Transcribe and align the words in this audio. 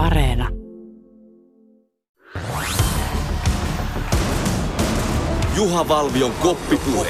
Areena. 0.00 0.48
Juha 5.56 5.88
Valvion 5.88 6.32
koppipuhe. 6.42 7.08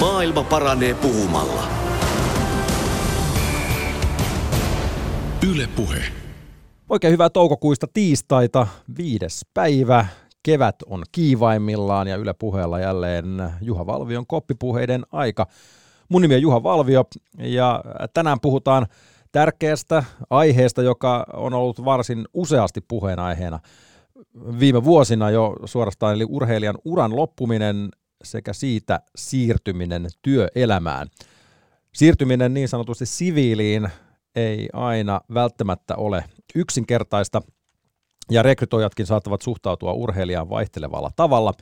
Maailma 0.00 0.42
paranee 0.44 0.94
puhumalla. 0.94 1.62
Yle 5.50 5.68
Puhe. 5.76 6.02
Oikein 6.88 7.12
hyvää 7.12 7.30
toukokuista 7.30 7.86
tiistaita, 7.94 8.66
viides 8.98 9.46
päivä. 9.54 10.06
Kevät 10.42 10.76
on 10.86 11.02
kiivaimmillaan 11.12 12.08
ja 12.08 12.16
Yle 12.16 12.34
Puheella 12.38 12.80
jälleen 12.80 13.50
Juha 13.60 13.86
Valvion 13.86 14.26
koppipuheiden 14.26 15.02
aika. 15.12 15.46
Mun 16.08 16.22
nimi 16.22 16.34
on 16.34 16.42
Juha 16.42 16.62
Valvio 16.62 17.04
ja 17.38 17.84
tänään 18.14 18.40
puhutaan 18.40 18.86
tärkeästä 19.32 20.04
aiheesta, 20.30 20.82
joka 20.82 21.26
on 21.32 21.54
ollut 21.54 21.84
varsin 21.84 22.24
useasti 22.34 22.80
puheenaiheena 22.80 23.60
viime 24.60 24.84
vuosina 24.84 25.30
jo 25.30 25.56
suorastaan, 25.64 26.14
eli 26.14 26.24
urheilijan 26.28 26.78
uran 26.84 27.16
loppuminen 27.16 27.88
sekä 28.24 28.52
siitä 28.52 29.00
siirtyminen 29.16 30.06
työelämään. 30.22 31.08
Siirtyminen 31.94 32.54
niin 32.54 32.68
sanotusti 32.68 33.06
siviiliin 33.06 33.88
ei 34.34 34.68
aina 34.72 35.20
välttämättä 35.34 35.96
ole 35.96 36.24
yksinkertaista, 36.54 37.42
ja 38.30 38.42
rekrytoijatkin 38.42 39.06
saattavat 39.06 39.42
suhtautua 39.42 39.92
urheilijaan 39.92 40.50
vaihtelevalla 40.50 41.10
tavalla. 41.16 41.54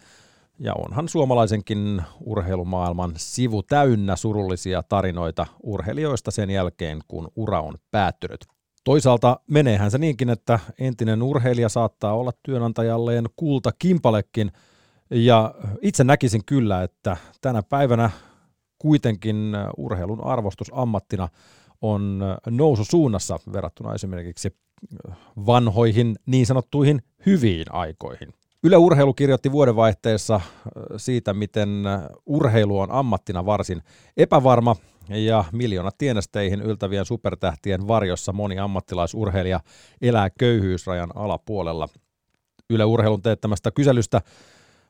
Ja 0.61 0.75
onhan 0.75 1.09
suomalaisenkin 1.09 2.03
urheilumaailman 2.21 3.13
sivu 3.17 3.63
täynnä 3.63 4.17
surullisia 4.17 4.83
tarinoita 4.83 5.47
urheilijoista 5.63 6.31
sen 6.31 6.51
jälkeen, 6.51 6.99
kun 7.09 7.29
ura 7.37 7.61
on 7.61 7.75
päättynyt. 7.91 8.41
Toisaalta 8.85 9.41
meneehän 9.51 9.91
se 9.91 9.99
niinkin, 9.99 10.31
että 10.31 10.59
entinen 10.79 11.23
urheilija 11.23 11.69
saattaa 11.69 12.15
olla 12.15 12.33
työnantajalleen 12.43 13.25
kulta 13.37 13.73
kimpalekin, 13.79 14.53
ja 15.11 15.55
itse 15.83 16.05
näkisin 16.05 16.45
kyllä, 16.45 16.83
että 16.83 17.17
tänä 17.41 17.63
päivänä 17.63 18.11
kuitenkin 18.79 19.53
urheilun 19.77 20.25
arvostus 20.25 20.71
ammattina 20.75 21.29
on 21.83 22.21
noususuunnassa 22.51 23.39
verrattuna 23.53 23.95
esimerkiksi 23.95 24.57
vanhoihin 25.47 26.17
niin 26.27 26.47
sanottuihin 26.47 27.03
hyviin 27.27 27.67
aikoihin. 27.71 28.38
Yle 28.65 28.77
Urheilu 28.77 29.15
kirjoitti 29.15 29.53
vuodenvaihteessa 29.53 30.41
siitä, 30.97 31.35
miten 31.35 31.85
urheilu 32.27 32.79
on 32.79 32.91
ammattina 32.91 33.47
varsin 33.47 33.83
epävarma 34.17 34.77
ja 35.09 35.45
miljoona 35.53 35.91
tienesteihin 35.99 36.63
yltävien 36.63 37.05
supertähtien 37.05 37.89
varjossa 37.89 38.33
moni 38.33 38.59
ammattilaisurheilija 38.59 39.61
elää 40.03 40.31
köyhyysrajan 40.31 41.11
alapuolella. 41.15 41.89
Yle 42.71 42.85
Urheilun 42.85 43.23
teettämästä 43.23 43.71
kyselystä 43.71 44.21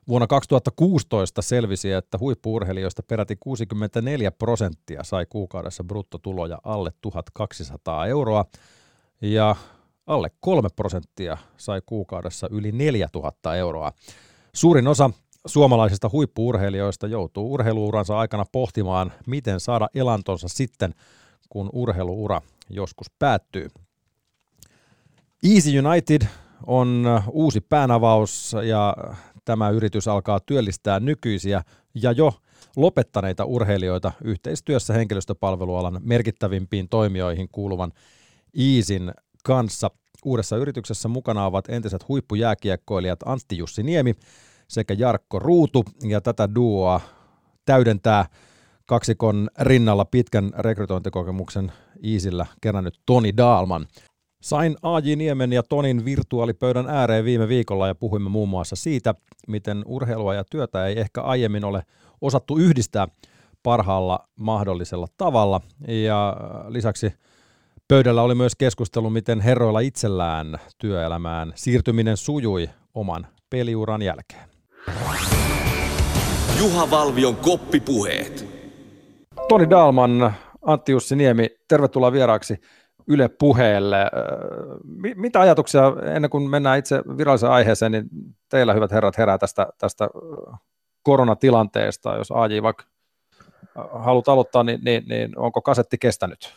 vuonna 0.07 0.27
2016 0.27 1.41
selvisi, 1.41 1.91
että 1.91 2.17
huippuurheilijoista 2.17 3.03
peräti 3.03 3.37
64 3.39 4.31
prosenttia 4.31 5.03
sai 5.03 5.25
kuukaudessa 5.25 5.83
bruttotuloja 5.83 6.59
alle 6.63 6.91
1200 7.01 8.07
euroa 8.07 8.45
ja 9.21 9.55
alle 10.09 10.29
3 10.39 10.69
prosenttia 10.75 11.37
sai 11.57 11.81
kuukaudessa 11.85 12.47
yli 12.51 12.71
4000 12.71 13.55
euroa. 13.55 13.91
Suurin 14.53 14.87
osa 14.87 15.09
suomalaisista 15.45 16.09
huippuurheilijoista 16.11 17.07
joutuu 17.07 17.53
urheiluuransa 17.53 18.19
aikana 18.19 18.45
pohtimaan, 18.51 19.11
miten 19.27 19.59
saada 19.59 19.89
elantonsa 19.95 20.47
sitten, 20.47 20.93
kun 21.49 21.69
urheiluura 21.73 22.41
joskus 22.69 23.07
päättyy. 23.19 23.67
Easy 25.53 25.79
United 25.79 26.21
on 26.67 27.05
uusi 27.31 27.61
päänavaus 27.61 28.55
ja 28.63 28.95
tämä 29.45 29.69
yritys 29.69 30.07
alkaa 30.07 30.39
työllistää 30.39 30.99
nykyisiä 30.99 31.63
ja 31.93 32.11
jo 32.11 32.33
lopettaneita 32.75 33.45
urheilijoita 33.45 34.11
yhteistyössä 34.23 34.93
henkilöstöpalvelualan 34.93 35.99
merkittävimpiin 36.03 36.89
toimijoihin 36.89 37.49
kuuluvan 37.51 37.91
Easin 38.53 39.11
kanssa. 39.43 39.91
Uudessa 40.25 40.57
yrityksessä 40.57 41.07
mukana 41.07 41.45
ovat 41.45 41.69
entiset 41.69 42.07
huippujääkiekkoilijat 42.07 43.19
Antti 43.25 43.57
Jussi 43.57 43.83
Niemi 43.83 44.13
sekä 44.67 44.93
Jarkko 44.93 45.39
Ruutu, 45.39 45.85
ja 46.03 46.21
tätä 46.21 46.49
duoa 46.55 47.01
täydentää 47.65 48.25
kaksikon 48.85 49.49
rinnalla 49.59 50.05
pitkän 50.05 50.51
rekrytointikokemuksen 50.57 51.71
Iisillä 52.03 52.45
kerännyt 52.61 52.99
Toni 53.05 53.37
Daalman. 53.37 53.87
Sain 54.41 54.75
A.J. 54.81 55.15
Niemen 55.15 55.53
ja 55.53 55.63
Tonin 55.63 56.05
virtuaalipöydän 56.05 56.89
ääreen 56.89 57.25
viime 57.25 57.47
viikolla 57.47 57.87
ja 57.87 57.95
puhuimme 57.95 58.29
muun 58.29 58.49
muassa 58.49 58.75
siitä, 58.75 59.15
miten 59.47 59.83
urheilua 59.85 60.33
ja 60.33 60.43
työtä 60.51 60.85
ei 60.85 60.99
ehkä 60.99 61.21
aiemmin 61.21 61.65
ole 61.65 61.83
osattu 62.21 62.57
yhdistää 62.57 63.07
parhaalla 63.63 64.19
mahdollisella 64.39 65.07
tavalla. 65.17 65.61
Ja 65.87 66.37
lisäksi 66.67 67.13
pöydällä 67.89 68.21
oli 68.21 68.35
myös 68.35 68.55
keskustelu, 68.55 69.09
miten 69.09 69.39
herroilla 69.39 69.79
itsellään 69.79 70.57
työelämään 70.77 71.51
siirtyminen 71.55 72.17
sujui 72.17 72.69
oman 72.93 73.27
peliuran 73.49 74.01
jälkeen. 74.01 74.49
Juha 76.59 76.91
Valvion 76.91 77.35
koppipuheet. 77.35 78.45
Toni 79.47 79.69
Dalman, 79.69 80.33
Antti 80.61 80.91
Jussi 80.91 81.15
Niemi, 81.15 81.49
tervetuloa 81.67 82.11
vieraaksi 82.11 82.61
Yle 83.07 83.29
puheelle. 83.29 83.97
Mitä 85.15 85.39
ajatuksia, 85.39 85.81
ennen 86.15 86.29
kuin 86.29 86.49
mennään 86.49 86.79
itse 86.79 87.01
viralliseen 87.17 87.51
aiheeseen, 87.51 87.91
niin 87.91 88.05
teillä 88.49 88.73
hyvät 88.73 88.91
herrat 88.91 89.17
herää 89.17 89.37
tästä, 89.37 89.67
tästä 89.77 90.09
koronatilanteesta, 91.03 92.15
jos 92.15 92.31
AJ 92.31 92.61
vaikka 92.61 92.83
haluat 93.91 94.27
aloittaa, 94.27 94.63
niin, 94.63 94.79
niin, 94.83 95.03
niin 95.07 95.39
onko 95.39 95.61
kasetti 95.61 95.97
kestänyt? 95.97 96.53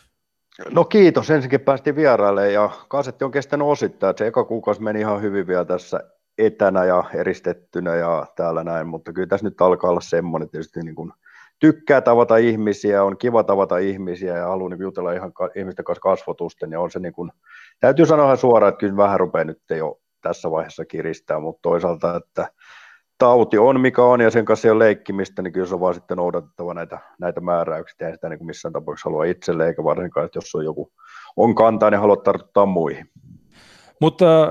No 0.71 0.85
kiitos, 0.85 1.31
ensinnäkin 1.31 1.61
päästiin 1.61 1.97
vieraille 1.97 2.53
ja 2.53 2.71
kasetti 2.89 3.25
on 3.25 3.31
kestänyt 3.31 3.67
osittain, 3.67 4.15
se 4.19 4.27
eka 4.27 4.45
kuukausi 4.45 4.83
meni 4.83 5.01
ihan 5.01 5.23
hyvin 5.23 5.47
vielä 5.47 5.65
tässä 5.65 6.01
etänä 6.39 6.85
ja 6.85 7.05
eristettynä 7.15 7.95
ja 7.95 8.27
täällä 8.37 8.65
näin, 8.65 8.87
mutta 8.87 9.13
kyllä 9.13 9.27
tässä 9.27 9.47
nyt 9.47 9.61
alkaa 9.61 9.91
olla 9.91 10.01
semmoinen 10.01 10.51
tietysti 10.51 10.81
niin 10.81 10.95
kuin 10.95 11.13
tykkää 11.59 12.01
tavata 12.01 12.37
ihmisiä, 12.37 13.05
on 13.05 13.19
kiva 13.19 13.45
tavata 13.45 13.79
ihmisiä 13.79 14.37
ja 14.37 14.47
haluaa 14.47 14.69
niin 14.69 14.81
jutella 14.81 15.13
ihan 15.13 15.33
ihmisten 15.57 15.85
kanssa 15.85 16.01
kasvotusten 16.01 16.73
ja 16.73 16.81
on 16.81 16.91
se 16.91 16.99
niin 16.99 17.13
kuin, 17.13 17.33
täytyy 17.81 18.07
sanoa 18.07 18.25
ihan 18.25 18.37
suoraan, 18.37 18.69
että 18.69 18.81
kyllä 18.81 18.97
vähän 18.97 19.21
rupeaa 19.21 19.45
nyt 19.45 19.63
jo 19.71 20.01
tässä 20.23 20.51
vaiheessa 20.51 20.85
kiristää, 20.85 21.41
mutta 21.41 21.63
toisaalta, 21.63 22.17
että 22.17 22.49
tauti 23.23 23.59
on 23.59 23.81
mikä 23.81 24.03
on 24.03 24.21
ja 24.21 24.31
sen 24.31 24.45
kanssa 24.45 24.69
ei 24.69 24.73
ole 24.73 24.85
leikkimistä, 24.85 25.43
niin 25.43 25.53
kyllä 25.53 25.67
se 25.67 25.75
on 25.75 25.81
vaan 25.81 25.95
sitten 25.95 26.17
noudatettava 26.17 26.75
näitä, 26.75 26.99
näitä 27.21 27.41
määräyksiä, 27.41 28.09
ei 28.09 28.15
sitä 28.15 28.29
niin 28.29 28.47
missään 28.47 28.73
tapauksessa 28.73 29.11
halua 29.11 29.25
itselle, 29.25 29.67
eikä 29.67 29.85
varsinkaan, 29.85 30.27
että 30.27 30.37
jos 30.37 30.55
on 30.55 30.65
joku 30.65 30.93
on 31.37 31.55
kantaa, 31.55 31.91
niin 31.91 32.01
haluat 32.01 32.23
tartuttaa 32.23 32.67
muihin. 32.67 33.11
Mutta 34.01 34.43
äh, 34.43 34.49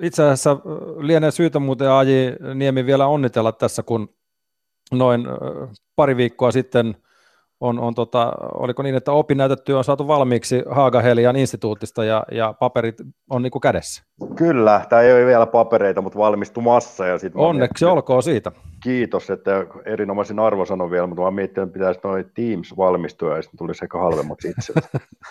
itse 0.00 0.22
asiassa 0.22 0.50
äh, 0.50 0.58
lienee 0.98 1.30
syytä 1.30 1.58
muuten 1.58 1.90
Aji 1.90 2.36
Niemi 2.54 2.86
vielä 2.86 3.06
onnitella 3.06 3.52
tässä, 3.52 3.82
kun 3.82 4.08
noin 4.92 5.26
äh, 5.26 5.68
pari 5.96 6.16
viikkoa 6.16 6.50
sitten 6.50 6.96
on, 7.62 7.78
on 7.78 7.94
tota, 7.94 8.32
oliko 8.54 8.82
niin, 8.82 8.94
että 8.94 9.12
opinnäytetyö 9.12 9.78
on 9.78 9.84
saatu 9.84 10.08
valmiiksi 10.08 10.62
Haagahelian 10.70 11.36
instituutista 11.36 12.04
ja, 12.04 12.22
ja 12.32 12.52
paperit 12.52 12.94
on 13.30 13.42
niin 13.42 13.50
kuin 13.50 13.60
kädessä? 13.60 14.02
Kyllä, 14.36 14.86
tämä 14.88 15.02
ei 15.02 15.12
ole 15.12 15.26
vielä 15.26 15.46
papereita, 15.46 16.00
mutta 16.00 16.18
valmistumassa. 16.18 17.06
Ja 17.06 17.18
sit 17.18 17.32
Onneksi 17.36 17.84
mietin, 17.84 17.96
olkoon 17.96 18.22
siitä. 18.22 18.52
Kiitos, 18.82 19.30
että 19.30 19.66
erinomaisin 19.84 20.38
arvosanon 20.38 20.90
vielä, 20.90 21.06
mutta 21.06 21.22
mä 21.22 21.30
mietin, 21.30 21.62
että 21.62 21.72
pitäisi 21.72 22.00
noin 22.04 22.24
Teams 22.34 22.76
valmistua 22.76 23.36
ja 23.36 23.42
sitten 23.42 23.58
tulisi 23.58 23.84
ehkä 23.84 23.98
halvemmaksi 23.98 24.48
itse. 24.48 24.72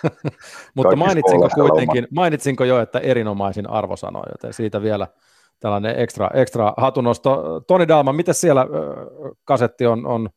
mutta 0.76 0.96
mainitsinko 0.96 1.48
kuitenkin, 1.54 2.08
mainitsinko 2.10 2.64
jo, 2.64 2.80
että 2.80 2.98
erinomaisin 2.98 3.70
arvosano, 3.70 4.22
joten 4.32 4.52
siitä 4.52 4.82
vielä 4.82 5.06
tällainen 5.60 5.98
ekstra, 5.98 6.30
ekstra 6.34 6.74
hatunosto. 6.76 7.60
Toni 7.60 7.88
Dalma, 7.88 8.12
miten 8.12 8.34
siellä 8.34 8.66
kasetti 9.44 9.86
on, 9.86 10.06
on 10.06 10.28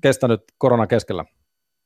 kestänyt 0.00 0.40
koronan 0.58 0.88
keskellä? 0.88 1.24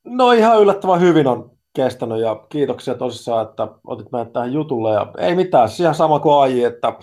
No 0.03 0.31
ihan 0.31 0.61
yllättävän 0.61 1.01
hyvin 1.01 1.27
on 1.27 1.51
kestänyt 1.73 2.19
ja 2.19 2.45
kiitoksia 2.49 2.95
tosissaan, 2.95 3.49
että 3.49 3.67
otit 3.87 4.11
meidät 4.11 4.33
tähän 4.33 4.53
jutulle. 4.53 4.93
Ja 4.93 5.11
ei 5.17 5.35
mitään, 5.35 5.69
ihan 5.79 5.95
sama 5.95 6.19
kuin 6.19 6.41
AI, 6.41 6.63
että, 6.63 6.93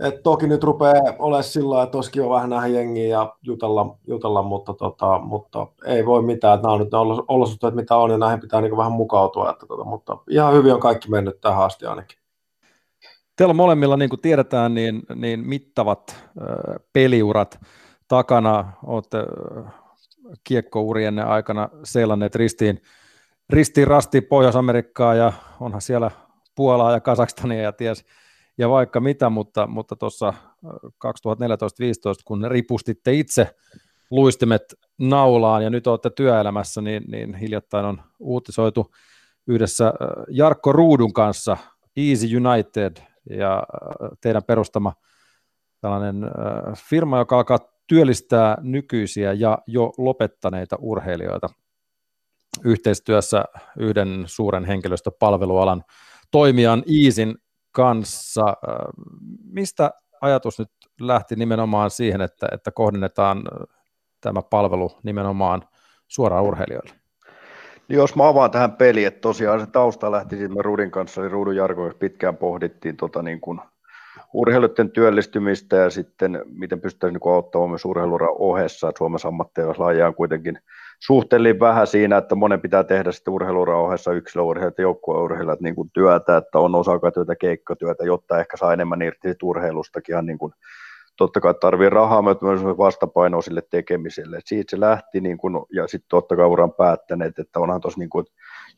että 0.00 0.20
toki 0.22 0.46
nyt 0.46 0.64
rupeaa 0.64 1.14
olemaan 1.18 1.44
sillä 1.44 1.82
että 1.82 1.98
olisi 1.98 2.10
kiva 2.10 2.30
vähän 2.30 2.50
nähdä 2.50 2.66
jengiä 2.66 3.08
ja 3.08 3.36
jutella, 3.42 3.98
jutella 4.06 4.42
mutta, 4.42 4.74
tota, 4.74 5.18
mutta, 5.18 5.66
ei 5.86 6.06
voi 6.06 6.22
mitään, 6.22 6.54
että 6.54 6.62
nämä 6.62 6.74
on 6.74 6.80
nyt 6.80 6.92
ne 6.92 6.98
olosuhteet, 7.28 7.74
mitä 7.74 7.96
on, 7.96 8.10
ja 8.10 8.18
näihin 8.18 8.40
pitää 8.40 8.60
niin 8.60 8.76
vähän 8.76 8.92
mukautua, 8.92 9.50
että, 9.50 9.66
tota, 9.66 9.84
mutta 9.84 10.18
ihan 10.30 10.54
hyvin 10.54 10.74
on 10.74 10.80
kaikki 10.80 11.10
mennyt 11.10 11.40
tähän 11.40 11.64
asti 11.64 11.86
ainakin. 11.86 12.18
Teillä 13.36 13.54
molemmilla, 13.54 13.96
niin 13.96 14.10
kuin 14.10 14.20
tiedetään, 14.20 14.74
niin, 14.74 15.02
niin 15.14 15.48
mittavat 15.48 16.10
äh, 16.10 16.74
peliurat 16.92 17.60
takana. 18.08 18.72
Olette 18.86 19.18
kiekkourienne 20.44 21.22
aikana 21.22 21.68
seilanneet 21.84 22.34
ristiin, 22.34 22.82
ristiin 23.50 23.86
rasti 23.86 24.20
Pohjois-Amerikkaa 24.20 25.14
ja 25.14 25.32
onhan 25.60 25.80
siellä 25.80 26.10
Puolaa 26.54 26.92
ja 26.92 27.00
Kasakstania 27.00 27.62
ja 27.62 27.72
ties 27.72 28.04
ja 28.58 28.68
vaikka 28.68 29.00
mitä, 29.00 29.30
mutta, 29.30 29.66
mutta 29.66 29.96
tuossa 29.96 30.34
2014-2015, 30.66 30.68
kun 32.24 32.46
ripustitte 32.50 33.12
itse 33.12 33.54
luistimet 34.10 34.62
naulaan 34.98 35.64
ja 35.64 35.70
nyt 35.70 35.86
olette 35.86 36.10
työelämässä, 36.10 36.80
niin, 36.80 37.04
niin 37.08 37.34
hiljattain 37.34 37.84
on 37.84 38.02
uutisoitu 38.18 38.90
yhdessä 39.46 39.94
Jarkko 40.28 40.72
Ruudun 40.72 41.12
kanssa 41.12 41.56
Easy 41.96 42.26
United 42.36 42.96
ja 43.30 43.62
teidän 44.20 44.44
perustama 44.44 44.92
tällainen 45.80 46.16
firma, 46.90 47.18
joka 47.18 47.36
alkaa 47.36 47.58
työllistää 47.92 48.56
nykyisiä 48.62 49.32
ja 49.32 49.58
jo 49.66 49.92
lopettaneita 49.98 50.76
urheilijoita 50.80 51.48
yhteistyössä 52.64 53.44
yhden 53.78 54.24
suuren 54.26 54.64
henkilöstöpalvelualan 54.64 55.84
toimijan 56.30 56.82
Easin 57.04 57.34
kanssa. 57.72 58.56
Mistä 59.44 59.90
ajatus 60.20 60.58
nyt 60.58 60.68
lähti 61.00 61.36
nimenomaan 61.36 61.90
siihen, 61.90 62.20
että, 62.20 62.46
että 62.52 62.70
kohdennetaan 62.70 63.42
tämä 64.20 64.42
palvelu 64.42 64.90
nimenomaan 65.02 65.62
suoraan 66.08 66.44
urheilijoille? 66.44 66.94
Niin 67.88 67.96
jos 67.96 68.16
mä 68.16 68.28
avaan 68.28 68.50
tähän 68.50 68.72
peliin, 68.72 69.06
että 69.06 69.20
tosiaan 69.20 69.60
se 69.60 69.66
tausta 69.66 70.10
lähti 70.12 70.36
siitä 70.36 70.54
Rudin 70.58 70.90
kanssa, 70.90 71.20
eli 71.20 71.28
Rudun 71.28 71.56
Jarko, 71.56 71.92
pitkään 71.98 72.36
pohdittiin 72.36 72.96
tota 72.96 73.22
niin 73.22 73.40
kuin 73.40 73.60
urheilijoiden 74.32 74.90
työllistymistä 74.90 75.76
ja 75.76 75.90
sitten 75.90 76.42
miten 76.44 76.80
pystytään 76.80 77.12
niin 77.12 77.34
auttamaan 77.34 77.70
myös 77.70 77.84
urheiluran 77.84 78.34
ohessa, 78.38 78.88
että 78.88 78.98
Suomessa 78.98 79.28
ammattilaislajia 79.28 80.06
on 80.06 80.14
kuitenkin 80.14 80.58
suhteellisen 81.00 81.60
vähän 81.60 81.86
siinä, 81.86 82.16
että 82.16 82.34
monen 82.34 82.60
pitää 82.60 82.84
tehdä 82.84 83.12
sitten 83.12 83.34
urheiluran 83.34 83.78
ohessa 83.78 84.12
yksilöurheilijat 84.12 84.78
ja 84.78 84.82
joukkueurheilijat 84.82 85.60
niin 85.60 85.74
kuin 85.74 85.90
työtä, 85.90 86.36
että 86.36 86.58
on 86.58 86.74
osa-aikatyötä, 86.74 87.36
keikkatyötä, 87.36 88.04
jotta 88.04 88.40
ehkä 88.40 88.56
saa 88.56 88.72
enemmän 88.72 89.02
irti 89.02 89.34
urheilustakin 89.42 90.12
ihan 90.12 90.26
niin 90.26 90.38
kuin 90.38 90.52
totta 91.16 91.40
kai 91.40 91.54
tarvii 91.54 91.90
rahaa 91.90 92.22
mutta 92.22 92.46
myös 92.46 92.64
vastapainoa 92.64 93.42
sille 93.42 93.62
tekemiselle. 93.70 94.36
Et 94.36 94.46
siitä 94.46 94.70
se 94.70 94.80
lähti 94.80 95.20
niin 95.20 95.38
kun, 95.38 95.66
ja 95.72 95.86
sitten 95.86 96.08
totta 96.08 96.36
kai 96.36 96.46
uran 96.46 96.72
päättäneet, 96.72 97.38
että 97.38 97.60
onhan 97.60 97.80
tuossa 97.80 98.00
niin 98.00 98.10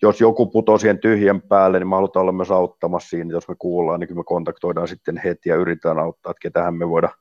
jos 0.03 0.21
joku 0.21 0.47
putoo 0.47 0.79
siihen 0.79 0.99
tyhjän 0.99 1.43
päälle, 1.43 1.79
niin 1.79 1.89
me 1.89 1.95
halutaan 1.95 2.23
olla 2.23 2.33
myös 2.33 2.51
auttamassa 2.51 3.09
siinä. 3.09 3.33
Jos 3.33 3.49
me 3.49 3.55
kuullaan, 3.59 4.01
niin 4.01 4.17
me 4.17 4.25
kontaktoidaan 4.25 4.89
sitten 4.89 5.21
heti 5.25 5.49
ja 5.49 5.57
yritetään 5.57 5.99
auttaa, 5.99 6.31
että 6.31 6.41
ketähän 6.43 6.75
me 6.75 6.89
voidaan 6.89 7.15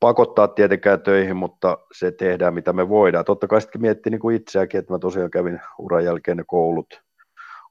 pakottaa 0.00 0.48
tietenkään 0.48 1.00
töihin, 1.00 1.36
mutta 1.36 1.78
se 1.92 2.12
tehdään 2.12 2.54
mitä 2.54 2.72
me 2.72 2.88
voidaan. 2.88 3.24
Totta 3.24 3.46
kai 3.46 3.60
sitten 3.60 3.80
miettii 3.80 4.10
niin 4.10 4.20
kuin 4.20 4.36
itseäkin, 4.36 4.80
että 4.80 4.92
mä 4.92 4.98
tosiaan 4.98 5.30
kävin 5.30 5.60
uran 5.78 6.04
jälkeen 6.04 6.36
ne 6.36 6.44
koulut, 6.46 7.02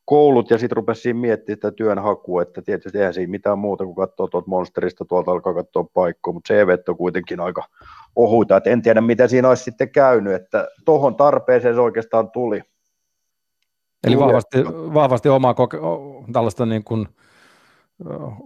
koulut 0.06 0.50
ja 0.50 0.58
sitten 0.58 0.76
rupesin 0.76 1.18
miettimään 1.18 1.56
sitä 1.58 1.72
työnhakua, 1.72 2.42
että 2.42 2.62
tietysti 2.62 2.98
eihän 2.98 3.14
siinä 3.14 3.32
mitään 3.32 3.60
muuta 3.60 3.86
kuin 3.86 3.96
katsoa 3.96 4.28
tuolta 4.28 4.50
Monsterista, 4.50 5.06
tuolta 5.06 5.32
alkaa 5.32 5.54
katsoa 5.54 5.86
paikkoa, 5.94 6.34
mutta 6.34 6.54
CV 6.54 6.70
on 6.88 6.98
kuitenkin 6.98 7.40
aika 7.40 7.64
ohuita, 8.16 8.58
että 8.58 8.70
en 8.70 8.82
tiedä 8.82 9.02
mitä 9.02 9.28
siinä 9.28 9.50
olisi 9.50 9.64
sitten 9.64 9.92
käynyt, 9.92 10.34
että 10.34 10.68
tuohon 10.86 11.16
tarpeeseen 11.16 11.76
se 11.76 11.82
oikeastaan 11.82 12.32
tuli. 12.32 12.62
Eli 14.08 14.20
vahvasti, 14.20 14.58
vahvasti 14.94 15.30
omaa 15.30 15.54
koke- 15.54 15.80
tällaista 16.34 16.66
niin 16.66 16.84
kuin, 16.84 17.08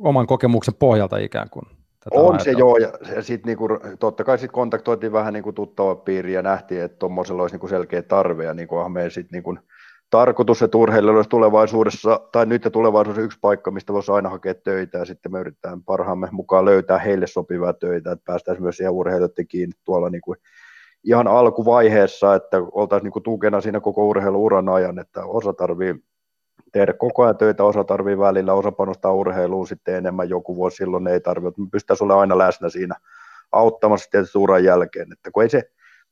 oman 0.02 0.28
kokemuksen 0.28 0.74
pohjalta 0.80 1.18
ikään 1.18 1.50
kuin. 1.50 1.66
Tätä 2.04 2.20
on 2.20 2.40
se 2.40 2.52
joo, 2.52 2.78
ja, 2.78 2.92
ja 3.16 3.24
sitten 3.24 3.50
niinku, 3.50 3.68
totta 4.00 4.24
kai 4.24 4.38
sit 4.38 4.52
kontaktoitiin 4.52 5.12
vähän 5.12 5.34
niinku 5.34 5.54
tuttava 5.54 5.96
piiri 5.96 6.34
ja 6.34 6.42
nähtiin, 6.42 6.82
että 6.82 6.98
tuommoisella 6.98 7.42
olisi 7.42 7.56
niinku 7.56 7.68
selkeä 7.68 8.02
tarve, 8.02 8.46
ja 8.46 8.54
niinku, 8.54 8.90
me 8.90 9.10
sitten 9.10 9.32
niinku, 9.32 9.58
tarkoitus, 10.10 10.62
että 10.62 10.78
urheilijoilla 10.78 11.18
olisi 11.18 11.30
tulevaisuudessa, 11.30 12.20
tai 12.32 12.46
nyt 12.46 12.66
ja 12.66 12.72
tulevaisuudessa 12.72 13.26
yksi 13.26 13.38
paikka, 13.42 13.72
mistä 13.72 13.94
voisi 13.94 14.12
aina 14.12 14.30
hakea 14.30 14.54
töitä, 14.54 14.98
ja 14.98 15.06
sitten 15.06 15.32
me 15.32 15.40
yritetään 15.40 15.84
parhaamme 15.84 16.28
mukaan 16.32 16.66
löytää 16.66 17.00
heille 17.00 17.28
sopivaa 17.28 17.74
töitä, 17.74 18.12
että 18.12 18.26
päästäisiin 18.26 18.64
myös 18.64 18.78
siihen 18.78 18.94
urheilijoiden 18.94 19.48
kiinni 19.48 19.74
tuolla 19.84 20.10
niin 20.10 20.22
kuin 20.22 20.38
ihan 21.04 21.28
alkuvaiheessa, 21.28 22.36
että 22.36 22.58
oltaisiin 22.72 23.12
niin 23.16 23.24
tukena 23.24 23.62
siinä 23.62 23.80
koko 23.80 24.08
urheiluuran 24.08 24.70
ajan, 24.70 25.00
että 25.00 25.26
osa 25.26 25.54
tarvii 25.54 25.96
tehdä 26.72 26.94
koko 26.94 27.24
ajan 27.24 27.38
töitä, 27.38 27.64
osa 27.64 27.84
tarvii 27.84 28.18
välillä, 28.18 28.54
osa 28.54 28.72
panostaa 28.72 29.14
urheiluun 29.14 29.68
sitten 29.68 29.96
enemmän, 29.96 30.30
joku 30.30 30.56
vuosi 30.56 30.78
silloin 30.78 31.08
ei 31.08 31.20
tarvitse, 31.20 31.62
me 31.62 31.68
pystytään 31.72 32.12
aina 32.12 32.38
läsnä 32.38 32.70
siinä 32.70 32.96
auttamassa 33.52 34.10
tietysti 34.10 34.38
uran 34.38 34.64
jälkeen, 34.64 35.12
että 35.12 35.32
kun 35.32 35.44
ei 35.44 35.50
se, 35.50 35.64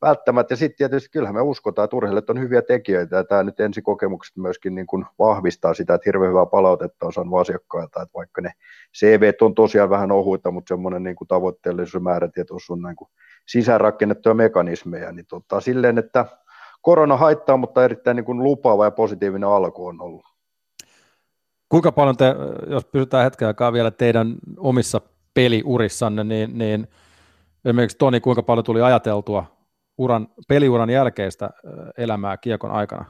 välttämättä. 0.02 0.52
Ja 0.52 0.58
sitten 0.58 0.78
tietysti 0.78 1.10
kyllähän 1.10 1.36
me 1.36 1.42
uskotaan, 1.42 1.84
että 1.84 1.96
urheilijat 1.96 2.30
on 2.30 2.40
hyviä 2.40 2.62
tekijöitä, 2.62 3.16
ja 3.16 3.24
tämä 3.24 3.44
nyt 3.44 3.60
ensikokemukset 3.60 4.38
myöskin 4.38 4.76
niin 4.76 4.88
kuin 4.88 5.06
vahvistaa 5.20 5.74
sitä, 5.74 5.94
että 5.94 6.06
hirveän 6.06 6.30
hyvää 6.30 6.46
palautetta 6.46 7.06
on 7.06 7.14
saanut 7.14 7.40
asiakkailta, 7.40 8.02
että 8.02 8.14
vaikka 8.14 8.42
ne 8.42 8.52
CV 9.00 9.32
on 9.42 9.56
tosiaan 9.56 9.90
vähän 9.90 10.12
ohuita, 10.12 10.52
mutta 10.52 10.70
semmoinen 10.70 11.04
niin 11.04 11.16
kuin 11.16 11.28
tavoitteellisuus 11.28 11.94
ja 11.94 12.00
määrätietoisuus 12.00 12.70
on 12.70 12.82
niin 12.82 12.96
kuin 12.96 13.10
sisäänrakennettuja 13.48 14.34
mekanismeja, 14.34 15.12
niin 15.12 15.26
tota, 15.26 15.62
silleen, 15.62 15.98
että 15.98 16.26
korona 16.82 17.18
haittaa, 17.18 17.58
mutta 17.58 17.84
erittäin 17.84 18.16
niin 18.16 18.26
kuin 18.26 18.44
lupaava 18.44 18.86
ja 18.86 18.92
positiivinen 18.92 19.50
alku 19.50 19.88
on 19.88 20.02
ollut. 20.02 20.26
Kuinka 21.70 21.92
paljon 21.92 22.18
te, 22.18 22.36
jos 22.68 22.86
pysytään 22.86 23.24
hetken 23.24 23.48
aikaa 23.48 23.74
vielä 23.74 23.92
teidän 23.92 24.36
omissa 24.58 25.02
peliurissanne, 25.34 26.24
niin, 26.24 26.58
niin 26.58 26.88
esimerkiksi 27.66 27.98
Toni, 27.98 28.20
kuinka 28.20 28.44
paljon 28.44 28.64
tuli 28.64 28.82
ajateltua 28.82 29.46
uran, 29.98 30.28
peliuran 30.48 30.90
jälkeistä 30.90 31.50
elämää 31.98 32.38
kiekon 32.38 32.72
aikana? 32.72 33.06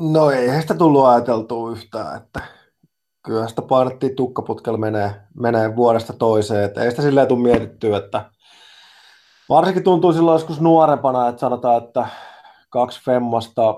No 0.00 0.30
ei 0.30 0.60
sitä 0.60 0.74
tullut 0.74 1.06
ajateltua 1.06 1.70
yhtään, 1.70 2.16
että 2.16 2.40
kyllä 3.24 3.48
sitä 3.48 3.62
painettiin 3.62 4.16
tukkaputkella 4.16 4.78
menee, 4.78 5.14
menee 5.34 5.76
vuodesta 5.76 6.12
toiseen, 6.12 6.64
että 6.64 6.82
ei 6.82 6.90
sitä 6.90 7.02
silleen 7.02 7.28
tule 7.28 7.42
mietittyä, 7.42 7.96
että 7.96 8.30
varsinkin 9.48 9.84
tuntuu 9.84 10.12
silloin 10.12 10.34
joskus 10.34 10.60
nuorempana, 10.60 11.28
että 11.28 11.40
sanotaan, 11.40 11.84
että 11.84 12.06
kaksi 12.70 13.04
femmasta 13.04 13.74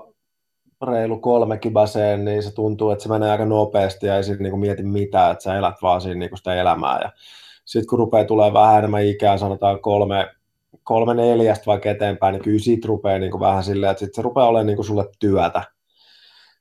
reilu 0.87 1.19
kolme 1.19 1.57
kibaseen, 1.57 2.25
niin 2.25 2.43
se 2.43 2.53
tuntuu, 2.53 2.91
että 2.91 3.03
se 3.03 3.09
menee 3.09 3.31
aika 3.31 3.45
nopeasti 3.45 4.07
ja 4.07 4.15
ei 4.15 4.23
siinä 4.23 4.43
niin 4.43 4.59
mieti 4.59 4.83
mitään, 4.83 5.31
että 5.31 5.43
sä 5.43 5.57
elät 5.57 5.75
vaan 5.81 6.01
siinä 6.01 6.19
niin 6.19 6.37
sitä 6.37 6.55
elämää. 6.55 6.99
Ja 7.01 7.11
sitten 7.65 7.87
kun 7.89 7.99
rupeaa 7.99 8.25
tulee 8.25 8.53
vähän 8.53 8.77
enemmän 8.77 9.05
ikää, 9.05 9.37
sanotaan 9.37 9.79
kolme, 9.79 10.27
kolme 10.83 11.13
neljästä 11.13 11.65
vaikka 11.65 11.89
eteenpäin, 11.89 12.33
niin 12.33 12.43
kyllä 12.43 12.59
siitä 12.59 12.87
rupeaa 12.87 13.19
niin 13.19 13.31
kuin 13.31 13.41
vähän 13.41 13.63
silleen, 13.63 13.91
että 13.91 14.05
sit 14.05 14.15
se 14.15 14.21
rupeaa 14.21 14.47
olemaan 14.47 14.67
niin 14.67 14.75
kuin 14.75 14.85
sulle 14.85 15.05
työtä 15.19 15.63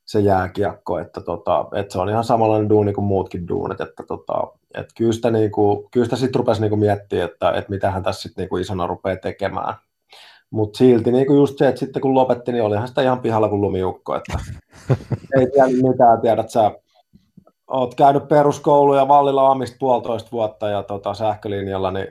se 0.05 0.21
jääkiekko, 0.21 0.99
että, 0.99 1.21
tota, 1.21 1.67
että 1.75 1.93
se 1.93 1.99
on 1.99 2.09
ihan 2.09 2.25
samanlainen 2.25 2.69
duuni 2.69 2.93
kuin 2.93 3.05
muutkin 3.05 3.49
duunit, 3.49 3.81
että, 3.81 4.03
tota, 4.09 4.35
että 4.77 4.95
kyllä 4.97 5.13
sitä, 5.13 5.31
niin 5.31 5.51
kuin, 5.51 5.91
kyllä 5.91 6.05
sitä 6.05 6.17
sitten 6.17 6.39
rupesi 6.39 6.61
niin 6.61 6.71
kuin 6.71 6.81
miettimään, 6.81 7.31
että, 7.31 7.51
että 7.51 7.71
mitä 7.71 7.91
hän 7.91 8.03
tässä 8.03 8.23
sitten 8.23 8.43
niin 8.43 8.49
kuin 8.49 8.63
isona 8.63 8.87
rupeaa 8.87 9.17
tekemään. 9.17 9.75
Mutta 10.51 10.79
silti 10.79 11.13
niin 11.13 11.27
kuin 11.27 11.37
just 11.37 11.59
se, 11.59 11.69
että 11.69 11.79
sitten 11.79 12.03
kun 12.03 12.15
lopetti, 12.15 12.53
niin 12.53 12.65
olihan 12.65 12.89
sitä 12.89 13.03
ihan 13.03 13.21
pihalla 13.21 13.49
kuin 13.49 13.61
lumiukko, 13.61 14.17
että 14.17 14.39
ei 15.39 15.51
tiedä 15.51 15.69
mitään, 15.91 16.21
tiedät 16.21 16.51
sä, 16.51 16.73
oot 17.67 17.95
käynyt 17.95 18.29
peruskoulu 18.29 18.95
ja 18.95 19.09
Vallilla 19.09 19.51
Amista 19.51 19.77
puolitoista 19.81 20.31
vuotta 20.33 20.69
ja 20.69 20.83
tota, 20.83 21.15
sähkölinjalla, 21.15 21.91
niin, 21.91 22.09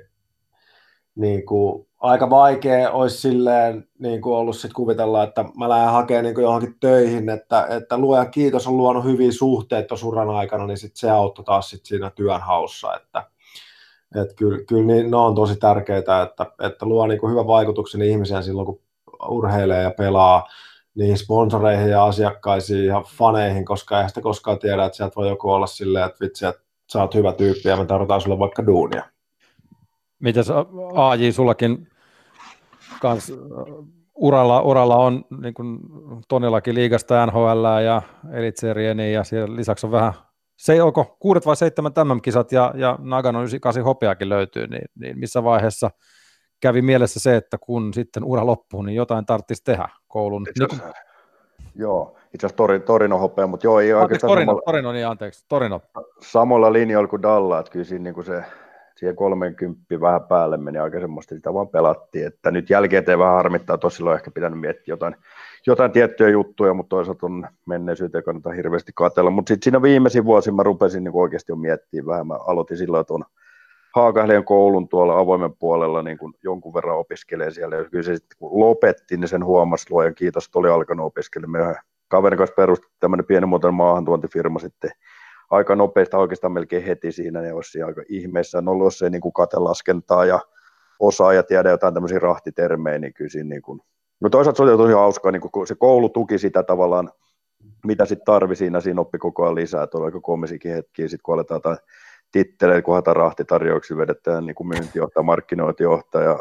niin 1.16 1.46
kuin, 1.46 1.88
aika 2.00 2.30
vaikea 2.30 2.92
olisi 2.92 3.18
silleen 3.18 3.88
niin 4.00 4.22
kuin 4.22 4.36
ollut 4.36 4.58
sit 4.58 4.74
kuvitella, 4.74 5.24
että 5.24 5.46
mä 5.58 5.70
lähden 5.70 5.92
hakemaan 5.92 6.24
niin 6.24 6.36
kuin 6.36 6.44
johonkin 6.44 6.76
töihin, 6.80 7.30
että, 7.30 7.68
että 7.70 7.98
luojan 7.98 8.32
kiitos 8.32 8.68
on 8.68 8.78
luonut 8.78 9.04
hyviä 9.04 9.32
suhteita 9.32 9.88
tuossa 9.88 10.08
uran 10.08 10.30
aikana, 10.30 10.68
niin 10.68 10.78
sit 10.78 10.96
se 10.96 11.10
auttoi 11.10 11.46
taas 11.46 11.70
sit 11.70 11.86
siinä 11.86 12.10
työnhaussa, 12.10 12.96
että 12.96 13.24
et 14.22 14.34
kyllä, 14.34 14.60
kyllä 14.68 14.86
niin, 14.86 15.12
ne 15.12 15.18
on 15.18 15.36
tosi 15.36 15.56
tärkeitä, 15.56 16.22
että, 16.22 16.46
että 16.62 16.86
luo 16.86 17.08
niin 17.08 17.20
kuin 17.20 17.32
hyvän 17.32 17.48
vaikutuksen 17.48 18.02
ihmisiä 18.02 18.42
silloin, 18.42 18.66
kun 18.66 18.80
urheilee 19.30 19.84
ja 19.84 19.92
pelaa 19.92 20.48
niihin 20.96 21.18
sponsoreihin 21.18 21.90
ja 21.90 22.06
asiakkaisiin 22.06 22.86
ja 22.86 23.04
faneihin, 23.18 23.66
koska 23.66 23.96
eihän 23.96 24.10
sitä 24.10 24.22
koskaan 24.22 24.60
tiedä, 24.60 24.86
että 24.86 24.96
sieltä 24.98 25.16
voi 25.16 25.30
joku 25.30 25.52
olla 25.52 25.68
silleen, 25.68 26.06
että 26.06 26.26
vitsi, 26.26 26.46
että 26.46 26.62
sä 26.94 27.02
oot 27.02 27.16
hyvä 27.16 27.34
tyyppi 27.34 27.70
ja 27.70 27.78
me 27.78 27.86
tarvitaan 27.86 28.22
sulle 28.22 28.40
vaikka 28.40 28.66
duunia. 28.66 29.04
Mitäs 30.20 30.48
AJ, 30.96 31.32
sullakin 31.32 31.88
kans 33.02 33.34
uralla, 34.16 34.62
uralla 34.62 34.96
on 34.96 35.26
niin 35.42 35.54
kuin 35.54 35.80
Tonillakin 36.28 36.76
liigasta 36.76 37.26
NHL 37.26 37.66
ja 37.86 38.02
Elitserieni 38.34 39.14
ja 39.14 39.24
siellä 39.24 39.56
lisäksi 39.56 39.86
on 39.86 39.92
vähän 39.92 40.14
se 40.58 40.84
onko 40.84 41.18
kuudet 41.20 41.46
vai 41.46 41.56
seitsemän 41.56 41.94
tämän 41.94 42.22
kisat 42.22 42.52
ja, 42.52 42.74
ja 42.76 42.98
Nagano 43.02 43.40
98 43.40 43.84
hopeakin 43.84 44.30
löytyy, 44.30 44.68
niin, 44.68 44.86
niin 45.00 45.20
missä 45.20 45.44
vaiheessa 45.44 45.92
kävi 46.60 46.82
mielessä 46.82 47.20
se, 47.20 47.36
että 47.36 47.58
kun 47.58 47.94
sitten 47.94 48.24
ura 48.24 48.46
loppuu, 48.46 48.82
niin 48.82 48.96
jotain 48.96 49.26
tarvitsisi 49.26 49.64
tehdä 49.64 49.90
koulun. 50.08 50.46
Itse 50.50 50.64
asiassa, 50.64 50.86
niin 50.86 51.06
Joo, 51.76 52.18
itse 52.34 52.48
asiassa 52.48 52.58
Torin, 52.58 52.82
Torino 52.82 53.18
hopea, 53.18 53.48
mutta 53.48 53.68
joo, 53.68 53.80
ei 53.80 53.94
oikeastaan 53.94 54.32
Torino, 54.32 54.52
samalla, 54.52 54.62
Torino, 54.66 54.92
niin 54.92 55.08
anteeksi, 55.08 55.46
Torino. 55.50 55.82
Samalla 56.22 56.74
linjoilla 56.74 57.08
kuin 57.08 57.22
Dalla, 57.22 57.60
että 57.60 57.72
kyllä 57.72 57.86
siinä 57.86 58.04
niin 58.04 58.14
kuin 58.14 58.26
se 58.26 58.44
siihen 58.98 59.16
30 59.16 60.02
vähän 60.02 60.24
päälle 60.24 60.58
meni 60.58 60.78
aika 60.78 61.00
semmoista, 61.00 61.36
sitä 61.36 61.54
vaan 61.54 61.68
pelattiin, 61.68 62.28
että 62.28 62.52
nyt 62.52 62.70
jälkeen 62.70 63.06
vähän 63.20 63.34
harmittaa, 63.34 63.78
tosiaan 63.78 64.10
on 64.10 64.16
ehkä 64.16 64.32
pitänyt 64.32 64.60
miettiä 64.60 64.92
jotain, 64.92 65.16
jotain 65.68 65.92
tiettyjä 65.92 66.30
juttuja, 66.30 66.74
mutta 66.74 66.90
toisaalta 66.90 67.26
on 67.26 67.48
menneisyyteen 67.66 68.24
kannata 68.24 68.52
hirveästi 68.52 68.92
katella, 68.96 69.30
mutta 69.30 69.50
sitten 69.50 69.64
siinä 69.64 69.82
viimeisin 69.82 70.26
vuosina 70.26 70.56
mä 70.56 70.64
rupesin 70.64 71.04
niin 71.04 71.16
oikeasti 71.16 71.52
jo 71.52 71.56
miettimään 71.56 72.08
vähän, 72.08 72.28
mä 72.28 72.36
aloitin 72.36 72.78
silloin 72.78 73.06
tuon 73.06 73.26
Haakahleen 73.96 74.46
koulun 74.46 74.90
tuolla 74.90 75.20
avoimen 75.20 75.54
puolella 75.60 76.04
niin 76.04 76.18
kuin 76.18 76.34
jonkun 76.44 76.74
verran 76.74 76.98
opiskelee 76.98 77.52
siellä, 77.52 77.76
ja 77.76 77.84
kyllä 77.84 78.04
se 78.04 78.16
sitten 78.16 78.38
kun 78.40 78.60
lopetti, 78.60 79.18
niin 79.18 79.28
sen 79.28 79.46
huomasi 79.46 79.86
luojan. 79.90 80.16
Kiitos, 80.16 80.46
että 80.46 80.60
oli 80.60 80.70
alkanut 80.70 81.06
opiskelemaan. 81.06 81.76
Kaverin 82.08 82.38
kanssa 82.38 82.54
perusti 82.54 82.88
tämmöinen 83.00 83.26
pienimuotoinen 83.26 83.76
maahantuontifirma 83.76 84.60
sitten 84.60 84.92
aika 85.52 85.76
nopeasti, 85.76 86.16
oikeastaan 86.16 86.54
melkein 86.54 86.84
heti 86.84 87.12
siinä, 87.12 87.42
ne 87.42 87.54
olisi 87.54 87.82
aika 87.82 88.04
ihmeessä. 88.10 88.58
On 88.58 88.68
ollut, 88.68 88.86
jos 88.86 89.02
ei 89.02 89.10
niin 89.10 89.22
kuin 89.22 89.34
katelaskentaa 89.34 90.26
ja 90.26 90.40
osaa 91.00 91.34
ja 91.34 91.44
tiedä 91.44 91.70
jotain 91.70 91.94
tämmöisiä 91.94 92.20
rahtitermejä, 92.20 93.00
niin 93.00 93.14
kyllä 93.14 93.30
siinä 93.30 93.50
niin 93.50 93.62
kuin, 93.62 93.82
no 94.20 94.30
toisaalta 94.30 94.58
se 94.58 94.64
oli 94.64 94.78
tosi 94.78 94.94
hauskaa, 94.94 95.32
niin 95.32 95.42
kun 95.42 95.68
se 95.68 95.76
koulu 95.76 96.10
tuki 96.10 96.38
sitä 96.38 96.64
tavallaan, 96.64 97.12
mitä 97.86 98.06
sitten 98.06 98.26
tarvi 98.26 98.56
siinä, 98.56 98.82
siinä 98.82 99.02
oppi 99.02 99.18
koko 99.18 99.44
ajan 99.44 99.56
lisää, 99.56 99.84
että 99.84 99.98
oli 99.98 100.06
aika 100.06 100.22
komisikin 100.22 100.72
hetkiä, 100.72 101.08
sitten 101.08 101.24
kun 101.24 101.34
aletaan 101.34 101.58
jotain 101.58 101.78
titteleitä, 102.32 102.82
kun 102.82 102.94
haetaan 102.94 103.16
rahtitarjouksia, 103.16 103.98
vedetään 103.98 104.46
niin 104.46 104.56
kuin 104.56 104.68
myyntijohtaja, 104.68 105.24
markkinointijohtaja, 105.24 106.40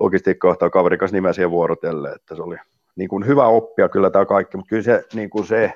logistiikkajohtaja, 0.00 0.70
kaverin 0.70 0.98
kanssa 0.98 1.16
nimeä 1.16 1.32
siihen 1.32 1.50
vuorotelle, 1.50 2.08
että 2.08 2.34
se 2.34 2.42
oli 2.42 2.56
niin 2.96 3.08
kuin 3.08 3.26
hyvä 3.26 3.46
oppia 3.46 3.88
kyllä 3.88 4.10
tämä 4.10 4.26
kaikki, 4.26 4.56
mutta 4.56 4.68
kyllä 4.68 4.82
se, 4.82 5.04
niin 5.14 5.30
kuin 5.30 5.46
se 5.46 5.72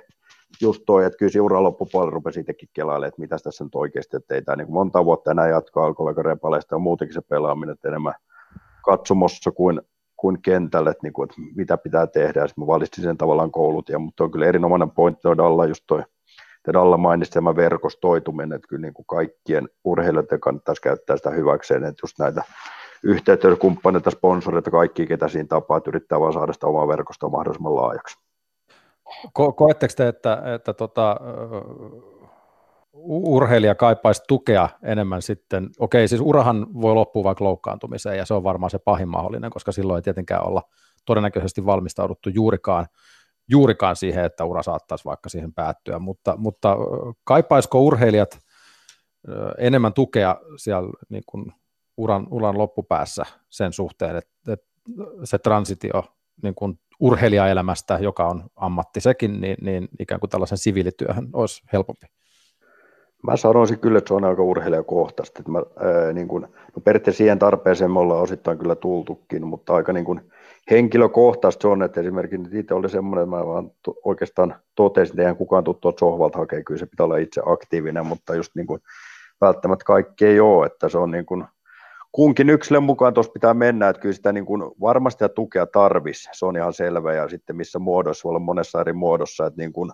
just 0.61 0.83
toi, 0.87 1.05
että 1.05 1.17
kyllä 1.17 1.33
se 1.33 1.41
uran 1.41 1.63
loppupuolella 1.63 2.15
rupesi 2.15 2.41
itsekin 2.41 2.69
kelailemaan, 2.73 3.09
että 3.09 3.21
mitä 3.21 3.37
tässä 3.45 3.65
nyt 3.65 3.75
oikeasti, 3.75 4.17
että 4.17 4.35
ei 4.35 4.43
tämä 4.43 4.57
niin 4.57 4.73
monta 4.73 5.05
vuotta 5.05 5.31
enää 5.31 5.49
jatkaa 5.49 5.85
alkoi 5.85 6.05
olla 6.05 6.23
repaleista 6.23 6.75
ja 6.75 6.79
muutenkin 6.79 7.15
se 7.15 7.21
pelaaminen, 7.21 7.73
että 7.73 7.89
enemmän 7.89 8.15
katsomossa 8.85 9.51
kuin, 9.51 9.81
kuin 10.17 10.43
kentälle, 10.43 10.91
että, 10.91 11.03
niin 11.03 11.13
kuin, 11.13 11.31
että 11.31 11.43
mitä 11.55 11.77
pitää 11.77 12.07
tehdä, 12.07 12.41
ja 12.41 12.47
sitten 12.47 12.63
mä 12.63 12.67
valitsin 12.67 13.05
sen 13.05 13.19
tavallaan 13.19 13.51
koulut, 13.51 13.89
ja, 13.89 13.99
mutta 13.99 14.25
on 14.25 14.31
kyllä 14.31 14.47
erinomainen 14.47 14.91
pointti 14.91 15.29
Dalla, 15.37 15.67
just 15.67 15.85
toi, 15.87 16.03
Dalla 16.73 16.97
mainitsi 16.97 17.33
tämä 17.33 17.57
verkostoituminen, 17.57 18.53
että 18.53 18.69
kyllä 18.69 18.83
niin 18.83 18.95
kuin 18.95 19.07
kaikkien 19.07 19.69
urheilijoiden 19.85 20.41
kannattaisi 20.41 20.83
käyttää 20.83 21.17
sitä 21.17 21.31
hyväkseen, 21.31 21.85
että 21.85 22.01
just 22.03 22.19
näitä 22.19 22.43
yhteistyökumppaneita, 23.03 24.11
sponsoreita, 24.11 24.71
kaikki, 24.71 25.07
ketä 25.07 25.29
siinä 25.29 25.49
tapaa, 25.49 25.77
että 25.77 25.91
yrittää 25.91 26.21
vaan 26.21 26.33
saada 26.33 26.53
sitä 26.53 26.67
omaa 26.67 26.89
verkostoa 26.89 27.31
mahdollisimman 27.31 27.77
laajaksi. 27.77 28.22
Ko- 29.38 29.52
koetteko 29.57 29.95
te, 29.97 30.09
että, 30.09 30.42
että 30.54 30.75
tota, 30.75 31.16
urheilija 33.04 33.75
kaipaisi 33.75 34.23
tukea 34.28 34.69
enemmän 34.83 35.23
sitten, 35.23 35.71
okei 35.78 36.09
siis 36.09 36.21
urahan 36.21 36.66
voi 36.81 36.95
loppua 36.95 37.25
vaikka 37.25 37.45
loukkaantumiseen 37.45 38.19
ja 38.19 38.26
se 38.26 38.35
on 38.35 38.45
varmaan 38.45 38.71
se 38.71 38.78
pahin 38.78 39.09
mahdollinen, 39.09 39.50
koska 39.50 39.73
silloin 39.73 39.99
ei 39.99 40.02
tietenkään 40.02 40.47
olla 40.47 40.62
todennäköisesti 41.04 41.66
valmistauduttu 41.66 42.28
juurikaan, 42.28 42.87
juurikaan 43.49 43.97
siihen, 43.97 44.25
että 44.25 44.45
ura 44.45 44.62
saattaisi 44.62 45.04
vaikka 45.04 45.28
siihen 45.28 45.52
päättyä, 45.52 45.99
mutta, 45.99 46.37
mutta 46.37 46.76
kaipaisiko 47.25 47.81
urheilijat 47.81 48.38
enemmän 49.59 49.92
tukea 49.92 50.37
siellä 50.57 50.90
niin 51.09 51.23
kuin 51.26 51.52
uran, 51.97 52.26
uran 52.31 52.59
loppupäässä 52.59 53.23
sen 53.50 53.73
suhteen, 53.73 54.16
että, 54.16 54.52
että 54.52 54.66
se 55.25 55.38
transitio 55.38 56.02
niin 56.43 56.55
kuin 56.55 56.79
urheilijaelämästä, 57.01 57.99
joka 58.01 58.27
on 58.27 58.43
ammatti 58.57 59.01
sekin, 59.01 59.41
niin, 59.41 59.57
niin 59.61 59.89
ikään 59.99 60.21
kuin 60.21 60.31
tällaisen 60.31 60.59
siviilityöhön 60.59 61.29
olisi 61.33 61.62
helpompi? 61.73 62.07
Mä 63.27 63.37
sanoisin 63.37 63.79
kyllä, 63.79 63.99
että 63.99 64.09
se 64.09 64.15
on 64.15 64.25
aika 64.25 64.43
urheilijakohtaista. 64.43 65.39
Että 65.39 65.53
mä, 65.53 65.59
ää, 65.59 66.12
niin 66.12 66.29
kun, 66.29 66.43
no 66.77 66.83
periaatteessa 66.85 67.19
siihen 67.19 67.39
tarpeeseen 67.39 67.91
me 67.91 67.99
ollaan 67.99 68.23
osittain 68.23 68.59
kyllä 68.59 68.75
tultukin, 68.75 69.47
mutta 69.47 69.75
aika 69.75 69.93
niin 69.93 70.05
kun 70.05 70.21
henkilökohtaista 70.71 71.62
se 71.62 71.69
on, 71.69 71.83
että 71.83 72.01
esimerkiksi 72.01 72.59
itse 72.59 72.75
oli 72.75 72.89
semmoinen, 72.89 73.25
että 73.25 73.37
mä 73.37 73.47
vaan 73.47 73.71
to, 73.85 73.95
oikeastaan 74.05 74.55
totesin, 74.75 75.12
että 75.12 75.23
eihän 75.23 75.37
kukaan 75.37 75.65
tuttua 75.65 75.93
sohvalta 75.99 76.39
hakea, 76.39 76.62
kyllä 76.62 76.79
se 76.79 76.87
pitää 76.87 77.05
olla 77.05 77.17
itse 77.17 77.43
aktiivinen, 77.47 78.07
mutta 78.07 78.35
just 78.35 78.53
niin 78.57 78.67
kuin 78.67 78.81
välttämättä 79.41 79.85
kaikki 79.85 80.27
ei 80.27 80.41
ole, 80.41 80.67
että 80.67 80.89
se 80.89 80.99
on 80.99 81.11
niin 81.11 81.27
kuin, 81.27 81.45
kunkin 82.12 82.50
yksilön 82.50 82.83
mukaan 82.83 83.14
tuossa 83.14 83.33
pitää 83.33 83.54
mennä, 83.54 83.88
että 83.88 84.02
kyllä 84.02 84.14
sitä 84.14 84.33
niin 84.33 84.47
kuin 84.47 84.62
varmasti 84.81 85.25
ja 85.25 85.28
tukea 85.28 85.66
tarvisi, 85.66 86.28
se 86.33 86.47
on 86.47 86.57
ihan 86.57 86.73
selvä, 86.73 87.14
ja 87.14 87.28
sitten 87.28 87.57
missä 87.57 87.78
muodossa, 87.78 88.25
voi 88.25 88.31
olla 88.31 88.38
monessa 88.38 88.81
eri 88.81 88.92
muodossa, 88.92 89.47
että 89.47 89.61
niin 89.62 89.73
kuin, 89.73 89.90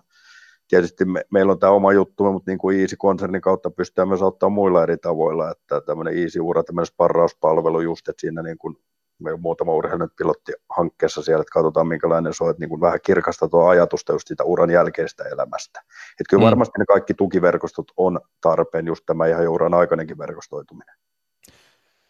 tietysti 0.67 1.05
me, 1.05 1.25
meillä 1.31 1.51
on 1.51 1.59
tämä 1.59 1.71
oma 1.71 1.93
juttu, 1.93 2.31
mutta 2.31 2.51
niin 2.51 2.57
kuin 2.57 2.79
Easy-konsernin 2.79 3.41
kautta 3.41 3.71
pystytään 3.71 4.07
myös 4.07 4.21
auttaa 4.21 4.49
muilla 4.49 4.83
eri 4.83 4.97
tavoilla, 4.97 5.51
että 5.51 5.81
tämmöinen 5.81 6.17
Easy-ura, 6.17 6.63
tämmöinen 6.63 6.85
sparrauspalvelu 6.85 7.81
just, 7.81 8.09
että 8.09 8.21
siinä 8.21 8.41
niin 8.41 8.57
kuin 8.57 8.77
meillä 9.19 9.35
on 9.35 9.41
muutama 9.41 9.73
urheilun 9.73 10.09
pilottihankkeessa 10.17 11.21
siellä, 11.21 11.41
että 11.41 11.51
katsotaan 11.51 11.87
minkälainen 11.87 12.33
se 12.33 12.43
on, 12.43 12.49
että 12.49 12.59
niin 12.59 12.69
kuin 12.69 12.81
vähän 12.81 12.99
kirkasta 13.05 13.49
tuo 13.49 13.67
ajatusta 13.67 14.13
just 14.13 14.27
sitä 14.27 14.43
uran 14.43 14.69
jälkeistä 14.69 15.23
elämästä. 15.23 15.79
Että 16.11 16.29
kyllä 16.29 16.41
mm. 16.41 16.45
varmasti 16.45 16.79
ne 16.79 16.85
kaikki 16.85 17.13
tukiverkostot 17.13 17.91
on 17.97 18.19
tarpeen, 18.41 18.87
just 18.87 19.03
tämä 19.05 19.27
ihan 19.27 19.43
jo 19.43 19.53
uran 19.53 19.73
aikainenkin 19.73 20.17
verkostoituminen. 20.17 20.95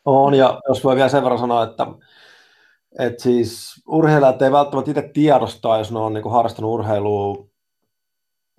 On, 0.05 0.33
ja 0.33 0.59
jos 0.67 0.83
voi 0.83 0.95
vielä 0.95 1.09
sen 1.09 1.23
verran 1.23 1.39
sanoa, 1.39 1.63
että, 1.63 1.87
että 2.99 3.23
siis 3.23 3.83
urheilijat 3.87 4.41
ei 4.41 4.51
välttämättä 4.51 4.91
itse 4.91 5.09
tiedostaa, 5.13 5.77
jos 5.77 5.91
ne 5.91 5.99
on 5.99 6.13
niin 6.13 6.23
kuin 6.23 6.33
harrastanut 6.33 6.71
urheilua 6.71 7.49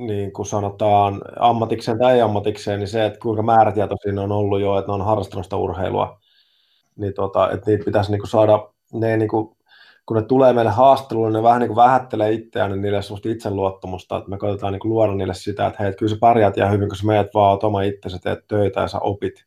niin 0.07 0.33
kuin 0.33 0.47
sanotaan 0.47 1.23
ammatikseen 1.39 1.99
tai 1.99 2.15
ei 2.15 2.21
ammatikseen, 2.21 2.79
niin 2.79 2.89
se, 2.89 3.07
että 3.07 3.19
kuinka 3.19 3.43
määrätietoisia 3.43 4.23
on 4.23 4.33
ollut 4.33 4.61
jo, 4.61 4.79
että 4.79 4.93
ne 4.93 4.95
on 4.95 5.05
harrastanut 5.05 5.47
sitä 5.47 5.57
urheilua, 5.57 6.21
niin 6.97 7.15
tota, 7.15 7.51
että 7.51 7.71
niitä 7.71 7.85
pitäisi 7.85 8.11
niin 8.11 8.21
kuin 8.21 8.31
saada, 8.31 8.69
ne 8.93 9.17
niin 9.17 9.29
kuin, 9.29 9.57
kun 10.07 10.17
ne 10.17 10.23
tulee 10.23 10.53
meille 10.53 10.71
haastatteluun, 10.71 11.27
niin 11.27 11.37
ne 11.37 11.43
vähän 11.43 11.61
niin 11.61 11.69
kuin 11.69 11.77
vähättelee 11.77 12.33
itseään, 12.33 12.71
niin 12.71 12.83
niille 12.83 13.03
sellaista 13.03 13.29
itseluottamusta, 13.29 14.17
että 14.17 14.31
me 14.31 14.39
koitetaan 14.39 14.73
niin 14.73 14.81
kuin 14.81 14.91
luoda 14.91 15.15
niille 15.15 15.35
sitä, 15.35 15.67
että 15.67 15.77
hei, 15.83 15.89
että 15.89 15.99
kyllä 15.99 16.11
sä 16.11 16.21
pärjäät 16.21 16.57
ihan 16.57 16.73
hyvin, 16.73 16.89
kun 16.89 16.97
sä 16.97 17.07
meet 17.07 17.35
vaan 17.35 17.59
oma 17.63 17.83
itsesi, 17.83 18.19
teet 18.19 18.39
töitä 18.49 18.81
ja 18.81 18.89
sä 18.89 18.99
opit 18.99 19.45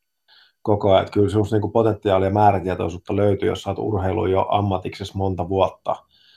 koko 0.63 0.91
ajan. 0.91 1.01
Että 1.01 1.13
kyllä 1.13 1.29
sinusta 1.29 1.57
niin 1.57 1.71
potentiaalia 1.71 2.27
ja 2.27 2.33
määrätietoisuutta 2.33 3.15
löytyy, 3.15 3.49
jos 3.49 3.61
saat 3.61 3.79
urheilu 3.79 4.25
jo 4.25 4.45
ammatiksessa 4.49 5.17
monta 5.17 5.49
vuotta. 5.49 5.95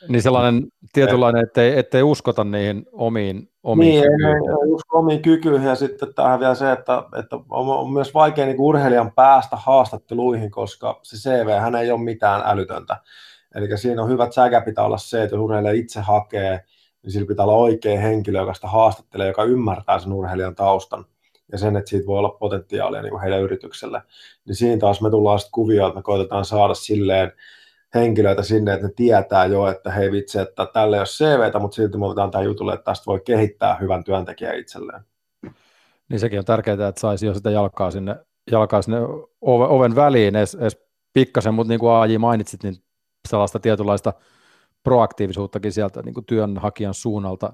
Niin 0.09 0.23
sellainen 0.23 0.66
tietynlainen, 0.92 1.42
ettei, 1.42 1.78
ettei 1.78 2.02
uskota 2.02 2.45
niihin 2.45 2.87
omiin, 2.92 3.50
omiin 3.62 3.90
niin, 3.90 4.02
kykyihin. 4.02 4.37
Ei, 4.37 4.66
ei 4.66 4.73
usko 4.73 4.99
omiin 4.99 5.23
kykyihin 5.23 5.68
ja 5.68 5.75
sitten 5.75 6.14
tähän 6.14 6.40
vielä 6.40 6.54
se, 6.54 6.73
että, 6.73 7.02
että 7.18 7.37
on, 7.37 7.68
on 7.68 7.92
myös 7.92 8.14
vaikea 8.14 8.47
niin 8.47 8.61
urheilijan 8.61 9.12
päästä 9.12 9.56
haastatteluihin, 9.56 10.50
koska 10.50 11.00
se 11.02 11.16
CV 11.16 11.49
hän 11.61 11.75
ei 11.75 11.90
ole 11.90 12.00
mitään 12.00 12.42
älytöntä. 12.45 12.97
Eli 13.54 13.78
siinä 13.78 14.02
on 14.02 14.09
hyvät 14.09 14.33
säkä 14.33 14.61
pitää 14.61 14.85
olla 14.85 14.99
se, 14.99 15.23
että 15.23 15.37
jos 15.37 15.42
urheilija 15.42 15.75
itse 15.75 16.00
hakee, 16.00 16.61
niin 17.02 17.12
sillä 17.12 17.26
pitää 17.26 17.45
olla 17.45 17.54
oikea 17.54 18.00
henkilö, 18.00 18.38
joka 18.38 18.54
sitä 18.54 18.68
haastattelee, 18.68 19.26
joka 19.26 19.45
ymmärtää 19.45 19.99
sen 19.99 20.12
urheilijan 20.12 20.54
taustan 20.54 21.04
ja 21.53 21.59
sen, 21.59 21.76
että 21.76 21.88
siitä 21.88 22.07
voi 22.07 22.19
olla 22.19 22.37
potentiaalia 22.41 23.03
niin 23.03 23.11
kuin 23.11 23.23
heidän 23.23 23.43
yritykselle. 23.43 24.03
Niin 24.47 24.57
siinä 24.57 24.81
taas 24.81 25.03
me 25.03 25.11
tullaan 25.11 25.38
sitten 25.38 25.53
kuvioon, 25.53 25.88
että 25.88 25.99
me 25.99 26.03
koitetaan 26.03 26.45
saada 26.45 26.75
silleen 26.75 27.33
henkilöitä 27.95 28.43
sinne, 28.43 28.75
että 28.75 28.87
ne 28.87 28.93
tietää 28.97 29.47
jo, 29.47 29.67
että 29.67 29.91
hei 29.91 30.12
vitsi, 30.12 30.38
että 30.38 30.67
tälle 30.67 30.97
ei 30.97 31.00
ole 31.00 31.07
CVtä, 31.07 31.59
mutta 31.59 31.75
silti 31.75 31.99
me 31.99 32.07
otetaan 32.07 32.31
tämä 32.31 32.45
jutulle, 32.45 32.75
että 32.75 32.85
tästä 32.85 33.07
voi 33.07 33.21
kehittää 33.21 33.76
hyvän 33.81 34.05
työntekijän 34.05 34.59
itselleen. 34.59 35.00
Niin 36.09 36.21
sekin 36.21 36.38
on 36.38 36.45
tärkeää, 36.45 36.88
että 36.88 37.00
saisi 37.00 37.26
jo 37.26 37.35
sitä 37.35 37.50
jalkaa 37.50 37.91
sinne, 37.91 38.17
jalkaa 38.50 38.83
sinne 38.83 38.99
oven 39.41 39.97
väliin 39.97 40.37
edes, 40.37 40.55
edes 40.55 40.79
pikkasen, 41.12 41.55
mutta 41.55 41.69
niin 41.69 41.81
kuin 41.81 41.93
AJ 41.93 42.19
mainitsit, 42.19 42.62
niin 42.62 42.76
sellaista 43.29 43.59
tietynlaista 43.59 44.12
proaktiivisuuttakin 44.83 45.73
sieltä 45.73 46.03
niin 46.03 46.15
kuin 46.15 46.26
työnhakijan 46.26 46.95
suunnalta 46.95 47.53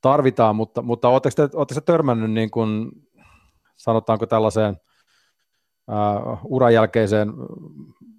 tarvitaan, 0.00 0.56
mutta, 0.56 0.82
mutta 0.82 1.08
oletteko 1.08 1.34
te, 1.36 1.56
oletteko 1.56 1.80
te 1.80 1.84
törmännyt 1.84 2.30
niin 2.30 2.50
kuin 2.50 2.90
sanotaanko 3.82 4.26
tällaiseen 4.26 4.76
uh, 5.88 6.38
uran 6.44 6.74
jälkeiseen 6.74 7.32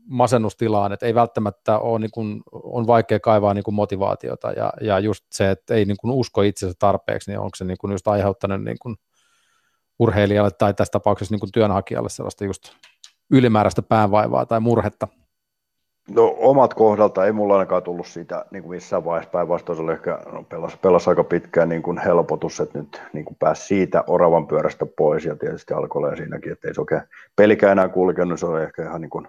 masennustilaan, 0.05 0.93
että 0.93 1.05
ei 1.05 1.15
välttämättä 1.15 1.79
ole, 1.79 1.99
niin 1.99 2.11
kuin, 2.11 2.41
on 2.51 2.87
vaikea 2.87 3.19
kaivaa 3.19 3.53
niin 3.53 3.63
kuin 3.63 3.75
motivaatiota 3.75 4.51
ja, 4.51 4.73
ja 4.81 4.99
just 4.99 5.25
se, 5.31 5.51
että 5.51 5.73
ei 5.73 5.85
niin 5.85 5.97
kuin 6.01 6.11
usko 6.11 6.41
itsensä 6.41 6.75
tarpeeksi, 6.79 7.31
niin 7.31 7.39
onko 7.39 7.55
se 7.55 7.65
niin 7.65 7.77
kuin 7.77 7.91
just 7.91 8.07
aiheuttanut 8.07 8.63
niin 8.63 8.77
kuin 8.81 8.95
urheilijalle 9.99 10.51
tai 10.51 10.73
tässä 10.73 10.91
tapauksessa 10.91 11.33
niin 11.33 11.39
kuin 11.39 11.51
työnhakijalle 11.51 12.09
sellaista 12.09 12.45
just 12.45 12.63
ylimääräistä 13.31 13.81
päänvaivaa 13.81 14.45
tai 14.45 14.59
murhetta? 14.59 15.07
No 16.09 16.35
omat 16.37 16.73
kohdalta 16.73 17.25
ei 17.25 17.31
mulla 17.31 17.53
ainakaan 17.53 17.83
tullut 17.83 18.07
siitä 18.07 18.45
niin 18.51 18.63
kuin 18.63 18.75
missään 18.75 19.05
vaiheessa 19.05 19.31
päinvastoin, 19.31 19.77
se 19.77 19.83
oli 19.83 19.91
ehkä 19.91 20.19
no, 20.31 20.43
pelasi, 20.43 20.77
pelasi 20.81 21.09
aika 21.09 21.23
pitkään 21.23 21.69
niin 21.69 21.83
kuin 21.83 21.97
helpotus, 21.97 22.59
että 22.59 22.79
nyt 22.79 23.01
niin 23.13 23.25
kuin 23.25 23.37
pääsi 23.39 23.65
siitä 23.65 24.03
oravan 24.07 24.47
pyörästä 24.47 24.85
pois 24.97 25.25
ja 25.25 25.35
tietysti 25.35 25.73
alkoi 25.73 26.17
siinäkin, 26.17 26.51
että 26.51 26.67
ei 26.67 26.73
se 26.73 26.81
oikein 26.81 27.01
pelikään 27.35 27.71
enää 27.71 27.89
kulkenut, 27.89 28.39
se 28.39 28.45
oli 28.45 28.63
ehkä 28.63 28.83
ihan 28.83 29.01
niin 29.01 29.09
kuin 29.09 29.27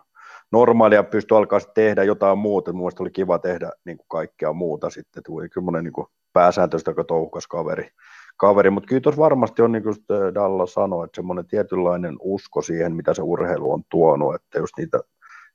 normaalia, 0.53 1.03
pystyi 1.03 1.39
alkaa 1.39 1.61
tehdä 1.75 2.05
jotain 2.05 2.39
muuta, 2.39 2.73
mun 2.73 2.93
oli 2.99 3.11
kiva 3.11 3.39
tehdä 3.39 3.71
niin 3.85 3.97
kuin 3.97 4.07
kaikkea 4.09 4.53
muuta 4.53 4.91
sitten, 4.91 5.23
tuli 5.23 5.49
kyllä 5.49 5.83
niin 5.83 5.93
kuin 5.93 6.07
pääsääntöistä 6.33 6.91
aika 6.91 7.05
touhukas 7.05 7.47
kaveri, 7.47 7.89
kaveri, 8.37 8.71
mutta 8.71 8.87
kyllä 8.87 9.01
tuossa 9.01 9.23
varmasti 9.23 9.63
on, 9.63 9.73
niin 9.73 9.83
kuin 9.83 9.97
Dalla 10.35 10.67
sanoi, 10.67 11.05
että 11.05 11.17
semmoinen 11.17 11.47
tietynlainen 11.47 12.17
usko 12.21 12.63
siihen, 12.63 12.97
mitä 12.97 13.15
se 13.15 13.23
urheilu 13.23 13.73
on 13.73 13.83
tuonut, 13.89 14.35
että 14.35 14.59
jos 14.59 14.71
niitä 14.79 15.01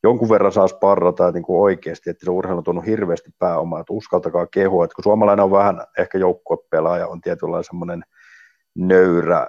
jonkun 0.03 0.29
verran 0.29 0.51
saa 0.51 0.67
sparrata 0.67 1.31
niin 1.31 1.43
kuin 1.43 1.61
oikeasti, 1.61 2.09
että 2.09 2.25
se 2.25 2.31
urheilu 2.31 2.57
on 2.57 2.63
tuonut 2.63 2.85
hirveästi 2.85 3.31
pääomaa, 3.39 3.79
että 3.79 3.93
uskaltakaa 3.93 4.47
kehua, 4.47 4.85
että 4.85 4.95
kun 4.95 5.03
suomalainen 5.03 5.43
on 5.43 5.51
vähän 5.51 5.81
ehkä 5.97 6.17
joukkuepelaaja, 6.17 7.07
on 7.07 7.21
tietynlainen 7.21 7.63
semmoinen 7.63 8.03
nöyrä 8.75 9.47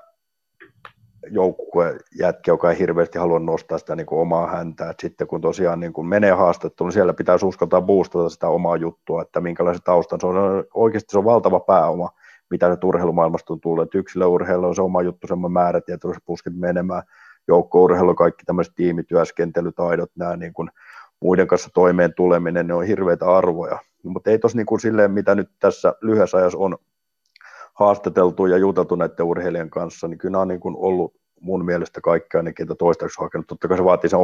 joukkue 1.30 1.98
jätkä, 2.18 2.50
joka 2.50 2.70
ei 2.70 2.78
hirveästi 2.78 3.18
halua 3.18 3.38
nostaa 3.38 3.78
sitä 3.78 3.96
niin 3.96 4.06
kuin 4.06 4.20
omaa 4.20 4.46
häntä. 4.46 4.90
Et 4.90 5.00
sitten 5.00 5.26
kun 5.26 5.40
tosiaan 5.40 5.80
niin 5.80 5.92
kuin 5.92 6.06
menee 6.06 6.30
haastatteluun, 6.30 6.88
niin 6.88 6.94
siellä 6.94 7.14
pitäisi 7.14 7.46
uskaltaa 7.46 7.82
boostata 7.82 8.28
sitä 8.28 8.48
omaa 8.48 8.76
juttua, 8.76 9.22
että 9.22 9.40
minkälaisen 9.40 9.82
taustan 9.82 10.20
se 10.20 10.26
on. 10.26 10.64
Oikeasti 10.74 11.12
se 11.12 11.18
on 11.18 11.24
valtava 11.24 11.60
pääoma, 11.60 12.10
mitä 12.50 12.74
se 12.74 12.86
urheilumaailmasta 12.86 13.52
on 13.52 13.60
tullut. 13.60 13.84
Et 13.84 13.94
yksilöurheilu 13.94 14.66
on 14.66 14.74
se 14.74 14.82
oma 14.82 15.02
juttu, 15.02 15.26
semmoinen 15.26 15.52
määrätietoiset 15.52 16.22
pusket 16.26 16.56
menemään, 16.56 17.02
joukkourheilu, 17.48 18.14
kaikki 18.14 18.44
tämmöiset 18.44 18.74
tiimityöskentelytaidot, 18.76 20.10
nämä 20.16 20.36
niin 20.36 20.52
kuin 20.52 20.68
muiden 21.20 21.46
kanssa 21.46 21.70
toimeen 21.74 22.14
tuleminen, 22.14 22.66
ne 22.66 22.74
on 22.74 22.84
hirveitä 22.84 23.26
arvoja. 23.26 23.78
Mutta 24.02 24.30
ei 24.30 24.38
tos 24.38 24.54
niin 24.54 24.66
kuin 24.66 24.80
silleen, 24.80 25.10
mitä 25.10 25.34
nyt 25.34 25.50
tässä 25.58 25.94
lyhyessä 26.00 26.38
ajassa 26.38 26.58
on 26.58 26.76
haastateltu 27.74 28.46
ja 28.46 28.58
juteltu 28.58 28.94
näiden 28.94 29.26
urheilijan 29.26 29.70
kanssa, 29.70 30.08
niin 30.08 30.18
kyllä 30.18 30.32
nämä 30.32 30.42
on 30.42 30.48
niin 30.48 30.60
kuin 30.60 30.76
ollut 30.78 31.14
mun 31.40 31.64
mielestä 31.64 32.00
kaikki 32.00 32.36
ainakin, 32.36 32.64
että 32.64 32.74
toistaiseksi 32.74 33.20
hakenut. 33.20 33.46
Totta 33.46 33.68
kai 33.68 33.76
se 33.76 33.84
vaatii 33.84 34.10
sen 34.10 34.18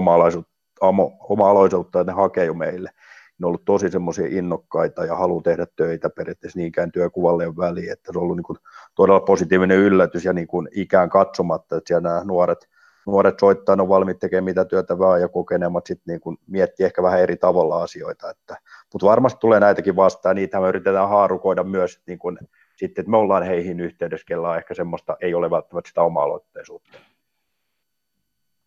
oma-aloisuutta, 1.21 2.01
että 2.01 2.13
ne 2.13 2.17
hakee 2.17 2.45
jo 2.45 2.55
meille. 2.55 2.91
Ne 3.39 3.47
on 3.47 3.49
ollut 3.49 3.65
tosi 3.65 3.91
semmoisia 3.91 4.27
innokkaita 4.31 5.05
ja 5.05 5.17
haluaa 5.17 5.43
tehdä 5.43 5.67
töitä 5.77 6.11
periaatteessa 6.11 6.59
niinkään 6.59 6.93
työkuvalle 6.93 7.57
väliin, 7.57 7.93
että 7.93 8.13
se 8.13 8.19
on 8.19 8.23
ollut 8.23 8.37
niin 8.37 8.45
kuin 8.45 8.59
todella 8.95 9.21
positiivinen 9.21 9.79
yllätys 9.79 10.25
ja 10.25 10.33
niin 10.33 10.47
kuin 10.47 10.69
ikään 10.73 11.09
katsomatta, 11.09 11.77
että 11.77 11.89
siellä 11.89 12.09
nämä 12.09 12.25
nuoret, 12.25 12.69
nuoret 13.07 13.39
soittaa, 13.41 13.77
on 13.81 13.89
valmiit 13.89 14.19
tekemään 14.19 14.45
mitä 14.45 14.65
työtä 14.65 14.99
vaan 14.99 15.21
ja 15.21 15.29
kokeneemmat 15.29 15.87
sitten 15.87 16.13
niin 16.13 16.21
kuin 16.21 16.39
miettii 16.47 16.87
ehkä 16.87 17.03
vähän 17.03 17.21
eri 17.21 17.37
tavalla 17.37 17.83
asioita, 17.83 18.31
että, 18.31 18.57
mutta 18.93 19.07
varmasti 19.07 19.41
tulee 19.41 19.61
näitäkin 19.61 19.97
vastaan, 19.97 20.37
niitä 20.37 20.61
me 20.61 20.69
yritetään 20.69 21.09
haarukoida 21.09 21.65
myös 21.65 22.01
niin 22.07 22.19
kuin 22.19 22.39
sitten, 22.77 23.03
että 23.03 23.11
me 23.11 23.17
ollaan 23.17 23.43
heihin 23.43 23.81
yhteydessä, 23.81 24.27
kellä 24.27 24.57
ehkä 24.57 24.75
semmoista, 24.75 25.17
ei 25.21 25.35
ole 25.35 25.51
välttämättä 25.51 25.89
sitä 25.89 26.03
oma-aloitteisuutta. 26.03 26.99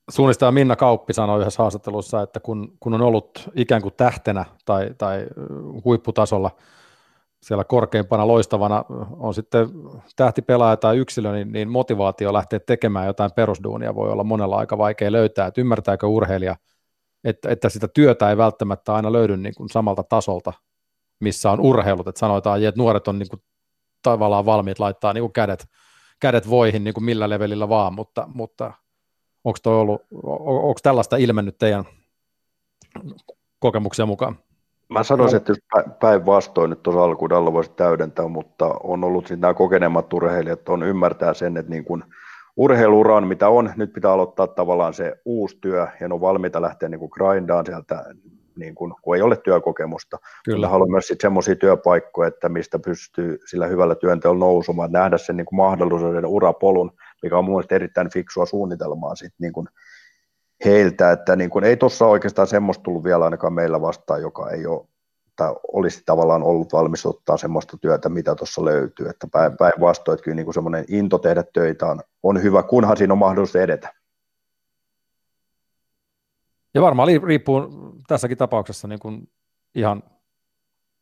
Suunnistaja 0.09 0.51
Minna 0.51 0.75
Kauppi 0.75 1.13
sanoi 1.13 1.41
yhdessä 1.41 1.63
haastattelussa, 1.63 2.21
että 2.21 2.39
kun, 2.39 2.77
kun 2.79 2.93
on 2.93 3.01
ollut 3.01 3.49
ikään 3.55 3.81
kuin 3.81 3.93
tähtenä 3.97 4.45
tai, 4.65 4.89
tai 4.97 5.27
huipputasolla 5.85 6.51
siellä 7.41 7.63
korkeimpana 7.63 8.27
loistavana 8.27 8.85
on 9.19 9.33
sitten 9.33 9.69
tähtipelaaja 10.15 10.77
tai 10.77 10.97
yksilö, 10.97 11.31
niin, 11.31 11.51
niin 11.51 11.69
motivaatio 11.69 12.33
lähteä 12.33 12.59
tekemään 12.59 13.07
jotain 13.07 13.31
perusduunia 13.35 13.95
voi 13.95 14.11
olla 14.11 14.23
monella 14.23 14.57
aika 14.57 14.77
vaikea 14.77 15.11
löytää, 15.11 15.47
että 15.47 15.61
ymmärtääkö 15.61 16.07
urheilija, 16.07 16.55
että, 17.23 17.49
että 17.49 17.69
sitä 17.69 17.87
työtä 17.87 18.29
ei 18.29 18.37
välttämättä 18.37 18.93
aina 18.93 19.11
löydy 19.11 19.37
niin 19.37 19.55
kuin 19.55 19.69
samalta 19.69 20.03
tasolta, 20.03 20.53
missä 21.19 21.51
on 21.51 21.59
urheilut, 21.59 22.07
että 22.07 22.19
sanotaan, 22.19 22.63
että 22.63 22.81
nuoret 22.81 23.07
on 23.07 23.19
niin 23.19 23.29
kuin 23.29 23.41
tavallaan 24.03 24.45
valmiit 24.45 24.79
laittaa 24.79 25.13
niin 25.13 25.23
kuin 25.23 25.33
kädet, 25.33 25.67
kädet 26.19 26.49
voihin 26.49 26.83
niin 26.83 26.93
kuin 26.93 27.03
millä 27.03 27.29
levelillä 27.29 27.69
vaan, 27.69 27.93
mutta, 27.93 28.27
mutta 28.33 28.73
onko 29.43 29.59
ollut, 29.65 30.01
onko 30.43 30.79
tällaista 30.83 31.17
ilmennyt 31.17 31.57
teidän 31.57 31.85
kokemuksia 33.59 34.05
mukaan? 34.05 34.39
Mä 34.89 35.03
sanoisin, 35.03 35.37
että 35.37 35.53
päinvastoin 35.99 36.69
nyt 36.69 36.83
tuossa 36.83 37.03
alkuun 37.03 37.33
alla 37.33 37.53
voisi 37.53 37.71
täydentää, 37.71 38.27
mutta 38.27 38.75
on 38.83 39.03
ollut 39.03 39.27
sitten 39.27 39.41
nämä 39.41 39.53
kokeneemmat 39.53 40.13
urheilijat, 40.13 40.69
on 40.69 40.83
ymmärtää 40.83 41.33
sen, 41.33 41.57
että 41.57 41.69
niin 41.69 41.85
kuin 41.85 42.03
urheiluuran, 42.57 43.27
mitä 43.27 43.49
on, 43.49 43.73
nyt 43.75 43.93
pitää 43.93 44.11
aloittaa 44.11 44.47
tavallaan 44.47 44.93
se 44.93 45.15
uusi 45.25 45.57
työ, 45.61 45.87
ja 46.01 46.07
ne 46.07 46.13
on 46.13 46.21
valmiita 46.21 46.61
lähteä 46.61 46.89
niin 46.89 46.99
kuin 46.99 47.11
grindaan 47.13 47.65
sieltä 47.65 48.05
niin 48.55 48.75
kuin, 48.75 48.93
kun 49.01 49.15
ei 49.15 49.21
ole 49.21 49.37
työkokemusta. 49.37 50.17
Kyllä. 50.45 50.67
haluan 50.67 50.91
myös 50.91 51.13
semmoisia 51.21 51.55
työpaikkoja, 51.55 52.27
että 52.27 52.49
mistä 52.49 52.79
pystyy 52.79 53.37
sillä 53.45 53.67
hyvällä 53.67 53.95
työnteolla 53.95 54.39
nousemaan, 54.39 54.89
että 54.89 54.99
nähdä 54.99 55.17
sen 55.17 55.37
niin 55.37 55.45
kuin 55.45 55.57
mahdollisuuden 55.57 56.25
urapolun, 56.25 56.91
mikä 57.23 57.37
on 57.37 57.45
mielestäni 57.45 57.75
erittäin 57.75 58.09
fiksua 58.09 58.45
suunnitelmaa 58.45 59.15
sit, 59.15 59.33
niin 59.39 59.53
kuin 59.53 59.67
heiltä, 60.65 61.11
että 61.11 61.35
niin 61.35 61.49
kuin, 61.49 61.63
ei 61.63 61.77
tuossa 61.77 62.05
oikeastaan 62.05 62.47
semmoista 62.47 62.83
tullut 62.83 63.03
vielä 63.03 63.25
ainakaan 63.25 63.53
meillä 63.53 63.81
vastaan, 63.81 64.21
joka 64.21 64.49
ei 64.49 64.65
ole 64.65 64.87
tai 65.35 65.55
olisi 65.73 66.03
tavallaan 66.05 66.43
ollut 66.43 66.73
valmis 66.73 67.05
ottaa 67.05 67.37
semmoista 67.37 67.77
työtä, 67.77 68.09
mitä 68.09 68.35
tuossa 68.35 68.65
löytyy, 68.65 69.09
että 69.09 69.27
päinvastoin, 69.59 70.13
että 70.13 70.23
kyllä 70.23 70.35
niin 70.35 70.45
kuin 70.45 70.53
semmoinen 70.53 70.85
into 70.87 71.17
tehdä 71.17 71.43
töitä 71.53 71.85
on, 71.85 72.01
on 72.23 72.43
hyvä, 72.43 72.63
kunhan 72.63 72.97
siinä 72.97 73.13
on 73.13 73.17
mahdollisuus 73.17 73.55
edetä. 73.55 73.93
Ja 76.73 76.81
varmaan 76.81 77.09
riippuu 77.23 77.69
tässäkin 78.07 78.37
tapauksessa 78.37 78.87
niin 78.87 78.99
kuin 78.99 79.29
ihan 79.75 80.03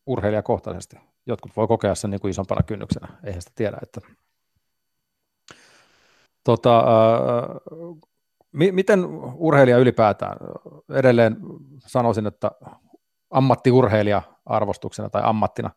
urheilijakohtaisesti. 0.06 0.98
Jotkut 1.26 1.52
voi 1.56 1.68
kokea 1.68 1.96
sen 1.96 2.10
niin 2.12 2.22
kuin 2.22 2.32
isompana 2.32 2.64
kynnyksenä, 2.64 3.08
eihän 3.24 3.42
sitä 3.42 3.52
tiedä. 3.56 3.78
Että... 3.84 4.02
Tota, 6.44 6.84
miten 8.58 9.06
urheilija 9.36 9.78
ylipäätään? 9.78 10.38
Edelleen 10.90 11.38
sanoisin, 11.80 12.28
että 12.28 12.52
ammattiurheilija 13.30 14.22
arvostuksena 14.46 15.10
tai 15.10 15.22
ammattina, 15.26 15.70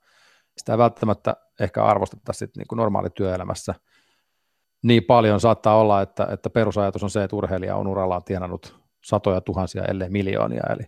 sitä 0.56 0.72
ei 0.72 0.78
välttämättä 0.78 1.36
ehkä 1.60 1.84
arvosteta 1.84 2.32
sit 2.32 2.56
niin 2.56 2.66
kuin 2.68 2.76
normaali 2.76 3.10
työelämässä 3.10 3.74
niin 4.82 5.04
paljon. 5.04 5.40
Saattaa 5.40 5.76
olla, 5.76 6.02
että, 6.02 6.28
että 6.30 6.50
perusajatus 6.50 7.02
on 7.02 7.10
se, 7.10 7.24
että 7.24 7.36
urheilija 7.36 7.76
on 7.76 7.86
urallaan 7.86 8.24
tienannut 8.24 8.80
satoja 9.04 9.40
tuhansia, 9.40 9.84
ellei 9.84 10.10
miljoonia, 10.10 10.62
eli 10.70 10.84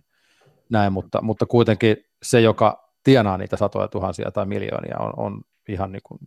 näin, 0.71 0.93
mutta, 0.93 1.23
mutta 1.23 1.47
kuitenkin 1.47 1.97
se, 2.23 2.41
joka 2.41 2.93
tienaa 3.05 3.39
niitä 3.39 3.57
satoja 3.57 3.89
tuhansia 3.89 4.31
tai 4.31 4.47
miljoonia, 4.47 4.97
on, 4.99 5.13
on 5.17 5.41
ihan 5.69 5.93
niin 5.93 6.03
kuin 6.03 6.19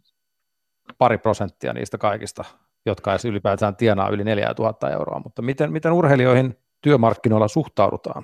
pari 0.98 1.18
prosenttia 1.18 1.74
niistä 1.74 1.98
kaikista, 1.98 2.46
jotka 2.86 3.12
edes 3.12 3.26
ylipäätään 3.26 3.76
tienaa 3.76 4.10
yli 4.10 4.24
4000 4.24 4.90
euroa, 4.90 5.22
mutta 5.24 5.42
miten, 5.42 5.72
miten 5.72 5.92
urheilijoihin 5.92 6.58
työmarkkinoilla 6.82 7.48
suhtaudutaan? 7.48 8.24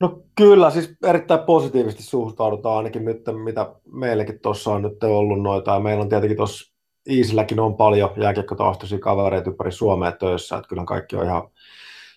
No 0.00 0.22
kyllä, 0.34 0.70
siis 0.70 0.96
erittäin 1.04 1.40
positiivisesti 1.40 2.02
suhtaudutaan 2.02 2.76
ainakin 2.76 3.04
nyt, 3.04 3.22
mitä 3.44 3.74
meillekin 3.92 4.40
tuossa 4.40 4.70
on 4.70 4.82
nyt 4.82 5.04
ollut 5.04 5.42
noita, 5.42 5.70
ja 5.70 5.80
meillä 5.80 6.02
on 6.02 6.08
tietenkin 6.08 6.36
tuossa 6.36 6.74
Iisilläkin 7.10 7.60
on 7.60 7.76
paljon 7.76 8.10
jääkiekkotaustaisia 8.16 8.98
kavereita 8.98 9.50
ympäri 9.50 9.72
Suomea 9.72 10.12
töissä, 10.12 10.56
että 10.56 10.68
kyllä 10.68 10.84
kaikki 10.84 11.16
on 11.16 11.24
ihan, 11.24 11.48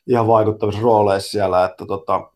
ihan 0.07 0.27
vaikuttavissa 0.27 0.81
rooleissa 0.81 1.31
siellä, 1.31 1.65
että 1.65 1.85
tota, 1.85 2.31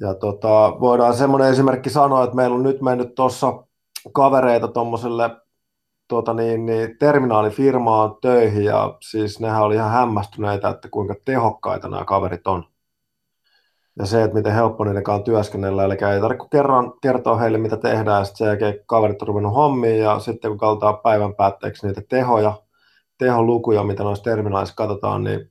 ja 0.00 0.14
tota, 0.14 0.76
voidaan 0.80 1.14
semmoinen 1.14 1.50
esimerkki 1.50 1.90
sanoa, 1.90 2.24
että 2.24 2.36
meillä 2.36 2.56
on 2.56 2.62
nyt 2.62 2.80
mennyt 2.80 3.14
tuossa 3.14 3.64
kavereita 4.12 4.68
tuommoiselle 4.68 5.30
tuota 6.08 6.34
niin, 6.34 6.66
niin, 6.66 6.98
terminaalifirmaan 6.98 8.16
töihin 8.22 8.64
ja 8.64 8.96
siis 9.00 9.40
nehän 9.40 9.62
oli 9.62 9.74
ihan 9.74 9.90
hämmästyneitä, 9.90 10.68
että 10.68 10.88
kuinka 10.88 11.14
tehokkaita 11.24 11.88
nämä 11.88 12.04
kaverit 12.04 12.46
on. 12.46 12.64
Ja 13.98 14.06
se, 14.06 14.22
että 14.22 14.36
miten 14.36 14.54
helppo 14.54 14.84
niiden 14.84 15.02
kanssa 15.02 15.24
työskennellä, 15.24 15.84
eli 15.84 15.92
ei 15.92 16.20
tarvitse 16.20 16.48
kerran 16.50 16.92
kertoa 17.02 17.36
heille, 17.36 17.58
mitä 17.58 17.76
tehdään, 17.76 18.18
ja 18.18 18.24
sitten 18.24 18.38
sen 18.38 18.46
jälkeen 18.46 18.84
kaverit 18.86 19.22
on 19.22 19.28
ruvennut 19.28 19.54
hommiin, 19.54 19.98
ja 19.98 20.18
sitten 20.18 20.50
kun 20.50 20.58
kaltaa 20.58 20.92
päivän 20.92 21.34
päätteeksi 21.34 21.86
niitä 21.86 22.02
tehoja, 22.08 22.52
teholukuja, 23.18 23.84
mitä 23.84 24.02
noissa 24.02 24.24
terminaalissa 24.24 24.74
katsotaan, 24.74 25.24
niin 25.24 25.50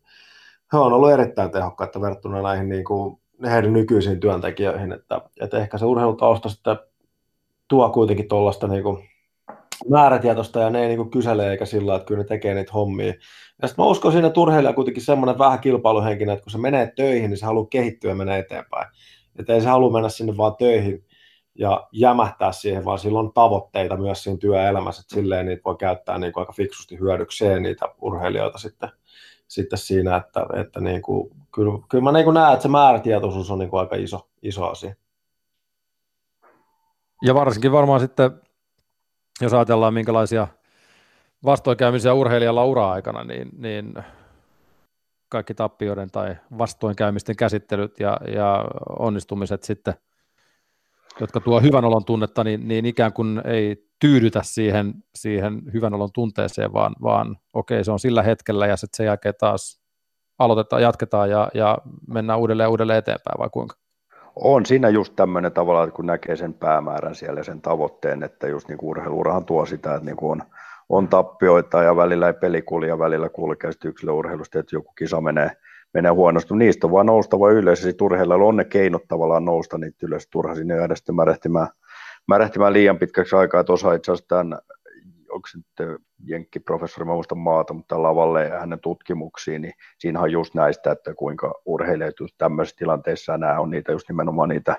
he 0.73 0.77
on 0.77 0.93
ollut 0.93 1.11
erittäin 1.11 1.51
tehokkaita 1.51 2.01
verrattuna 2.01 2.41
näihin 2.41 2.69
niin 2.69 2.83
kuin, 2.83 3.19
heidän 3.45 3.73
nykyisiin 3.73 4.19
työntekijöihin, 4.19 4.91
että, 4.91 5.21
että 5.41 5.57
ehkä 5.57 5.77
se 5.77 5.85
urheilutausta 5.85 6.49
sitten 6.49 6.77
tuo 7.67 7.89
kuitenkin 7.89 8.27
tuollaista 8.27 8.67
niin 8.67 8.83
kuin, 8.83 9.09
määrätietoista 9.89 10.59
ja 10.59 10.69
ne 10.69 10.81
ei 10.81 10.87
niin 10.87 11.09
kysele 11.09 11.51
eikä 11.51 11.65
sillä 11.65 11.95
että 11.95 12.05
kyllä 12.05 12.21
ne 12.21 12.27
tekee 12.27 12.53
niitä 12.53 12.73
hommia. 12.73 13.13
Ja 13.61 13.67
sitten 13.67 13.85
mä 13.85 13.89
uskon 13.89 14.25
että 14.25 14.39
urheilija 14.39 14.69
on 14.69 14.75
kuitenkin 14.75 15.03
semmoinen 15.03 15.37
vähän 15.37 15.59
kilpailuhenkinen, 15.59 16.33
että 16.33 16.43
kun 16.43 16.51
se 16.51 16.57
menee 16.57 16.93
töihin, 16.95 17.29
niin 17.29 17.37
se 17.37 17.45
haluaa 17.45 17.67
kehittyä 17.69 18.11
ja 18.11 18.15
mennä 18.15 18.37
eteenpäin. 18.37 18.87
Että 19.39 19.53
ei 19.53 19.61
se 19.61 19.67
halua 19.67 19.91
mennä 19.91 20.09
sinne 20.09 20.37
vaan 20.37 20.55
töihin 20.55 21.05
ja 21.55 21.87
jämähtää 21.91 22.51
siihen, 22.51 22.85
vaan 22.85 22.99
sillä 22.99 23.19
on 23.19 23.33
tavoitteita 23.33 23.97
myös 23.97 24.23
siinä 24.23 24.37
työelämässä, 24.37 25.01
että 25.01 25.15
silleen 25.15 25.45
niitä 25.45 25.61
voi 25.65 25.75
käyttää 25.75 26.17
niin 26.17 26.33
kuin 26.33 26.41
aika 26.41 26.53
fiksusti 26.53 26.99
hyödykseen 26.99 27.63
niitä 27.63 27.85
urheilijoita 28.01 28.57
sitten, 28.57 28.89
sitten 29.47 29.79
siinä, 29.79 30.15
että, 30.15 30.45
että 30.53 30.79
niin 30.79 31.01
kuin, 31.01 31.29
kyllä, 31.51 31.79
kyllä 31.89 32.11
mä 32.11 32.23
kuin 32.23 32.33
näen, 32.33 32.53
että 32.53 32.63
se 32.63 32.69
määrätietoisuus 32.69 33.51
on 33.51 33.59
niin 33.59 33.69
kuin 33.69 33.79
aika 33.79 33.95
iso, 33.95 34.27
iso 34.41 34.65
asia. 34.65 34.95
Ja 37.21 37.35
varsinkin 37.35 37.71
varmaan 37.71 37.99
sitten 37.99 38.31
jos 39.41 39.53
ajatellaan 39.53 39.93
minkälaisia 39.93 40.47
vastoinkäymisiä 41.45 42.13
urheilijalla 42.13 42.65
ura-aikana, 42.65 43.23
niin, 43.23 43.49
niin 43.57 43.93
kaikki 45.29 45.53
tappioiden 45.53 46.11
tai 46.11 46.35
vastoinkäymisten 46.57 47.35
käsittelyt 47.35 47.99
ja, 47.99 48.17
ja 48.33 48.65
onnistumiset 48.99 49.63
sitten 49.63 49.93
jotka 51.19 51.39
tuo 51.39 51.59
hyvän 51.59 51.85
olon 51.85 52.05
tunnetta, 52.05 52.43
niin, 52.43 52.67
niin 52.67 52.85
ikään 52.85 53.13
kuin 53.13 53.41
ei 53.45 53.89
tyydytä 53.99 54.41
siihen, 54.43 54.93
siihen 55.15 55.61
hyvän 55.73 55.93
olon 55.93 56.09
tunteeseen, 56.13 56.73
vaan, 56.73 56.95
vaan 57.01 57.37
okei, 57.53 57.83
se 57.83 57.91
on 57.91 57.99
sillä 57.99 58.23
hetkellä 58.23 58.67
ja 58.67 58.77
sitten 58.77 58.97
sen 58.97 59.05
jälkeen 59.05 59.33
taas 59.39 59.79
aloitetaan, 60.39 60.81
jatketaan 60.81 61.29
ja, 61.29 61.49
ja 61.53 61.77
mennään 62.07 62.39
uudelleen 62.39 62.69
uudelleen 62.69 62.99
eteenpäin 62.99 63.39
vai 63.39 63.49
kuinka? 63.49 63.75
On 64.35 64.65
siinä 64.65 64.89
just 64.89 65.13
tämmöinen 65.15 65.51
tavalla, 65.51 65.91
kun 65.91 66.05
näkee 66.05 66.35
sen 66.35 66.53
päämäärän 66.53 67.15
siellä 67.15 67.39
ja 67.39 67.43
sen 67.43 67.61
tavoitteen, 67.61 68.23
että 68.23 68.47
just 68.47 68.67
niin 68.67 68.79
urheiluurahan 68.81 69.45
tuo 69.45 69.65
sitä, 69.65 69.95
että 69.95 70.05
niin 70.05 70.17
on, 70.21 70.41
on 70.89 71.07
tappioita 71.07 71.83
ja 71.83 71.95
välillä 71.95 72.27
ei 72.27 72.33
peli 72.33 72.61
kulje 72.61 72.99
välillä 72.99 73.29
kulkee 73.29 73.71
sitten 73.71 73.89
yksilöurheilusta, 73.89 74.59
että 74.59 74.75
joku 74.75 74.91
kisa 74.97 75.21
menee, 75.21 75.51
menee 75.93 76.11
huonosti. 76.11 76.55
Niistä 76.55 76.87
on 76.87 76.91
vaan 76.91 77.05
noustava 77.05 77.51
ylös 77.51 77.79
ja 77.79 77.83
sitten 77.83 78.05
urheilijoilla 78.05 78.45
on 78.45 78.55
ne 78.55 78.65
keinot 78.65 79.07
tavallaan 79.07 79.45
nousta 79.45 79.77
niitä 79.77 79.97
ylös, 80.07 80.27
turha 80.27 80.55
sinne 80.55 80.75
jäädä 80.75 80.95
sitten 80.95 81.15
märehtimään, 81.15 81.67
märehtimään 82.27 82.73
liian 82.73 82.99
pitkäksi 82.99 83.35
aikaa. 83.35 83.63
Tuossa 83.63 83.93
itse 83.93 84.11
asiassa 84.11 84.27
tämän 84.27 84.59
onko 85.35 85.47
se 85.51 85.57
nyt 85.57 86.01
jenkkiprofessori, 86.25 87.05
mä 87.05 87.13
muistan 87.13 87.37
maata, 87.37 87.73
mutta 87.73 88.03
lavalle 88.03 88.43
ja 88.43 88.59
hänen 88.59 88.79
tutkimuksiin, 88.79 89.61
niin 89.61 89.73
siinä 89.99 90.21
on 90.21 90.31
just 90.31 90.53
näistä, 90.53 90.91
että 90.91 91.13
kuinka 91.13 91.53
urheilijat 91.65 92.15
tämmöisissä 92.37 92.77
tilanteissa, 92.77 93.37
nämä 93.37 93.59
on 93.59 93.69
niitä 93.69 93.91
just 93.91 94.09
nimenomaan 94.09 94.49
niitä 94.49 94.77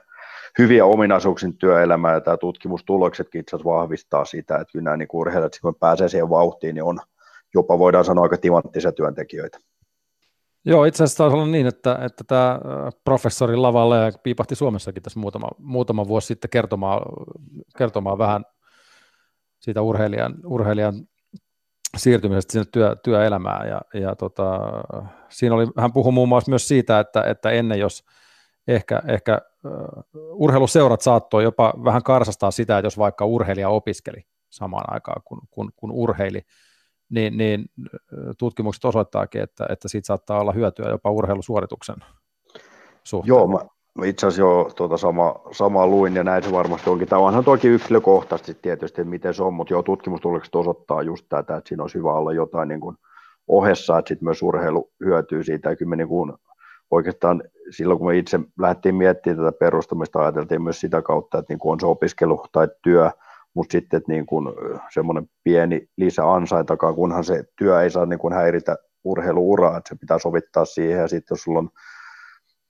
hyviä 0.58 0.84
ominaisuuksia 0.84 1.50
työelämää, 1.58 2.14
ja 2.14 2.20
tämä 2.20 2.36
tutkimustuloksetkin 2.36 3.40
itse 3.40 3.56
asiassa 3.56 3.70
vahvistaa 3.70 4.24
sitä, 4.24 4.56
että 4.56 4.72
kyllä 4.72 4.84
nämä 4.84 4.96
niin 4.96 5.08
urheilijat, 5.12 5.58
kun 5.62 5.74
pääsee 5.74 6.08
siihen 6.08 6.30
vauhtiin, 6.30 6.74
niin 6.74 6.84
on 6.84 7.00
jopa 7.54 7.78
voidaan 7.78 8.04
sanoa 8.04 8.22
aika 8.22 8.36
timanttisia 8.36 8.92
työntekijöitä. 8.92 9.58
Joo, 10.64 10.84
itse 10.84 11.04
asiassa 11.04 11.24
taisi 11.24 11.34
olla 11.34 11.46
niin, 11.46 11.66
että, 11.66 11.98
että 12.02 12.24
tämä 12.24 12.60
professori 13.04 13.56
Lavalle 13.56 14.12
piipahti 14.22 14.54
Suomessakin 14.54 15.02
tässä 15.02 15.20
muutama, 15.20 15.48
muutama 15.58 16.08
vuosi 16.08 16.26
sitten 16.26 16.50
kertomaan, 16.50 17.02
kertomaan 17.78 18.18
vähän 18.18 18.44
siitä 19.58 19.82
urheilijan, 19.82 20.34
urheilijan 20.44 20.94
siirtymisestä 21.96 22.52
sinne 22.52 22.66
työ, 22.72 22.96
työelämään. 23.04 23.68
Ja, 23.68 23.80
ja 23.94 24.16
tota, 24.16 24.60
siinä 25.28 25.54
oli, 25.54 25.66
hän 25.78 25.92
puhui 25.92 26.12
muun 26.12 26.28
muassa 26.28 26.50
myös 26.50 26.68
siitä, 26.68 27.00
että, 27.00 27.22
että 27.22 27.50
ennen 27.50 27.78
jos 27.78 28.04
ehkä, 28.68 29.02
ehkä 29.08 29.40
uh, 29.64 30.04
urheiluseurat 30.14 31.00
saattoi 31.00 31.42
jopa 31.42 31.74
vähän 31.84 32.02
karsastaa 32.02 32.50
sitä, 32.50 32.78
että 32.78 32.86
jos 32.86 32.98
vaikka 32.98 33.24
urheilija 33.24 33.68
opiskeli 33.68 34.26
samaan 34.50 34.94
aikaan 34.94 35.22
kuin, 35.24 35.40
kun, 35.50 35.72
kun 35.76 35.92
urheili, 35.92 36.42
niin, 37.08 37.36
niin 37.36 37.64
tutkimukset 38.38 38.84
osoittaakin, 38.84 39.42
että, 39.42 39.66
että 39.70 39.88
siitä 39.88 40.06
saattaa 40.06 40.40
olla 40.40 40.52
hyötyä 40.52 40.88
jopa 40.88 41.10
urheilusuorituksen 41.10 41.96
suhteen. 43.04 43.28
Joo, 43.28 43.46
mä, 43.46 43.58
itse 44.04 44.26
asiassa 44.26 44.42
jo 44.42 44.70
tuota 44.76 44.96
sama, 44.96 45.34
sama 45.52 45.86
luin 45.86 46.14
ja 46.14 46.24
näin 46.24 46.42
se 46.42 46.52
varmasti 46.52 46.90
onkin. 46.90 47.08
Tämä 47.08 47.22
onhan 47.22 47.44
toki 47.44 47.68
yksilökohtaisesti 47.68 48.54
tietysti, 48.62 49.04
miten 49.04 49.34
se 49.34 49.42
on, 49.42 49.54
mutta 49.54 49.74
joo, 49.74 49.82
tutkimustulokset 49.82 50.54
osoittaa 50.54 51.02
just 51.02 51.26
tätä, 51.28 51.56
että 51.56 51.68
siinä 51.68 51.82
olisi 51.82 51.98
hyvä 51.98 52.12
olla 52.12 52.32
jotain 52.32 52.68
niin 52.68 52.80
kuin 52.80 52.96
ohessa, 53.48 53.98
että 53.98 54.08
sitten 54.08 54.26
myös 54.26 54.42
urheilu 54.42 54.90
hyötyy 55.04 55.42
siitä. 55.42 55.70
Ja 55.70 55.76
kyllä 55.76 55.96
niin 55.96 56.08
kuin 56.08 56.32
oikeastaan 56.90 57.42
silloin, 57.70 57.98
kun 57.98 58.08
me 58.08 58.18
itse 58.18 58.40
lähdettiin 58.58 58.94
miettimään 58.94 59.38
tätä 59.38 59.58
perustamista, 59.58 60.18
ajateltiin 60.18 60.62
myös 60.62 60.80
sitä 60.80 61.02
kautta, 61.02 61.38
että 61.38 61.52
niin 61.52 61.58
kuin 61.58 61.72
on 61.72 61.80
se 61.80 61.86
opiskelu 61.86 62.44
tai 62.52 62.68
työ, 62.82 63.10
mutta 63.54 63.72
sitten 63.72 63.98
että 63.98 64.12
niin 64.12 64.26
kuin 64.26 64.48
semmoinen 64.94 65.28
pieni 65.44 65.88
lisäansaitakaan, 65.96 66.94
kunhan 66.94 67.24
se 67.24 67.44
työ 67.58 67.82
ei 67.82 67.90
saa 67.90 68.06
niin 68.06 68.18
kuin 68.18 68.34
häiritä 68.34 68.76
urheiluuraa, 69.04 69.76
että 69.76 69.88
se 69.88 69.96
pitää 70.00 70.18
sovittaa 70.18 70.64
siihen, 70.64 71.00
ja 71.00 71.08
sitten 71.08 71.34
jos 71.34 71.42
sulla 71.42 71.58
on 71.58 71.70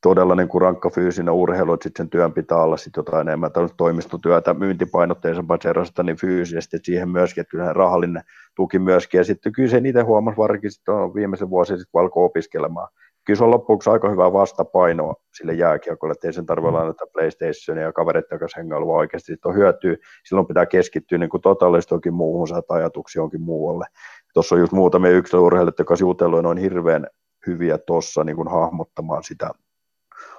todella 0.09 0.35
niin 0.35 0.49
kuin 0.49 0.63
rankka 0.63 0.91
fyysinen 0.91 1.35
urheilu, 1.35 1.73
että 1.73 1.85
sitten 1.85 2.05
sen 2.05 2.11
työn 2.11 2.33
pitää 2.33 2.59
olla 2.59 2.77
sitten 2.77 3.01
jotain 3.01 3.29
enemmän 3.29 3.51
toimistotyötä, 3.77 4.55
myyntipainotteisempaa 4.55 5.59
sellaista 5.63 6.03
niin 6.03 6.17
fyysisesti, 6.17 6.77
että 6.77 6.87
siihen 6.87 7.09
myöskin, 7.09 7.41
että 7.41 7.51
kyllä 7.51 7.73
rahallinen 7.73 8.23
tuki 8.57 8.79
myöskin, 8.79 9.19
ja 9.19 9.25
sitten 9.25 9.53
kyllä 9.53 9.69
se 9.69 9.81
niitä 9.81 10.05
huomasi 10.05 10.37
varsinkin 10.37 10.71
sitten 10.71 10.95
viimeisen 10.95 11.51
vuosin, 11.51 11.79
sitten 11.79 11.93
kun 11.93 12.01
alkoi 12.01 12.25
opiskelemaan. 12.25 12.89
Kyllä 13.25 13.39
se 13.39 13.45
on 13.45 13.51
loppuksi 13.51 13.91
aika 13.91 14.09
hyvä 14.09 14.33
vastapainoa 14.33 15.15
sille 15.35 15.53
jääkiekolle, 15.53 16.13
että 16.13 16.29
ei 16.29 16.33
sen 16.33 16.47
tarvitse 16.47 16.79
näitä 16.79 17.05
PlayStationia 17.13 17.85
ja 17.85 17.93
kavereiden 17.93 18.39
kanssa 18.39 18.61
hengailu, 18.61 18.87
vaan 18.87 18.99
oikeasti 18.99 19.33
sitten 19.33 19.49
on 19.49 19.57
hyötyä. 19.57 19.97
Silloin 20.25 20.47
pitää 20.47 20.67
keskittyä 20.67 21.19
niin 21.19 21.31
totaalisesti 21.43 21.95
johonkin 21.95 22.15
muuhun, 22.15 22.49
saada 22.49 22.63
ajatuksia 22.69 23.21
jonkin 23.21 23.43
muualle. 23.43 23.87
Tuossa 24.35 24.55
on 24.55 24.61
just 24.61 24.73
muutamia 24.73 25.11
yksilöurheilijoita, 25.11 25.81
jotka 25.81 25.95
on 26.37 26.45
noin 26.45 26.59
hirveän 26.59 27.07
hyviä 27.47 27.79
tuossa 27.79 28.25
niin 28.25 28.49
hahmottamaan 28.51 29.25
sitä 29.25 29.51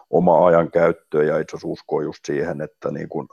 oma 0.09 0.47
ajan 0.47 0.71
käyttöön 0.71 1.27
ja 1.27 1.37
itse 1.37 1.55
asiassa 1.55 1.67
uskoo 1.67 2.01
just 2.01 2.25
siihen, 2.25 2.61
että 2.61 2.91
niin 2.91 3.09
kun, 3.09 3.27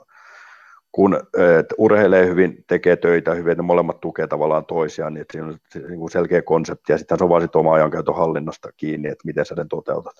kun 0.91 1.15
et 1.59 1.65
urheilee 1.77 2.27
hyvin, 2.27 2.63
tekee 2.67 2.95
töitä 2.95 3.33
hyvin, 3.33 3.51
että 3.51 3.63
molemmat 3.63 3.99
tukee 3.99 4.27
tavallaan 4.27 4.65
toisiaan, 4.65 5.13
niin 5.13 5.21
että 5.21 5.31
siinä 5.31 5.47
on 5.47 5.57
niin 5.87 5.99
kuin 5.99 6.11
selkeä 6.11 6.41
konsepti 6.41 6.91
ja 6.91 6.97
sitten 6.97 7.17
se 7.17 7.23
on 7.23 7.29
vaan 7.29 7.41
sit 7.41 7.55
oma 7.55 7.73
ajankäytön 7.73 8.15
hallinnasta 8.15 8.69
kiinni, 8.77 9.07
että 9.07 9.25
miten 9.25 9.45
sä 9.45 9.55
sen 9.55 9.69
toteutat. 9.69 10.15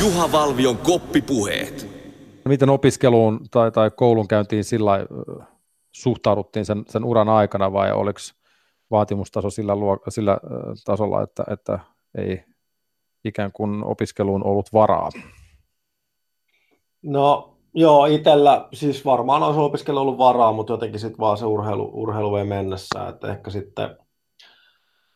Juha 0.00 0.32
Valvion 0.32 0.76
koppipuheet. 0.76 1.88
Miten 2.48 2.70
opiskeluun 2.70 3.40
tai, 3.50 3.70
tai 3.70 3.90
koulunkäyntiin 3.96 4.64
sillä 4.64 5.06
suhtauduttiin 5.92 6.64
sen, 6.64 6.84
sen 6.88 7.04
uran 7.04 7.28
aikana 7.28 7.72
vai 7.72 7.92
oliko 7.92 8.18
vaatimustaso 8.90 9.50
sillä, 9.50 9.76
luo, 9.76 9.98
sillä 10.08 10.38
tasolla, 10.84 11.22
että, 11.22 11.44
että 11.50 11.78
ei, 12.18 12.44
ikään 13.24 13.52
kuin 13.52 13.84
opiskeluun 13.84 14.46
ollut 14.46 14.72
varaa? 14.72 15.10
No 17.02 17.54
joo, 17.74 18.06
itsellä 18.06 18.68
siis 18.72 19.04
varmaan 19.04 19.42
olisi 19.42 19.60
opiskelu 19.60 20.00
ollut 20.00 20.18
varaa, 20.18 20.52
mutta 20.52 20.72
jotenkin 20.72 21.00
sitten 21.00 21.18
vaan 21.18 21.36
se 21.36 21.46
urheilu, 21.46 21.90
urheilu 21.94 22.36
ei 22.36 22.44
mennessä, 22.44 23.08
että 23.08 23.32
ehkä 23.32 23.50
sitten 23.50 23.96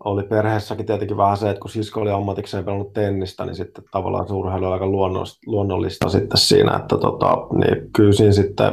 oli 0.04 0.22
perheessäkin 0.22 0.86
tietenkin 0.86 1.16
vähän 1.16 1.36
se, 1.36 1.50
että 1.50 1.60
kun 1.60 1.70
sisko 1.70 2.00
oli 2.00 2.10
ammatikseen 2.10 2.64
pelannut 2.64 2.92
tennistä, 2.92 3.44
niin 3.44 3.56
sitten 3.56 3.84
tavallaan 3.90 4.28
se 4.28 4.34
urheilu 4.34 4.64
oli 4.64 4.72
aika 4.72 4.86
luonnollista, 4.86 5.38
luonnollista 5.46 6.08
sitten 6.08 6.38
siinä, 6.38 6.76
että 6.76 6.98
tota, 6.98 7.36
niin 7.36 7.92
kyllä 7.92 8.12
siinä 8.12 8.32
sitten 8.32 8.72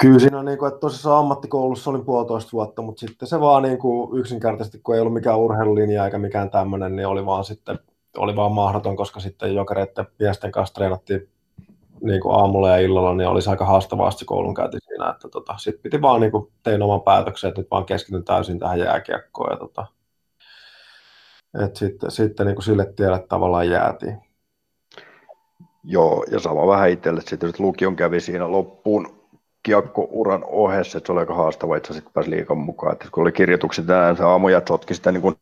Kyllä 0.00 0.18
siinä 0.18 0.38
on 0.38 0.44
niin 0.44 0.58
kuin, 0.58 0.68
että 0.68 0.80
tosissaan 0.80 1.18
ammattikoulussa 1.18 1.90
olin 1.90 2.04
puolitoista 2.04 2.52
vuotta, 2.52 2.82
mutta 2.82 3.00
sitten 3.00 3.28
se 3.28 3.40
vaan 3.40 3.62
niin 3.62 3.78
kuin 3.78 4.18
yksinkertaisesti, 4.18 4.78
kun 4.78 4.94
ei 4.94 5.00
ollut 5.00 5.14
mikään 5.14 5.38
urheilulinja 5.38 6.04
eikä 6.04 6.18
mikään 6.18 6.50
tämmöinen, 6.50 6.96
niin 6.96 7.06
oli 7.06 7.26
vaan 7.26 7.44
sitten 7.44 7.78
oli 8.16 8.36
vaan 8.36 8.52
mahdoton, 8.52 8.96
koska 8.96 9.20
sitten 9.20 9.54
jokereiden 9.54 10.06
miesten 10.18 10.52
kanssa 10.52 10.74
treenattiin 10.74 11.28
niin 12.02 12.20
kuin 12.20 12.34
aamulla 12.34 12.68
ja 12.68 12.76
illalla, 12.76 13.14
niin 13.14 13.28
olisi 13.28 13.50
aika 13.50 13.64
haastavaa 13.64 14.10
se 14.10 14.24
koulunkäynti 14.24 14.78
siinä, 14.86 15.10
että 15.10 15.28
tota, 15.28 15.54
sitten 15.58 15.82
piti 15.82 16.02
vaan 16.02 16.20
niin 16.20 16.30
kuin, 16.32 16.52
tein 16.62 16.82
oman 16.82 17.02
päätöksen, 17.02 17.48
että 17.48 17.60
nyt 17.60 17.70
vaan 17.70 17.84
keskityn 17.84 18.24
täysin 18.24 18.58
tähän 18.58 18.78
jääkiekkoon 18.78 19.52
ja 19.52 19.56
tota, 19.56 19.86
että 21.64 21.78
sitten, 21.78 22.10
sitten 22.10 22.46
niin 22.46 22.56
kuin 22.56 22.64
sille 22.64 22.92
tielle 22.96 23.26
tavallaan 23.28 23.70
jäätiin. 23.70 24.18
Joo, 25.84 26.24
ja 26.30 26.40
sama 26.40 26.66
vähän 26.66 26.90
itselle 26.90 27.20
sitten, 27.20 27.52
lukion 27.58 27.96
kävi 27.96 28.20
siinä 28.20 28.50
loppuun, 28.50 29.17
kiekkouran 29.62 30.44
ohessa, 30.46 30.98
että 30.98 31.06
se 31.06 31.12
oli 31.12 31.20
aika 31.20 31.34
haastava 31.34 31.76
itse 31.76 31.92
asiassa, 31.92 32.10
pääsi 32.14 32.30
liikan 32.30 32.58
mukaan. 32.58 32.92
Että 32.92 33.08
kun 33.12 33.22
oli 33.22 33.32
kirjoitukset 33.32 33.86
tänään, 33.86 34.16
se 34.16 34.24
aamuja 34.24 34.62
sotki 34.68 34.94
sitä 34.94 35.12
niin 35.12 35.36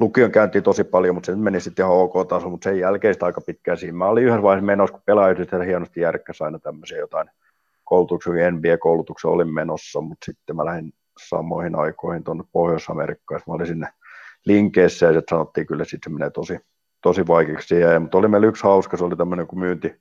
lukion 0.00 0.30
käyntiin 0.30 0.64
tosi 0.64 0.84
paljon, 0.84 1.14
mutta 1.14 1.26
se 1.26 1.36
meni 1.36 1.60
sitten 1.60 1.84
ihan 1.84 1.96
ok 1.96 2.28
taso, 2.28 2.48
mutta 2.48 2.64
sen 2.64 2.78
jälkeen 2.78 3.14
sitä 3.14 3.26
aika 3.26 3.40
pitkään 3.40 3.78
siinä. 3.78 3.98
Mä 3.98 4.06
olin 4.06 4.24
yhden 4.24 4.42
vaiheessa 4.42 4.66
menossa, 4.66 4.92
kun 4.92 5.02
pelaajat 5.06 5.38
hienosti 5.66 6.00
järkkäsi 6.00 6.44
aina 6.44 6.58
tämmöisiä 6.58 6.98
jotain 6.98 7.30
koulutuksia, 7.84 8.50
NBA-koulutuksia 8.50 9.30
olin 9.30 9.54
menossa, 9.54 10.00
mutta 10.00 10.24
sitten 10.24 10.56
mä 10.56 10.64
lähdin 10.64 10.92
samoihin 11.28 11.74
aikoihin 11.74 12.24
tuonne 12.24 12.44
Pohjois-Amerikkaan, 12.52 13.40
mä 13.46 13.54
olin 13.54 13.66
sinne 13.66 13.88
linkeissä 14.46 15.06
ja 15.06 15.12
sitten 15.12 15.36
sanottiin 15.36 15.66
kyllä, 15.66 15.82
että 15.82 15.96
se 16.04 16.10
menee 16.10 16.30
tosi, 16.30 16.58
tosi 17.02 17.26
vaikeaksi. 17.26 17.80
Ja, 17.80 18.00
mutta 18.00 18.18
oli 18.18 18.28
meillä 18.28 18.46
yksi 18.46 18.64
hauska, 18.64 18.96
se 18.96 19.04
oli 19.04 19.16
tämmöinen 19.16 19.46
kuin 19.46 19.60
myynti, 19.60 19.94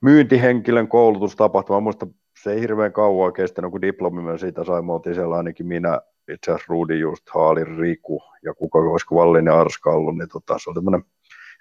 myyntihenkilön 0.00 0.88
koulutustapahtuma. 0.88 1.80
Muista 1.80 2.06
se 2.44 2.52
ei 2.52 2.60
hirveän 2.60 2.92
kauan 2.92 3.32
kestänyt, 3.32 3.70
kun 3.70 3.82
diplomi 3.82 4.22
myös 4.22 4.40
siitä 4.40 4.64
sai. 4.64 4.82
Me 4.82 4.92
oltiin 4.92 5.14
siellä 5.14 5.36
ainakin 5.36 5.66
minä, 5.66 6.00
itse 6.32 6.50
asiassa 6.50 6.72
Rudi 6.72 6.98
just, 6.98 7.30
Haali, 7.30 7.64
Riku 7.64 8.22
ja 8.42 8.54
kuka 8.54 8.78
olisiko 8.78 9.14
Vallin 9.14 9.46
ja 9.46 9.60
Arska 9.60 9.90
ollut, 9.90 10.18
niin 10.18 10.28
tota, 10.28 10.58
se 10.58 10.70
oli 10.70 10.74
tämmöinen, 10.74 11.04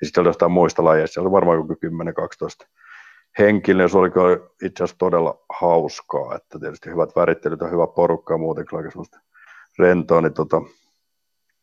ja 0.02 0.06
sitten 0.08 0.22
oli 0.22 0.30
jostain 0.30 0.52
muista 0.52 0.84
lajeista, 0.84 1.14
se 1.14 1.20
oli 1.20 1.32
varmaan 1.32 1.58
joku 1.58 1.74
10-12 1.74 2.68
henkilöä, 3.40 3.88
se 3.88 3.98
oli 3.98 4.10
itse 4.64 4.84
asiassa 4.84 4.98
todella 4.98 5.40
hauskaa, 5.60 6.36
että 6.36 6.60
tietysti 6.60 6.90
hyvät 6.90 7.16
värittelyt 7.16 7.62
ja 7.62 7.68
hyvä 7.68 7.88
porukka 7.88 8.34
ja 8.34 8.38
muutenkin 8.38 8.78
aika 8.78 8.92
semmoista 8.92 9.20
rentoa, 9.80 10.22
niin 10.22 10.34
tota, 10.34 10.62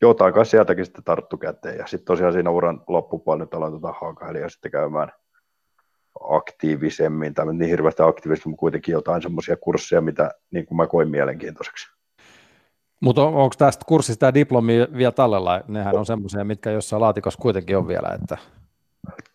jotain 0.01 0.33
kai 0.33 0.45
sieltäkin 0.45 0.85
sitten 0.85 1.03
tarttu 1.03 1.37
käteen. 1.37 1.77
Ja 1.77 1.87
sitten 1.87 2.05
tosiaan 2.05 2.33
siinä 2.33 2.49
uran 2.49 2.83
loppupuolella 2.87 3.43
nyt 3.43 3.53
aloin 3.53 3.73
tota 3.73 3.93
haakaheliä 4.01 4.49
sitten 4.49 4.71
käymään 4.71 5.11
aktiivisemmin, 6.29 7.33
tai 7.33 7.53
niin 7.53 7.69
hirveästi 7.69 8.03
aktiivisesti, 8.03 8.49
mutta 8.49 8.59
kuitenkin 8.59 8.93
jotain 8.93 9.21
semmoisia 9.21 9.57
kursseja, 9.57 10.01
mitä 10.01 10.31
niin 10.51 10.65
kuin 10.65 10.75
mä 10.75 10.87
koin 10.87 11.09
mielenkiintoiseksi. 11.09 11.87
Mutta 12.99 13.23
on, 13.23 13.35
onko 13.35 13.55
tästä 13.57 13.85
kurssista 13.87 14.19
tämä 14.19 14.33
diplomi 14.33 14.73
vielä 14.97 15.11
tallella? 15.11 15.61
Nehän 15.67 15.97
on 15.97 16.05
semmoisia, 16.05 16.43
mitkä 16.43 16.71
jossain 16.71 17.01
laatikossa 17.01 17.39
kuitenkin 17.41 17.77
on 17.77 17.87
vielä, 17.87 18.17
että 18.21 18.37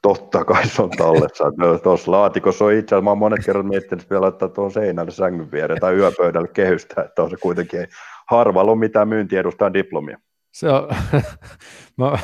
Totta 0.03 0.45
kai 0.45 0.69
se 0.69 0.83
on 0.83 0.91
tallessa. 0.91 1.45
Tuossa 1.83 2.11
laatikossa 2.11 2.65
on 2.65 2.73
itse 2.73 2.95
asiassa, 2.95 3.05
mä 3.05 3.11
oon 3.11 3.19
monet 3.19 3.45
kerrat 3.47 3.67
miettinyt, 3.67 4.03
että 4.03 4.11
vielä 4.11 4.23
laittaa 4.23 4.49
tuohon 4.49 4.73
seinälle 4.73 5.11
sängyn 5.11 5.53
viereen 5.53 5.81
tai 5.81 5.95
yöpöydälle 5.95 6.49
kehystä, 6.49 7.03
että 7.03 7.23
on 7.23 7.31
se 7.31 7.37
kuitenkin 7.37 7.81
ei 7.81 7.87
harvalla 8.31 8.73
ole 8.73 8.79
mitään 8.79 9.09
myyntiedustaan 9.09 9.75
diplomia. 9.75 10.19
Se 10.53 10.69
on, 10.69 10.89
mä, 11.99 12.19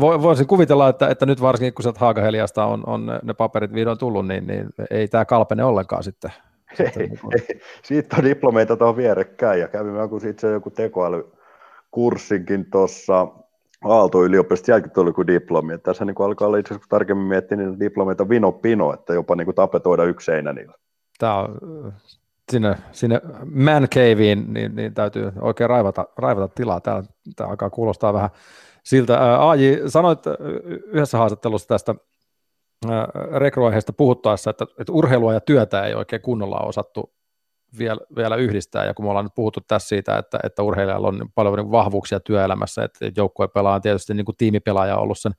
voisin 0.00 0.46
kuvitella, 0.46 0.88
että, 0.88 1.08
että 1.08 1.26
nyt 1.26 1.40
varsinkin 1.40 1.74
kun 1.74 1.82
sieltä 1.82 2.00
Haagaheliasta 2.00 2.64
on, 2.64 2.82
on 2.86 3.06
ne 3.22 3.34
paperit 3.34 3.72
vihdoin 3.72 3.98
tullut, 3.98 4.26
niin, 4.26 4.46
niin 4.46 4.66
ei 4.90 5.08
tämä 5.08 5.24
kalpene 5.24 5.64
ollenkaan 5.64 6.02
sitten. 6.02 6.32
Ei, 6.80 6.86
sitten 6.86 7.08
niin 7.08 7.18
ei. 7.32 7.60
Siitä 7.82 8.16
on 8.16 8.24
diplomeita 8.24 8.76
tuohon 8.76 8.96
vierekkäin 8.96 9.60
ja 9.60 9.68
kävimme 9.68 10.00
joku, 10.00 10.16
itse 10.16 10.50
joku 10.50 10.70
tekoälykurssinkin 10.70 12.70
tuossa 12.70 13.28
Aalto-yliopistosta 13.84 14.70
jälkeen 14.70 14.92
tuli 14.92 15.12
kuin 15.12 15.26
diplomi. 15.26 15.74
Että 15.74 15.90
tässä 15.90 16.04
niin 16.04 16.16
alkaa 16.18 16.48
olla 16.48 16.58
itse 16.58 16.74
asiassa, 16.74 16.88
kun 16.88 16.98
tarkemmin 16.98 17.26
miettiä, 17.26 17.56
niin 17.56 17.80
diplomeita 17.80 18.28
vino 18.28 18.52
pino, 18.52 18.94
että 18.94 19.14
jopa 19.14 19.36
niin 19.36 19.44
kuin 19.44 19.54
tapetoida 19.54 20.04
yksi 20.04 20.24
seinä 20.24 20.52
niillä. 20.52 20.74
Tämä 21.18 21.38
on 21.38 21.58
sinne, 22.52 22.76
sinne 22.92 23.20
man 23.54 23.88
caveen, 23.88 24.44
niin, 24.52 24.76
niin 24.76 24.94
täytyy 24.94 25.32
oikein 25.40 25.70
raivata, 25.70 26.06
raivata 26.16 26.48
tilaa. 26.48 26.80
Tämä, 26.80 27.02
tämä 27.36 27.50
alkaa 27.50 27.70
kuulostaa 27.70 28.12
vähän 28.12 28.30
siltä. 28.84 29.36
Aaji, 29.38 29.82
sanoit 29.86 30.18
yhdessä 30.86 31.18
haastattelussa 31.18 31.68
tästä 31.68 31.94
rekruaiheesta 33.36 33.92
puhuttaessa, 33.92 34.50
että, 34.50 34.66
että 34.78 34.92
urheilua 34.92 35.34
ja 35.34 35.40
työtä 35.40 35.84
ei 35.84 35.94
oikein 35.94 36.22
kunnolla 36.22 36.58
osattu 36.58 37.12
vielä, 37.78 38.00
vielä 38.16 38.36
yhdistää, 38.36 38.84
ja 38.84 38.94
kun 38.94 39.04
me 39.04 39.08
ollaan 39.08 39.24
nyt 39.24 39.34
puhuttu 39.34 39.60
tässä 39.68 39.88
siitä, 39.88 40.18
että, 40.18 40.38
että 40.44 40.62
urheilijalla 40.62 41.08
on 41.08 41.28
paljon 41.34 41.70
vahvuuksia 41.70 42.20
työelämässä, 42.20 42.84
että 42.84 43.10
joukkue 43.16 43.48
pelaa 43.48 43.80
tietysti 43.80 44.14
niin 44.14 44.24
kuin 44.24 44.36
tiimipelaaja 44.36 44.96
ollut 44.96 45.18
sen 45.18 45.32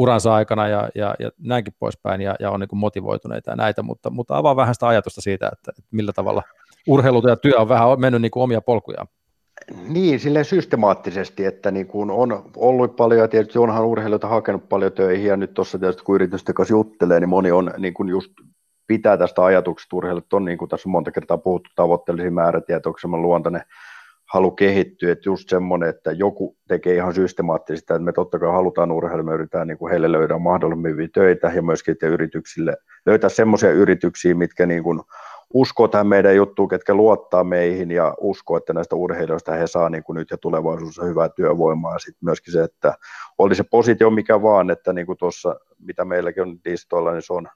uransa 0.00 0.34
aikana 0.34 0.68
ja, 0.68 0.88
ja, 0.94 1.14
ja 1.18 1.30
näinkin 1.38 1.74
poispäin, 1.78 2.20
ja, 2.20 2.36
ja 2.40 2.50
on 2.50 2.60
niin 2.60 2.68
motivoituneita 2.72 3.50
ja 3.50 3.56
näitä, 3.56 3.82
mutta, 3.82 4.10
mutta 4.10 4.36
avaa 4.36 4.56
vähän 4.56 4.74
sitä 4.74 4.88
ajatusta 4.88 5.20
siitä, 5.20 5.50
että, 5.52 5.72
että 5.78 5.82
millä 5.90 6.12
tavalla 6.12 6.42
urheilu 6.88 7.28
ja 7.28 7.36
työ 7.36 7.58
on 7.58 7.68
vähän 7.68 8.00
mennyt 8.00 8.22
niin 8.22 8.30
kuin 8.30 8.42
omia 8.42 8.60
polkujaan. 8.60 9.06
Niin, 9.88 10.20
silleen 10.20 10.44
systemaattisesti, 10.44 11.44
että 11.44 11.70
niin 11.70 11.86
kuin 11.86 12.10
on 12.10 12.50
ollut 12.56 12.96
paljon, 12.96 13.20
ja 13.20 13.28
tietysti 13.28 13.58
onhan 13.58 13.86
urheilijoita 13.86 14.28
hakenut 14.28 14.68
paljon 14.68 14.92
töihin, 14.92 15.26
ja 15.26 15.36
nyt 15.36 15.54
tuossa 15.54 15.78
tietysti 15.78 16.02
kun 16.02 16.14
yritysten 16.14 16.54
kanssa 16.54 16.72
juttelee, 16.72 17.20
niin 17.20 17.28
moni 17.28 17.52
on 17.52 17.72
niin 17.78 17.94
kuin 17.94 18.08
just 18.08 18.32
pitää 18.86 19.16
tästä 19.16 19.44
ajatuksesta 19.44 19.96
urheilijat 19.96 20.32
on, 20.32 20.44
niin 20.44 20.58
kuin 20.58 20.68
tässä 20.68 20.88
on 20.88 20.92
monta 20.92 21.10
kertaa 21.10 21.38
puhuttu, 21.38 21.70
tavoitteellisia 21.76 22.30
määrätietoisemman 22.30 23.22
luontainen 23.22 23.62
halu 24.32 24.50
kehittyä, 24.50 25.12
että 25.12 25.28
just 25.28 25.48
semmoinen, 25.48 25.88
että 25.88 26.12
joku 26.12 26.56
tekee 26.68 26.94
ihan 26.94 27.14
systemaattisesti, 27.14 27.92
että 27.92 28.04
me 28.04 28.12
totta 28.12 28.38
kai 28.38 28.52
halutaan 28.52 28.92
urheilla, 28.92 29.22
me 29.22 29.32
yritetään 29.32 29.66
niin 29.68 29.78
kuin 29.78 29.90
heille 29.90 30.12
löydä 30.12 30.38
mahdollisimman 30.38 30.90
hyviä 30.90 31.08
töitä 31.14 31.52
ja 31.54 31.62
myöskin 31.62 31.96
yrityksille 32.02 32.76
löytää 33.06 33.30
semmoisia 33.30 33.70
yrityksiä, 33.70 34.34
mitkä 34.34 34.66
niin 34.66 34.82
kuin 34.82 35.00
uskoo 35.54 35.88
tähän 35.88 36.06
meidän 36.06 36.36
juttuun, 36.36 36.68
ketkä 36.68 36.94
luottaa 36.94 37.44
meihin 37.44 37.90
ja 37.90 38.14
uskoo, 38.20 38.56
että 38.56 38.72
näistä 38.72 38.96
urheilijoista 38.96 39.52
he 39.52 39.66
saa 39.66 39.90
niin 39.90 40.02
kuin 40.02 40.16
nyt 40.16 40.30
ja 40.30 40.38
tulevaisuudessa 40.38 41.04
hyvää 41.04 41.28
työvoimaa. 41.28 41.98
Sitten 41.98 42.24
myöskin 42.24 42.52
se, 42.52 42.62
että 42.62 42.94
oli 43.38 43.54
se 43.54 43.64
positio 43.70 44.10
mikä 44.10 44.42
vaan, 44.42 44.70
että 44.70 44.92
niin 44.92 45.06
kuin 45.06 45.18
tuossa, 45.18 45.56
mitä 45.78 46.04
meilläkin 46.04 46.42
on 46.42 46.58
listoilla, 46.64 47.12
niin 47.12 47.22
se 47.22 47.32
on 47.32 47.48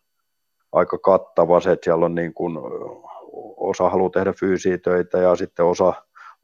aika 0.72 0.98
kattava 0.98 1.60
se, 1.60 1.72
että 1.72 1.84
siellä 1.84 2.06
on 2.06 2.14
niin 2.14 2.34
kuin, 2.34 2.58
osa 3.56 3.90
haluaa 3.90 4.10
tehdä 4.10 4.32
fyysisiä 4.40 4.78
töitä 4.78 5.18
ja 5.18 5.36
sitten 5.36 5.64
osa, 5.64 5.94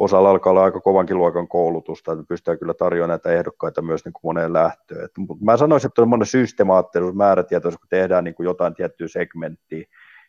osalla 0.01 0.31
alkaa 0.31 0.51
olla 0.51 0.65
aika 0.65 0.81
kovankin 0.81 1.19
luokan 1.19 1.49
koulutusta, 1.49 2.13
että 2.13 2.25
pystytään 2.29 2.59
kyllä 2.59 2.75
tarjoamaan 2.75 3.09
näitä 3.09 3.31
ehdokkaita 3.31 3.83
myös 3.83 4.05
niin 4.05 4.13
kuin 4.13 4.21
moneen 4.23 4.53
lähtöön. 4.53 5.05
Että, 5.05 5.21
mutta 5.21 5.45
mä 5.45 5.57
sanoisin, 5.57 5.89
että 5.89 6.03
on 6.03 6.27
systemaattisuus, 6.27 7.15
määrätietoisuus, 7.15 7.81
kun 7.81 7.89
tehdään 7.89 8.25
niin 8.25 8.35
kuin 8.35 8.45
jotain 8.45 8.75
tiettyä 8.75 9.09
segmenttiä, 9.09 9.85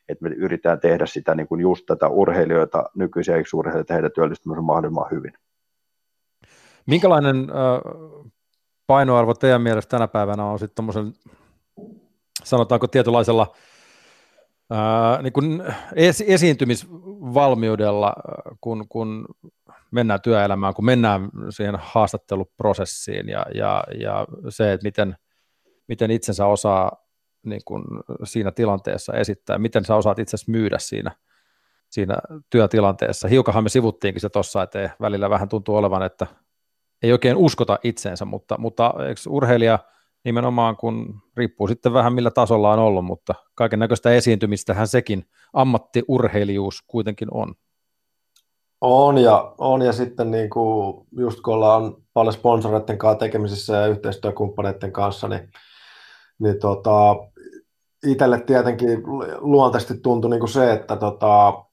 että 0.09 0.23
me 0.23 0.29
yritetään 0.29 0.79
tehdä 0.79 1.05
sitä 1.05 1.35
niin 1.35 1.47
kuin 1.47 1.61
just 1.61 1.85
tätä 1.85 2.07
urheilijoita, 2.07 2.83
nykyisiä 2.95 3.37
ex-urheilijoita, 3.37 3.93
heidän 3.93 4.11
työllistymisen 4.15 4.63
mahdollisimman 4.63 5.11
hyvin. 5.11 5.33
Minkälainen 6.85 7.35
äh, 7.35 7.45
painoarvo 8.87 9.33
teidän 9.33 9.61
mielestä 9.61 9.89
tänä 9.89 10.07
päivänä 10.07 10.45
on 10.45 10.59
sitten 10.59 10.85
sanotaanko 12.43 12.87
tietynlaisella 12.87 13.55
ää, 14.71 15.21
niin 15.21 15.33
kuin 15.33 15.63
esi- 15.95 16.33
esiintymisvalmiudella, 16.33 18.13
kun, 18.61 18.85
kun 18.89 19.25
mennään 19.91 20.21
työelämään, 20.21 20.73
kun 20.73 20.85
mennään 20.85 21.29
siihen 21.49 21.75
haastatteluprosessiin 21.79 23.29
ja, 23.29 23.45
ja, 23.55 23.83
ja 23.99 24.27
se, 24.49 24.73
että 24.73 24.87
miten, 24.87 25.15
miten 25.87 26.11
itsensä 26.11 26.45
osaa 26.45 26.91
niin 27.45 27.61
kuin 27.65 27.83
siinä 28.23 28.51
tilanteessa 28.51 29.13
esittää, 29.13 29.57
miten 29.57 29.85
sä 29.85 29.95
osaat 29.95 30.19
itse 30.19 30.35
asiassa 30.35 30.51
myydä 30.51 30.77
siinä, 30.79 31.11
siinä 31.89 32.15
työtilanteessa. 32.49 33.27
Hiukahan 33.27 33.63
me 33.63 33.69
sivuttiinkin 33.69 34.21
se 34.21 34.29
tuossa, 34.29 34.63
että 34.63 34.89
välillä 35.01 35.29
vähän 35.29 35.49
tuntuu 35.49 35.75
olevan, 35.75 36.03
että 36.03 36.27
ei 37.03 37.11
oikein 37.11 37.37
uskota 37.37 37.79
itseensä, 37.83 38.25
mutta, 38.25 38.57
mutta 38.57 38.93
eikö 39.07 39.21
urheilija– 39.29 39.79
nimenomaan, 40.23 40.77
kun 40.77 41.21
riippuu 41.37 41.67
sitten 41.67 41.93
vähän 41.93 42.13
millä 42.13 42.31
tasolla 42.31 42.73
on 42.73 42.79
ollut, 42.79 43.05
mutta 43.05 43.35
kaiken 43.55 43.79
näköistä 43.79 44.11
esiintymistähän 44.11 44.87
sekin 44.87 45.25
ammattiurheilijuus 45.53 46.83
kuitenkin 46.87 47.27
on. 47.31 47.55
On 48.81 49.17
ja, 49.17 49.53
on 49.57 49.81
ja 49.81 49.93
sitten 49.93 50.31
niin 50.31 50.49
kuin, 50.49 51.07
just 51.17 51.41
kun 51.41 51.53
ollaan 51.53 51.95
paljon 52.13 52.33
sponsoreiden 52.33 52.97
kanssa 52.97 53.19
tekemisissä 53.19 53.75
ja 53.75 53.87
yhteistyökumppaneiden 53.87 54.91
kanssa, 54.91 55.27
niin, 55.27 55.49
niin 56.39 56.59
tota, 56.59 57.15
itselle 58.07 58.39
tietenkin 58.39 59.03
luontaisesti 59.39 59.97
tuntui 59.97 60.29
niin 60.29 60.39
kuin 60.39 60.49
se, 60.49 60.73
että 60.73 60.95
tota, 60.95 61.63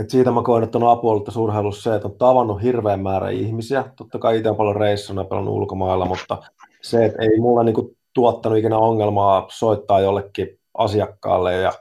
et 0.00 0.10
siitä 0.10 0.30
mä 0.30 0.42
koen, 0.42 0.64
että 0.64 0.78
on 0.78 1.24
tässä 1.24 1.40
urheilussa 1.40 1.90
se, 1.90 1.96
että 1.96 2.08
on 2.08 2.18
tavannut 2.18 2.62
hirveän 2.62 3.00
määrä 3.00 3.30
ihmisiä. 3.30 3.84
Totta 3.96 4.18
kai 4.18 4.36
itse 4.36 4.50
on 4.50 4.56
paljon 4.56 4.76
reissuna 4.76 5.22
ja 5.22 5.28
pelannut 5.28 5.54
ulkomailla, 5.54 6.04
mutta 6.04 6.42
se, 6.82 7.04
että 7.04 7.22
ei 7.22 7.40
mulla 7.40 7.62
niinku 7.62 7.96
tuottanut 8.14 8.58
ikinä 8.58 8.78
ongelmaa 8.78 9.46
soittaa 9.50 10.00
jollekin 10.00 10.60
asiakkaalle 10.78 11.54
ja 11.54 11.72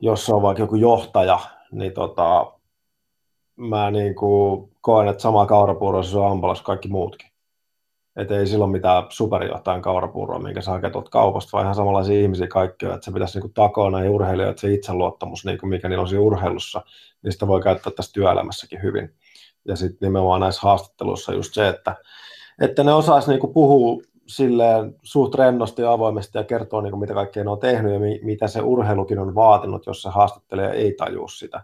jos 0.00 0.30
on 0.30 0.42
vaikka 0.42 0.62
joku 0.62 0.76
johtaja, 0.76 1.38
niin 1.72 1.92
tota, 1.92 2.52
mä 3.68 3.90
niinku 3.90 4.70
koen, 4.80 5.08
että 5.08 5.22
sama 5.22 5.46
kaurapuuro 5.46 6.02
se 6.02 6.18
on 6.18 6.30
ambalas 6.30 6.62
kaikki 6.62 6.88
muutkin. 6.88 7.30
Että 8.16 8.38
ei 8.38 8.46
silloin 8.46 8.70
mitään 8.70 9.04
superjohtajan 9.08 9.82
kaurapuuroa, 9.82 10.38
minkä 10.38 10.60
sä 10.60 10.80
tuolta 10.92 11.10
kaupasta, 11.10 11.50
vaan 11.52 11.64
ihan 11.64 11.74
samanlaisia 11.74 12.20
ihmisiä 12.20 12.46
kaikki 12.46 12.86
että 12.86 13.04
se 13.04 13.12
pitäisi 13.12 13.38
niinku 13.38 13.52
takoa 13.54 13.90
näihin 13.90 14.10
urheilijoille, 14.10 14.58
se 14.58 14.72
itseluottamus, 14.72 15.44
niinku 15.44 15.66
mikä 15.66 15.88
niillä 15.88 16.02
on 16.02 16.08
siinä 16.08 16.22
urheilussa, 16.22 16.82
niin 17.22 17.32
sitä 17.32 17.46
voi 17.46 17.62
käyttää 17.62 17.92
tässä 17.96 18.12
työelämässäkin 18.12 18.82
hyvin. 18.82 19.14
Ja 19.64 19.76
sitten 19.76 20.06
nimenomaan 20.06 20.40
näissä 20.40 20.60
haastatteluissa 20.62 21.34
just 21.34 21.54
se, 21.54 21.68
että 21.68 21.96
että 22.60 22.84
ne 22.84 22.92
osaisi 22.92 23.30
niinku 23.30 23.48
puhua 23.48 24.02
silleen 24.26 24.94
suht 25.02 25.34
rennosti 25.34 25.82
ja 25.82 25.92
avoimesti 25.92 26.38
ja 26.38 26.44
kertoa, 26.44 26.82
niinku, 26.82 26.98
mitä 26.98 27.14
kaikkea 27.14 27.44
ne 27.44 27.50
on 27.50 27.58
tehnyt 27.58 27.92
ja 27.92 27.98
mi- 27.98 28.20
mitä 28.22 28.48
se 28.48 28.62
urheilukin 28.62 29.18
on 29.18 29.34
vaatinut, 29.34 29.86
jos 29.86 30.02
se 30.02 30.08
haastattelija 30.08 30.72
ei 30.72 30.92
tajua 30.92 31.28
sitä. 31.28 31.62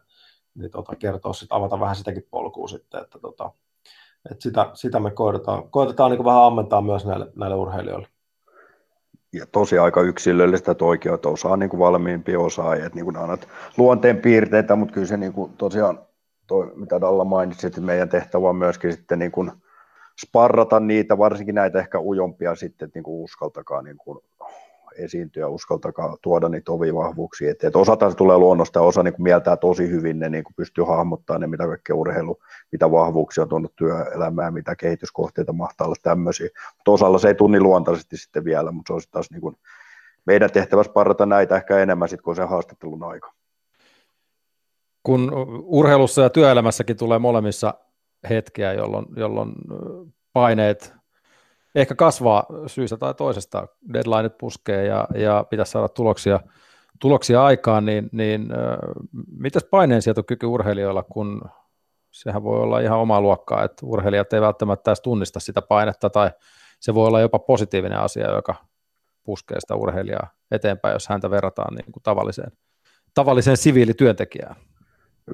Niin 0.57 0.71
tota, 0.71 0.97
kertoa 0.97 1.33
sit, 1.33 1.53
avata 1.53 1.81
vähän 1.81 1.97
sitäkin 1.97 2.27
polkua 2.31 2.69
sitten, 2.69 3.03
että 3.03 3.19
tota, 3.19 3.53
et 4.31 4.41
sitä, 4.41 4.71
sitä, 4.75 5.01
me 5.01 5.11
koitetaan, 5.11 5.71
koitetaan 5.71 6.11
niinku 6.11 6.25
vähän 6.25 6.45
ammentaa 6.45 6.81
myös 6.81 7.07
näille, 7.07 7.33
näille 7.37 7.57
urheilijoille. 7.57 8.09
Ja 9.33 9.47
tosi 9.47 9.79
aika 9.79 10.01
yksilöllistä, 10.01 10.73
että 10.73 10.85
oikeutta 10.85 11.29
osaa 11.29 11.57
niin 11.57 11.71
kuin 11.71 11.81
valmiimpia 11.81 12.41
osaajia, 12.41 12.87
että 12.87 12.97
niin 12.97 13.05
kuin 13.05 13.17
annat 13.17 13.49
luonteen 13.77 14.17
piirteitä, 14.17 14.77
mutta 14.77 14.95
kyllä 14.95 15.07
se 15.07 15.17
niin 15.17 15.33
kuin 15.33 15.53
tosiaan, 15.53 15.99
toi, 16.47 16.73
mitä 16.75 17.01
Dalla 17.01 17.25
mainitsi, 17.25 17.67
että 17.67 17.81
meidän 17.81 18.09
tehtävä 18.09 18.49
on 18.49 18.57
myöskin 18.57 18.93
sitten 18.93 19.19
niin 19.19 19.33
kuin 19.33 19.53
sparrata 20.27 20.81
niitä, 20.81 21.19
varsinkin 21.19 21.55
näitä 21.55 21.79
ehkä 21.79 22.01
ujompia 22.01 22.55
sitten, 22.55 22.87
että 22.87 22.97
niin 22.97 23.05
kuin 23.05 23.25
uskaltakaa 23.25 23.83
niin 23.83 23.97
kuin 23.97 24.19
esiintyä, 24.99 25.49
uskaltakaa 25.49 26.17
tuoda 26.23 26.49
niitä 26.49 26.73
ovia 26.73 26.95
vahvuuksia 26.95 27.51
eteen. 27.51 27.69
Että 27.69 27.79
osa 27.79 27.97
taas 27.97 28.17
tulee 28.17 28.39
luonnosta 28.39 28.79
ja 28.79 28.83
osa 28.83 29.03
niin 29.03 29.15
kuin 29.15 29.23
mieltää 29.23 29.57
tosi 29.57 29.91
hyvin, 29.91 30.19
ne 30.19 30.29
niin 30.29 30.45
kuin 30.45 30.55
pystyy 30.55 30.85
hahmottamaan 30.85 31.41
ne, 31.41 31.47
mitä 31.47 31.67
kaikkea 31.67 31.97
urheilu, 31.97 32.39
mitä 32.73 32.91
vahvuuksia 32.91 33.43
on 33.43 33.49
tuonut 33.49 33.77
työelämään, 33.77 34.55
mitä 34.55 34.77
kehityskohteita 34.77 35.53
mahtaa 35.53 35.87
olla 35.87 35.97
tämmöisiä. 36.03 36.49
Mutta 36.77 36.91
osalla 36.91 37.19
se 37.19 37.29
ei 37.29 37.35
tunni 37.35 37.61
luontaisesti 37.61 38.17
sitten 38.17 38.45
vielä, 38.45 38.73
mutta 38.73 38.89
se 38.89 38.93
olisi 38.93 39.11
taas 39.11 39.31
niin 39.31 39.41
kuin 39.41 39.57
meidän 40.27 40.53
tehtävässä 40.53 40.93
parata 40.93 41.27
näitä 41.27 41.57
ehkä 41.57 41.79
enemmän 41.79 42.09
sitten 42.09 42.25
kuin 42.25 42.37
se 42.37 42.43
haastattelun 42.43 43.03
aika. 43.03 43.33
Kun 45.03 45.33
urheilussa 45.65 46.23
ja 46.23 46.31
työelämässäkin 46.31 46.97
tulee 46.97 47.19
molemmissa 47.19 47.75
hetkiä, 48.31 48.73
jolloin, 48.73 49.07
jolloin 49.17 49.53
paineet 50.33 50.95
ehkä 51.77 51.95
kasvaa 51.95 52.47
syystä 52.67 52.97
tai 52.97 53.15
toisesta, 53.15 53.69
deadlineit 53.93 54.39
puskee 54.39 54.87
ja, 54.87 55.09
ja 55.15 55.45
pitäisi 55.51 55.73
saada 55.73 55.89
tuloksia, 55.89 56.41
tuloksia 57.01 57.45
aikaan, 57.45 57.85
niin, 57.85 58.09
niin 58.13 58.49
mitäs 59.39 59.65
paineen 59.65 60.03
sieltä 60.03 60.23
kyky 60.23 60.47
urheilijoilla, 60.47 61.03
kun 61.03 61.43
sehän 62.11 62.43
voi 62.43 62.61
olla 62.61 62.81
ihan 62.81 62.99
omaa 62.99 63.21
luokkaa, 63.21 63.65
että 63.65 63.87
urheilijat 63.87 64.33
ei 64.33 64.41
välttämättä 64.41 64.91
edes 64.91 65.01
tunnista 65.01 65.41
sitä 65.41 65.63
painetta 65.63 66.11
tai 66.11 66.31
se 66.81 66.95
voi 66.95 67.07
olla 67.07 67.21
jopa 67.21 67.39
positiivinen 67.39 67.99
asia, 67.99 68.31
joka 68.31 68.55
puskee 69.25 69.61
sitä 69.61 69.75
urheilijaa 69.75 70.31
eteenpäin, 70.51 70.93
jos 70.93 71.09
häntä 71.09 71.31
verrataan 71.31 71.75
niin 71.75 71.93
kuin 71.93 72.03
tavalliseen, 72.03 72.53
tavalliseen 73.15 73.57
siviilityöntekijään. 73.57 74.57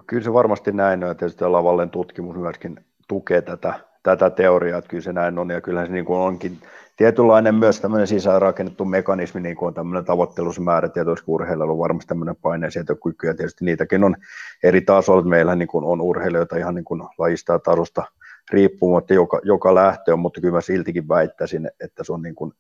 Kyllä 0.07 0.25
se 0.25 0.33
varmasti 0.33 0.73
näin 0.73 1.05
on, 1.05 1.09
ja 1.09 1.15
tietysti 1.15 1.45
Lavallen 1.45 1.91
tutkimus 1.91 2.37
myöskin 2.37 2.87
tukee 3.09 3.43
tätä, 3.43 3.92
tätä 4.03 4.31
teoriaa, 4.31 4.79
että 4.79 4.89
kyllä 4.89 5.03
se 5.03 5.13
näin 5.13 5.39
on, 5.39 5.51
ja 5.51 5.61
kyllähän 5.61 5.87
se 5.87 5.93
niin 5.93 6.05
kuin 6.05 6.19
onkin 6.19 6.59
tietynlainen 6.97 7.55
myös 7.55 7.81
tämmöinen 7.81 8.07
sisäänrakennettu 8.07 8.85
mekanismi, 8.85 9.41
niin 9.41 9.57
kuin 9.57 9.67
on 9.67 9.75
tämmöinen 9.75 10.05
tavoittelusmäärä, 10.05 10.89
tietysti 10.89 11.25
urheilijalla 11.27 11.73
on 11.73 11.79
varmasti 11.79 12.09
tämmöinen 12.09 12.37
paineensietokyky, 12.43 13.27
ja 13.27 13.35
tietysti 13.35 13.65
niitäkin 13.65 14.05
on 14.05 14.17
eri 14.63 14.81
tasoilla, 14.81 15.29
meillä 15.29 15.55
niin 15.55 15.69
kuin 15.69 15.85
on 15.85 16.01
urheilijoita 16.01 16.57
ihan 16.57 16.75
niin 16.75 16.85
kuin 16.85 17.03
lajista 17.19 17.53
ja 17.53 17.59
tasosta 17.59 18.05
riippumatta 18.53 19.15
joka, 19.15 19.41
joka 19.43 19.75
lähtöön, 19.75 20.19
mutta 20.19 20.41
kyllä 20.41 20.55
mä 20.55 20.61
siltikin 20.61 21.09
väittäisin, 21.09 21.71
että 21.81 22.05
se 22.05 22.13
on 22.13 22.23
niin 22.23 22.35
kuin 22.35 22.53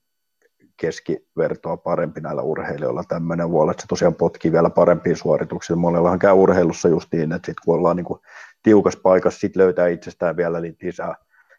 keskivertoa 0.76 1.76
parempi 1.76 2.20
näillä 2.20 2.42
urheilijoilla. 2.42 3.04
Tämmöinen 3.08 3.50
voi 3.50 3.62
olla, 3.62 3.72
että 3.72 3.80
se 3.80 3.88
tosiaan 3.88 4.14
potkii 4.14 4.52
vielä 4.52 4.70
parempiin 4.70 5.16
suorituksiin. 5.16 5.78
Monellahan 5.78 6.18
käy 6.18 6.32
urheilussa 6.32 6.88
just 6.88 7.08
niin, 7.12 7.32
että 7.32 7.46
sit 7.46 7.60
kun 7.64 7.74
ollaan 7.74 7.96
niin 7.96 8.04
kuin 8.04 8.20
tiukassa 8.62 9.00
paikassa, 9.02 9.40
sitten 9.40 9.62
löytää 9.62 9.88
itsestään 9.88 10.36
vielä 10.36 10.62
lisää, 10.62 11.14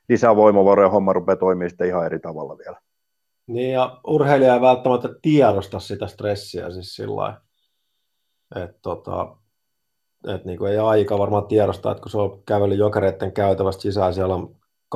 lisää 0.10 0.36
voimavaroja, 0.36 0.89
homma 0.89 1.13
rupeaa 1.13 1.36
toimimaan 1.36 1.70
sitten 1.70 1.88
ihan 1.88 2.06
eri 2.06 2.20
tavalla 2.20 2.58
vielä. 2.58 2.80
Niin 3.48 3.72
ja 3.74 4.00
urheilija 4.08 4.54
ei 4.54 4.62
välttämättä 4.62 5.10
tiedosta 5.22 5.80
sitä 5.80 6.08
stressiä 6.08 6.72
siis 6.72 6.96
sillä 6.96 7.42
että 8.56 8.80
tota, 8.82 9.38
et 10.28 10.46
niin 10.46 10.66
ei 10.66 10.78
aika 10.78 11.18
varmaan 11.18 11.48
tiedostaa, 11.48 11.92
että 11.92 12.02
kun 12.02 12.12
se 12.12 12.18
on 12.18 12.44
kävellyt 12.46 12.78
jokereiden 12.78 13.32
käytävästä 13.32 13.82
sisään, 13.82 14.13
siellä 14.13 14.36
on 14.36 14.56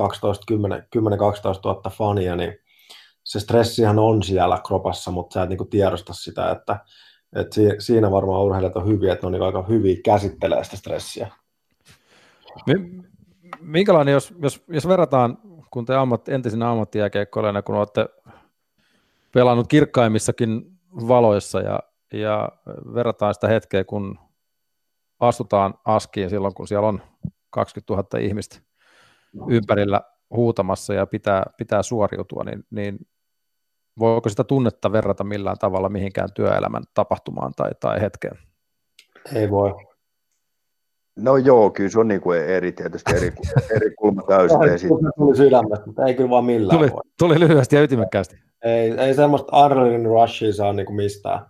000 1.64 1.90
fania, 1.90 2.36
niin 2.36 2.54
se 3.24 3.40
stressihan 3.40 3.98
on 3.98 4.22
siellä 4.22 4.60
kropassa, 4.66 5.10
mutta 5.10 5.34
sä 5.34 5.42
et 5.42 5.48
niin 5.48 5.70
tiedosta 5.70 6.12
sitä, 6.12 6.50
että, 6.50 6.78
että 7.36 7.54
siinä 7.78 8.10
varmaan 8.10 8.42
urheilijat 8.42 8.76
on 8.76 8.86
hyviä, 8.86 9.12
että 9.12 9.24
ne 9.24 9.26
on 9.26 9.32
niin 9.32 9.42
aika 9.42 9.62
hyviä 9.62 9.96
käsittelee 10.04 10.64
sitä 10.64 10.76
stressiä. 10.76 11.28
Minkälainen, 13.60 14.12
jos, 14.12 14.34
jos, 14.42 14.64
jos 14.68 14.88
verrataan, 14.88 15.38
kun 15.70 15.84
te 15.84 15.94
ammat, 15.94 16.28
entisinä 16.28 16.70
ammattijääkeikkoilijana, 16.70 17.62
kun 17.62 17.74
olette 17.74 18.08
pelannut 19.32 19.68
kirkkaimmissakin 19.68 20.78
valoissa 21.08 21.60
ja, 21.60 21.80
ja 22.12 22.48
verrataan 22.94 23.34
sitä 23.34 23.48
hetkeä, 23.48 23.84
kun 23.84 24.18
astutaan 25.20 25.74
askiin 25.84 26.30
silloin, 26.30 26.54
kun 26.54 26.68
siellä 26.68 26.88
on 26.88 27.02
20 27.50 27.94
000 27.94 28.26
ihmistä 28.26 28.58
ympärillä 29.48 30.00
huutamassa 30.30 30.94
ja 30.94 31.06
pitää, 31.06 31.42
pitää 31.56 31.82
suoriutua, 31.82 32.44
niin, 32.44 32.64
niin 32.70 32.98
voiko 33.98 34.28
sitä 34.28 34.44
tunnetta 34.44 34.92
verrata 34.92 35.24
millään 35.24 35.58
tavalla 35.58 35.88
mihinkään 35.88 36.32
työelämän 36.34 36.82
tapahtumaan 36.94 37.52
tai, 37.56 37.70
tai 37.80 38.00
hetkeen? 38.00 38.38
Ei 39.34 39.50
voi. 39.50 39.87
No 41.18 41.36
joo, 41.36 41.70
kyllä 41.70 41.90
se 41.90 42.00
on 42.00 42.08
niin 42.08 42.20
kuin 42.20 42.40
eri, 42.40 42.72
tietysti 42.72 43.16
eri, 43.16 43.32
eri 43.76 43.94
kulma 43.94 44.22
täysin. 44.28 44.58
tuli 45.18 45.36
sydämestä, 45.36 45.86
mutta 45.86 46.04
ei 46.04 46.14
kyllä 46.14 46.30
vaan 46.30 46.44
millään 46.44 46.78
tuli, 46.78 46.92
voi. 46.92 47.00
Tuli 47.18 47.40
lyhyesti 47.40 47.76
ja 47.76 47.82
ytimekkäästi. 47.82 48.36
Ei, 48.64 48.90
ei 48.90 49.14
semmoista 49.14 49.48
adrenaline 49.52 50.08
rushia 50.08 50.52
saa 50.52 50.72
niin 50.72 50.86
kuin 50.86 50.96
mistään. 50.96 51.46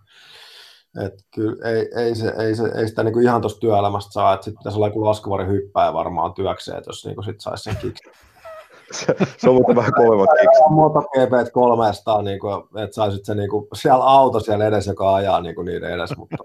Et 1.05 1.13
kyllä 1.35 1.69
ei, 1.69 1.89
ei, 1.95 2.15
se, 2.15 2.33
ei, 2.37 2.55
se, 2.55 2.63
ei 2.75 2.87
sitä 2.87 3.03
niinku 3.03 3.19
ihan 3.19 3.41
tuosta 3.41 3.59
työelämästä 3.59 4.11
saa, 4.11 4.33
että 4.33 4.43
sitten 4.43 4.59
pitäisi 4.59 4.77
olla 4.77 4.87
joku 4.87 5.05
laskuvari 5.05 5.47
hyppää 5.47 5.93
varmaan 5.93 6.33
työkseen, 6.33 6.77
että 6.77 6.89
jos 6.89 7.05
niinku 7.05 7.21
sit 7.21 7.39
saisi 7.39 7.63
sen 7.63 7.75
kiksi. 7.75 8.09
se, 8.91 9.15
se 9.37 9.49
on 9.49 9.55
muuten 9.55 9.75
vähän 9.75 9.93
kovemmat 9.93 10.29
kiksi. 10.41 10.61
MotoGP 10.69 11.51
300, 11.53 12.21
niinku, 12.21 12.47
että 12.83 12.95
saisit 12.95 13.25
se 13.25 13.35
niinku, 13.35 13.67
siellä 13.73 14.03
auto 14.05 14.39
siellä 14.39 14.65
edessä, 14.65 14.91
joka 14.91 15.15
ajaa 15.15 15.41
niinku 15.41 15.61
niiden 15.61 15.93
edes, 15.93 16.17
mutta 16.17 16.37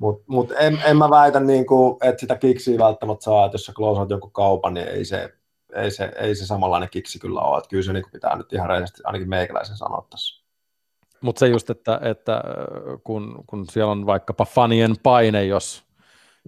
mutta 0.00 0.24
mut 0.26 0.52
en, 0.58 0.82
en, 0.84 0.96
mä 0.96 1.10
väitä, 1.10 1.40
niinku, 1.40 1.98
että 2.02 2.20
sitä 2.20 2.36
kiksiä 2.36 2.78
välttämättä 2.78 3.24
saa, 3.24 3.46
että 3.46 3.54
jos 3.54 3.66
sä 3.66 3.72
klousaat 3.76 4.10
jonkun 4.10 4.32
kaupan, 4.32 4.74
niin 4.74 4.88
ei 4.88 5.04
se, 5.04 5.34
ei 5.74 5.90
se, 5.90 6.12
ei 6.16 6.34
se 6.34 6.46
samanlainen 6.46 6.88
kiksi 6.90 7.18
kyllä 7.18 7.40
ole. 7.40 7.58
Että 7.58 7.68
kyllä 7.70 7.82
se 7.82 7.92
niinku 7.92 8.10
pitää 8.12 8.36
nyt 8.36 8.52
ihan 8.52 8.68
reisesti 8.68 9.02
ainakin 9.04 9.28
meikäläisen 9.28 9.76
sanoa 9.76 10.06
tässä. 10.10 10.44
Mutta 11.20 11.40
se 11.40 11.48
just, 11.48 11.70
että, 11.70 12.00
että 12.02 12.42
kun, 13.04 13.44
kun 13.46 13.66
siellä 13.70 13.92
on 13.92 14.06
vaikkapa 14.06 14.44
fanien 14.44 14.94
paine, 15.02 15.44
jos 15.44 15.84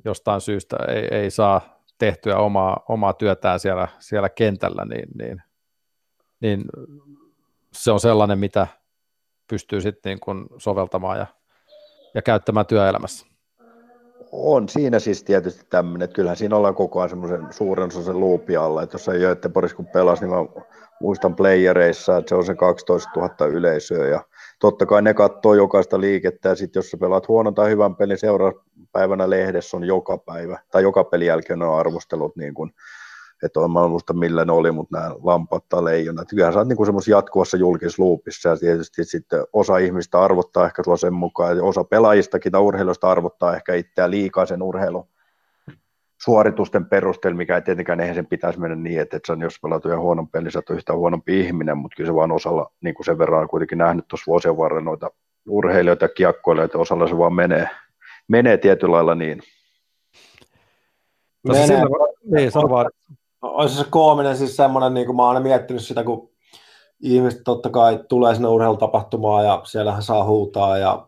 jostain 0.04 0.40
syystä 0.40 0.76
ei, 0.88 1.08
ei 1.10 1.30
saa 1.30 1.82
tehtyä 1.98 2.36
omaa, 2.36 2.84
omaa 2.88 3.12
työtään 3.12 3.60
siellä, 3.60 3.88
siellä 3.98 4.28
kentällä, 4.28 4.84
niin, 4.84 5.08
niin, 5.18 5.42
niin 6.40 6.62
se 7.72 7.90
on 7.90 8.00
sellainen, 8.00 8.38
mitä 8.38 8.66
pystyy 9.50 9.80
sitten 9.80 10.18
niin 10.24 10.46
soveltamaan 10.58 11.18
ja, 11.18 11.26
ja 12.14 12.22
käyttämään 12.22 12.66
työelämässä. 12.66 13.31
On 14.32 14.68
siinä 14.68 14.98
siis 14.98 15.24
tietysti 15.24 15.66
tämmöinen, 15.70 16.04
että 16.04 16.14
kyllähän 16.14 16.36
siinä 16.36 16.56
ollaan 16.56 16.74
koko 16.74 17.00
ajan 17.00 17.10
semmoisen 17.10 17.46
suuren 17.50 17.86
osan 17.86 18.20
luupi 18.20 18.56
alla, 18.56 18.82
että 18.82 18.94
jos 18.94 19.08
ei 19.08 19.18
Göteborgissa 19.18 19.76
kun 19.76 19.86
pelasi, 19.86 20.24
niin 20.24 20.34
mä 20.34 20.62
muistan 21.00 21.36
playereissa, 21.36 22.16
että 22.16 22.28
se 22.28 22.34
on 22.34 22.44
se 22.44 22.54
12 22.54 23.10
000 23.16 23.46
yleisöä. 23.46 24.08
Ja 24.08 24.24
totta 24.60 24.86
kai 24.86 25.02
ne 25.02 25.14
katsoo 25.14 25.54
jokaista 25.54 26.00
liikettä 26.00 26.48
ja 26.48 26.54
sitten 26.54 26.80
jos 26.80 26.90
sä 26.90 26.96
pelaat 26.96 27.28
huonon 27.28 27.54
tai 27.54 27.70
hyvän 27.70 27.96
pelin 27.96 28.18
seuraavana 28.18 29.30
lehdessä 29.30 29.76
on 29.76 29.84
joka 29.84 30.18
päivä 30.18 30.58
tai 30.70 30.82
joka 30.82 31.04
pelin 31.04 31.26
jälkeen 31.26 31.62
on 31.62 31.78
arvostelut 31.78 32.36
niin 32.36 32.54
kuin, 32.54 32.72
että 33.42 33.60
en 33.60 33.90
muista 33.90 34.12
millä 34.12 34.44
ne 34.44 34.52
oli, 34.52 34.72
mutta 34.72 34.98
nämä 34.98 35.14
lampat 35.22 35.64
tai 35.68 35.84
leijonat. 35.84 36.28
Kyllähän 36.30 36.52
sä 36.52 36.58
oot 36.58 36.68
niin 36.68 36.86
semmoisessa 36.86 37.10
jatkuvassa 37.10 37.56
julkisluupissa 37.56 38.48
ja 38.48 38.56
tietysti 38.56 39.04
sitten 39.04 39.44
osa 39.52 39.78
ihmistä 39.78 40.20
arvottaa 40.20 40.66
ehkä 40.66 40.82
sua 40.82 40.96
sen 40.96 41.14
mukaan 41.14 41.56
ja 41.56 41.64
osa 41.64 41.84
pelaajistakin 41.84 42.52
tai 42.52 42.60
urheilusta 42.60 43.10
arvottaa 43.10 43.56
ehkä 43.56 43.74
itseään 43.74 44.10
liikaa 44.10 44.46
sen 44.46 44.62
urheilun 44.62 45.08
suoritusten 46.24 46.86
perusteella, 46.86 47.36
mikä 47.36 47.54
ei 47.54 47.62
tietenkään 47.62 48.00
eihän 48.00 48.14
sen 48.14 48.26
pitäisi 48.26 48.60
mennä 48.60 48.76
niin, 48.76 49.00
että, 49.00 49.16
että 49.16 49.36
jos 49.40 49.58
pelaat 49.62 49.84
yhden 49.84 50.00
huonon 50.00 50.28
pelin, 50.28 50.44
niin 50.44 50.52
sä 50.52 50.58
oot 50.58 50.70
yhtään 50.70 50.98
huonompi 50.98 51.40
ihminen, 51.40 51.78
mutta 51.78 51.96
kyllä 51.96 52.08
se 52.08 52.14
vaan 52.14 52.32
osalla, 52.32 52.72
niin 52.80 52.94
kuin 52.94 53.06
sen 53.06 53.18
verran 53.18 53.42
on 53.42 53.48
kuitenkin 53.48 53.78
nähnyt 53.78 54.08
tuossa 54.08 54.24
vuosien 54.26 54.56
varrella 54.56 54.84
noita 54.84 55.10
urheilijoita 55.48 56.04
ja 56.04 56.08
kiekkoilijoita, 56.08 56.78
osalla 56.78 57.08
se 57.08 57.18
vaan 57.18 57.34
menee, 57.34 57.68
menee 58.28 58.56
tietyllä 58.56 58.92
lailla 58.92 59.14
niin. 59.14 59.42
Menee. 61.48 61.66
Sillä, 61.66 61.86
niin, 62.24 62.50
sano 62.50 62.68
vaan. 62.68 62.90
Olisi 63.42 63.76
se 63.76 63.84
koominen 63.90 64.36
siis 64.36 64.56
semmoinen, 64.56 64.94
niin 64.94 65.06
kuin 65.06 65.16
mä 65.16 65.22
oon 65.22 65.28
aina 65.28 65.40
miettinyt 65.40 65.82
sitä, 65.82 66.04
kun 66.04 66.30
ihmiset 67.00 67.40
totta 67.44 67.70
kai 67.70 68.04
tulee 68.08 68.34
sinne 68.34 68.48
urheilutapahtumaan 68.48 69.44
ja 69.44 69.60
siellähän 69.64 70.02
saa 70.02 70.24
huutaa 70.24 70.78
ja 70.78 71.06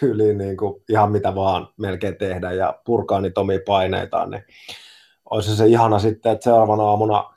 tyyliin 0.00 0.38
niin 0.38 0.56
kuin 0.56 0.82
ihan 0.88 1.12
mitä 1.12 1.34
vaan 1.34 1.68
melkein 1.76 2.16
tehdä 2.16 2.52
ja 2.52 2.78
purkaa 2.86 3.20
niitä 3.20 3.40
omia 3.40 3.58
paineitaan, 3.66 4.30
niin 4.30 4.44
olisi 5.30 5.56
se 5.56 5.66
ihana 5.66 5.98
sitten, 5.98 6.32
että 6.32 6.44
seuraavana 6.44 6.82
aamuna, 6.82 7.34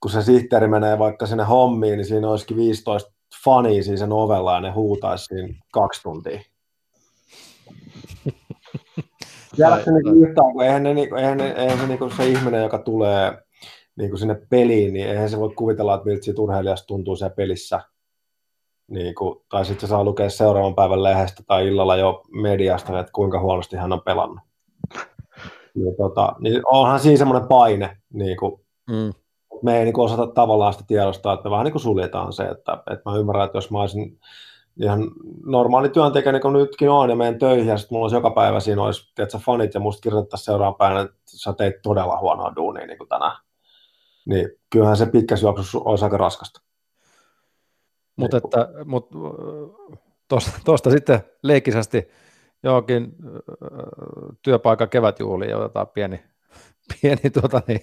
kun 0.00 0.10
se 0.10 0.22
sihteeri 0.22 0.68
menee 0.68 0.98
vaikka 0.98 1.26
sinne 1.26 1.44
hommiin, 1.44 1.96
niin 1.96 2.06
siinä 2.06 2.28
olisikin 2.28 2.56
15 2.56 3.12
fania 3.44 3.82
siinä 3.82 3.96
sen 3.96 4.12
ovella 4.12 4.54
ja 4.54 4.60
ne 4.60 4.70
huutaisi 4.70 5.24
siinä 5.24 5.54
kaksi 5.72 6.02
tuntia. 6.02 6.40
Tiedätkö 9.56 9.90
niinku 9.90 10.10
yhtään, 10.10 10.52
kun 10.52 10.64
eihän, 10.64 10.82
ne, 10.82 10.90
eihän, 11.16 11.38
ne, 11.38 11.50
eihän 11.50 11.78
se, 11.78 11.86
niinku 11.86 12.10
se 12.10 12.26
ihminen, 12.26 12.62
joka 12.62 12.78
tulee 12.78 13.47
niinku 13.98 14.16
sinne 14.16 14.34
peliin, 14.50 14.92
niin 14.92 15.08
eihän 15.08 15.30
se 15.30 15.38
voi 15.38 15.50
kuvitella, 15.56 15.94
että 15.94 16.06
miltä 16.06 16.24
siitä 16.24 16.42
urheilijasta 16.42 16.86
tuntuu 16.86 17.16
siellä 17.16 17.34
pelissä 17.34 17.80
niin 18.90 19.14
kuin, 19.14 19.40
tai 19.48 19.64
sitten 19.64 19.80
se 19.80 19.90
saa 19.90 20.04
lukea 20.04 20.30
seuraavan 20.30 20.74
päivän 20.74 21.02
lehdestä 21.02 21.42
tai 21.46 21.68
illalla 21.68 21.96
jo 21.96 22.22
mediasta, 22.30 23.00
että 23.00 23.12
kuinka 23.12 23.40
huonosti 23.40 23.76
hän 23.76 23.92
on 23.92 24.02
pelannut. 24.02 24.38
Niin, 25.74 25.96
tota, 25.96 26.32
niin 26.38 26.62
onhan 26.66 27.00
siinä 27.00 27.18
semmoinen 27.18 27.48
paine, 27.48 27.96
niin 28.12 28.36
kuin, 28.36 28.60
mm. 28.90 29.12
me 29.62 29.78
ei 29.78 29.84
niin 29.84 29.94
kuin, 29.94 30.04
osata 30.04 30.26
tavallaan 30.26 30.72
sitä 30.72 30.84
tiedostaa, 30.86 31.32
että 31.32 31.44
me 31.44 31.50
vähän 31.50 31.64
niin 31.64 31.72
kuin 31.72 31.82
suljetaan 31.82 32.32
se, 32.32 32.44
että, 32.44 32.82
että 32.90 33.10
mä 33.10 33.16
ymmärrän, 33.16 33.44
että 33.44 33.58
jos 33.58 33.70
mä 33.70 33.80
olisin 33.80 34.18
ihan 34.82 35.10
normaali 35.44 35.88
työntekijä, 35.88 36.32
niin 36.32 36.42
kuin 36.42 36.52
nytkin 36.52 36.90
on, 36.90 37.10
ja 37.10 37.16
menen 37.16 37.38
töihin, 37.38 37.66
ja 37.66 37.78
sitten 37.78 37.96
mulla 37.96 38.04
olisi 38.04 38.16
joka 38.16 38.30
päivä 38.30 38.60
siinä 38.60 38.82
olisi, 38.82 39.12
tiedätkö, 39.14 39.38
fanit, 39.38 39.74
ja 39.74 39.80
musta 39.80 40.00
kirjoittaisi 40.00 40.44
seuraavan 40.44 40.78
päivänä, 40.78 41.00
että 41.00 41.16
sä 41.24 41.52
teit 41.52 41.74
todella 41.82 42.20
huonoa 42.20 42.56
duunia 42.56 42.86
niin 42.86 42.98
kuin 42.98 43.08
tänään. 43.08 43.36
Niin 44.28 44.50
kyllähän 44.70 44.96
se 44.96 45.06
pitkässä 45.06 45.46
juoksussa 45.46 45.78
olisi 45.84 46.04
aika 46.04 46.16
raskasta. 46.16 46.60
Mutta 48.16 48.36
että, 48.36 48.68
mut, 48.84 49.10
tuosta 50.64 50.90
sitten 50.90 51.20
leikisästi 51.42 52.08
johonkin 52.62 53.16
työpaikan 54.42 54.88
kevätjuhliin 54.88 55.50
ja 55.50 55.58
otetaan 55.58 55.88
pieni, 55.88 56.22
pieni 57.00 57.30
tuota 57.30 57.62
niin, 57.68 57.80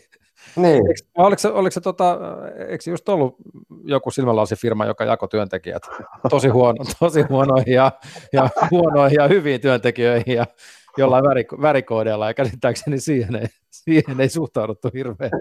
niin. 0.56 0.88
Eikö, 0.88 1.02
oliko 1.18 1.40
se, 1.40 1.48
oliko 1.48 1.72
se 1.72 1.82
tota, 1.82 2.20
eikö 2.68 2.90
just 2.90 3.10
ollut 3.10 3.36
joku 3.84 4.12
silmälasifirma, 4.12 4.86
joka 4.86 5.06
jakoi 5.06 5.30
työntekijät 5.30 5.84
tosi, 6.30 6.48
huono, 6.48 6.86
tosi 7.00 7.22
huonoihin 7.22 7.74
ja, 7.74 7.92
ja 8.34 8.50
huonoihin 8.72 9.16
ja 9.16 9.28
hyviin 9.28 9.62
työntekijöihin 9.62 10.36
ja 10.36 10.46
jollain 10.98 11.24
värikoodeilla 11.62 12.28
ja 12.28 12.34
käsittääkseni 12.34 13.00
siihen 13.00 13.36
ei, 13.36 13.48
siihen 13.72 14.22
ei 14.22 14.30
suhtauduttu 14.30 14.90
hirveän, 14.94 15.32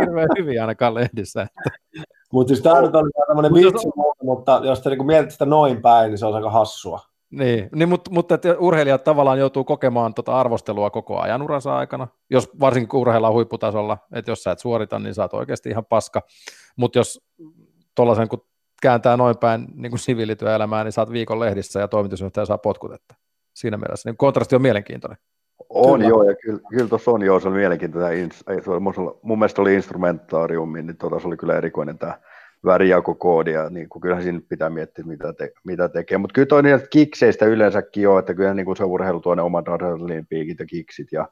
hirveän 0.00 0.28
hyviä 0.38 0.60
ainakaan 0.62 0.94
lehdissä. 0.94 1.46
Mutta 2.32 2.48
siis 2.48 2.62
tämä 2.62 2.80
nyt 2.80 2.94
oli 2.94 3.10
tämmöinen 3.26 3.54
vitsi, 3.54 3.88
mutta 4.22 4.60
jos 4.64 4.80
te 4.80 4.88
niinku 4.88 5.04
mietit 5.04 5.30
sitä 5.30 5.46
noin 5.46 5.82
päin, 5.82 6.10
niin 6.10 6.18
se 6.18 6.26
on 6.26 6.34
aika 6.34 6.50
hassua. 6.50 7.00
Niin, 7.30 7.68
niin 7.74 7.88
mutta, 7.88 8.10
mutta 8.10 8.34
että 8.34 8.56
urheilijat 8.58 9.04
tavallaan 9.04 9.38
joutuu 9.38 9.64
kokemaan 9.64 10.14
tota 10.14 10.40
arvostelua 10.40 10.90
koko 10.90 11.20
ajan 11.20 11.42
uransa 11.42 11.76
aikana, 11.76 12.08
jos 12.30 12.50
varsinkin 12.60 12.88
kun 12.88 13.00
urheillaan 13.00 13.32
huipputasolla, 13.32 13.98
että 14.12 14.30
jos 14.30 14.42
sä 14.42 14.50
et 14.50 14.58
suorita, 14.58 14.98
niin 14.98 15.14
sä 15.14 15.22
oot 15.22 15.34
oikeasti 15.34 15.68
ihan 15.70 15.84
paska, 15.84 16.22
mutta 16.76 16.98
jos 16.98 17.20
tuollaisen 17.94 18.28
kun 18.28 18.44
kääntää 18.82 19.16
noin 19.16 19.38
päin 19.38 19.66
niin 19.74 19.90
kuin 19.90 20.00
siviilityöelämään, 20.00 20.86
niin 20.86 20.92
saat 20.92 21.10
viikon 21.10 21.40
lehdissä 21.40 21.80
ja 21.80 21.88
toimitusjohtaja 21.88 22.46
saa 22.46 22.58
potkut, 22.58 22.92
että 22.92 23.14
siinä 23.54 23.76
mielessä 23.76 24.10
niin 24.10 24.16
kontrasti 24.16 24.56
on 24.56 24.62
mielenkiintoinen. 24.62 25.18
On 25.68 25.98
kyllä. 25.98 26.08
joo, 26.08 26.22
ja 26.22 26.34
kyllä, 26.34 26.60
kyllä 26.70 26.88
tuossa 26.88 27.10
on 27.10 27.22
joo, 27.22 27.40
se 27.40 27.48
on 27.48 27.54
mielenkiintoinen. 27.54 28.30
Mun 29.22 29.38
mielestä 29.38 29.62
oli 29.62 29.74
instrumentaariumi, 29.74 30.82
niin 30.82 30.96
tuota, 30.96 31.20
se 31.20 31.26
oli 31.26 31.36
kyllä 31.36 31.56
erikoinen 31.56 31.98
tämä 31.98 32.18
värijakokoodi, 32.64 33.52
ja 33.52 33.70
niin 33.70 33.88
kuin, 33.88 34.02
kyllähän 34.02 34.22
siinä 34.22 34.40
pitää 34.48 34.70
miettiä, 34.70 35.04
mitä, 35.04 35.32
te, 35.32 35.52
mitä 35.64 35.88
tekee. 35.88 36.18
Mutta 36.18 36.34
kyllä 36.34 36.46
toi 36.46 36.62
niitä 36.62 36.86
kikseistä 36.90 37.46
yleensäkin 37.46 38.08
on, 38.08 38.18
että 38.18 38.34
kyllä 38.34 38.54
niin 38.54 38.66
kuin 38.66 38.76
se 38.76 38.84
urheilu 38.84 39.20
tuo 39.20 39.34
ne 39.34 39.42
omat 39.42 39.68
adrenalinpiikit 39.68 40.58
ja 40.58 40.66
kiksit 40.66 41.12
ja 41.12 41.28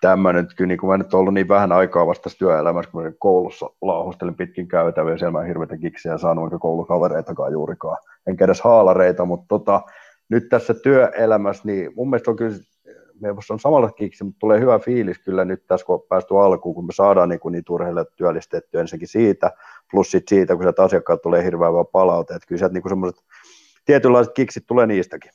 tämmöinen. 0.00 0.48
Kyllä 0.56 0.68
niin 0.68 0.78
kuin 0.78 0.90
mä 0.90 0.98
nyt 0.98 1.14
ollut 1.14 1.34
niin 1.34 1.48
vähän 1.48 1.72
aikaa 1.72 2.06
vasta 2.06 2.30
työelämässä, 2.38 2.90
kun 2.90 3.02
mä 3.02 3.12
koulussa 3.18 3.70
lauhustelin 3.82 4.34
pitkin 4.34 4.68
käytäviä, 4.68 5.16
siellä 5.16 5.38
mä 5.38 5.44
hirveitä 5.44 5.76
kiksejä 5.76 6.18
saanut, 6.18 6.44
eikä 6.44 6.58
koulukavereitakaan 6.58 7.52
juurikaan, 7.52 7.98
enkä 8.26 8.44
edes 8.44 8.60
haalareita, 8.60 9.24
mutta 9.24 9.46
tota, 9.48 9.82
nyt 10.28 10.48
tässä 10.48 10.74
työelämässä, 10.74 11.62
niin 11.66 11.92
mun 11.96 12.10
mielestä 12.10 12.30
on 12.30 12.36
kyllä 12.36 12.56
me 13.20 13.28
on 13.50 13.60
samalla 13.60 13.92
kiksi, 13.92 14.24
mutta 14.24 14.38
tulee 14.38 14.60
hyvä 14.60 14.78
fiilis 14.78 15.18
kyllä 15.18 15.44
nyt 15.44 15.66
tässä, 15.66 15.86
kun 15.86 15.94
on 15.94 16.02
päästy 16.08 16.38
alkuun, 16.38 16.74
kun 16.74 16.86
me 16.86 16.92
saadaan 16.92 17.28
niin 17.28 17.40
kuin 17.40 17.52
niitä 17.52 17.72
urheilijat 17.72 18.08
työllistettyä 18.16 18.80
ensinnäkin 18.80 19.08
siitä, 19.08 19.50
plus 19.90 20.10
sit 20.10 20.28
siitä, 20.28 20.54
kun 20.54 20.62
sieltä 20.62 20.82
asiakkaat 20.82 21.22
tulee 21.22 21.44
hirveän 21.44 21.72
hyvä 21.72 21.84
palaute, 21.84 22.34
että 22.34 22.46
kyllä 22.46 22.58
sieltä 22.58 22.74
niin 22.74 22.88
semmoiset 22.88 23.24
tietynlaiset 23.84 24.34
kiksit 24.34 24.66
tulee 24.66 24.86
niistäkin. 24.86 25.30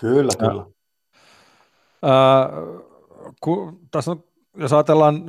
Kyllä, 0.00 0.32
kyllä. 0.38 0.66
Äh, 2.04 2.50
kun, 3.40 3.80
tässä 3.90 4.10
on, 4.10 4.24
jos 4.56 4.72
ajatellaan 4.72 5.24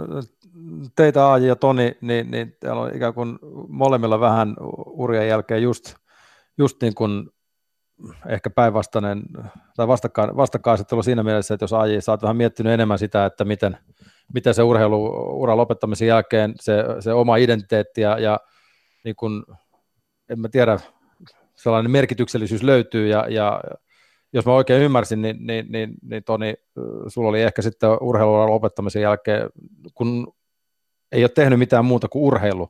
teitä 0.95 1.25
Aaji 1.25 1.47
ja 1.47 1.55
Toni, 1.55 1.97
niin, 2.01 2.31
niin 2.31 2.57
täällä 2.59 2.81
on 2.81 2.95
ikään 2.95 3.13
kuin 3.13 3.39
molemmilla 3.67 4.19
vähän 4.19 4.55
urien 4.85 5.27
jälkeen 5.27 5.63
just, 5.63 5.95
just 6.57 6.81
niin 6.81 6.95
kuin 6.95 7.29
ehkä 8.29 8.49
päinvastainen 8.49 9.23
tai 9.75 9.87
vastakkain, 9.87 10.37
vastakkainasettelu 10.37 11.03
siinä 11.03 11.23
mielessä, 11.23 11.53
että 11.53 11.63
jos 11.63 11.73
AJ, 11.73 11.99
sä 11.99 12.11
oot 12.11 12.21
vähän 12.21 12.37
miettinyt 12.37 12.73
enemmän 12.73 12.99
sitä, 12.99 13.25
että 13.25 13.45
miten, 13.45 13.77
miten 14.33 14.53
se 14.53 14.63
urheiluura 14.63 15.57
lopettamisen 15.57 16.07
jälkeen 16.07 16.53
se, 16.59 16.85
se 16.99 17.13
oma 17.13 17.35
identiteetti 17.35 18.01
ja, 18.01 18.19
ja 18.19 18.39
niin 19.03 19.15
kun, 19.15 19.45
en 20.29 20.39
mä 20.39 20.49
tiedä, 20.49 20.79
sellainen 21.55 21.91
merkityksellisyys 21.91 22.63
löytyy 22.63 23.07
ja, 23.07 23.25
ja 23.29 23.61
jos 24.33 24.45
mä 24.45 24.53
oikein 24.53 24.83
ymmärsin, 24.83 25.21
niin, 25.21 25.37
niin, 25.39 25.65
niin, 25.69 25.93
niin 26.01 26.23
Toni, 26.23 26.53
sulla 27.07 27.29
oli 27.29 27.41
ehkä 27.41 27.61
sitten 27.61 27.89
urheiluuran 28.01 28.51
lopettamisen 28.51 29.01
jälkeen, 29.01 29.49
kun 29.93 30.33
ei 31.11 31.23
ole 31.23 31.29
tehnyt 31.29 31.59
mitään 31.59 31.85
muuta 31.85 32.07
kuin 32.07 32.23
urheilu, 32.23 32.69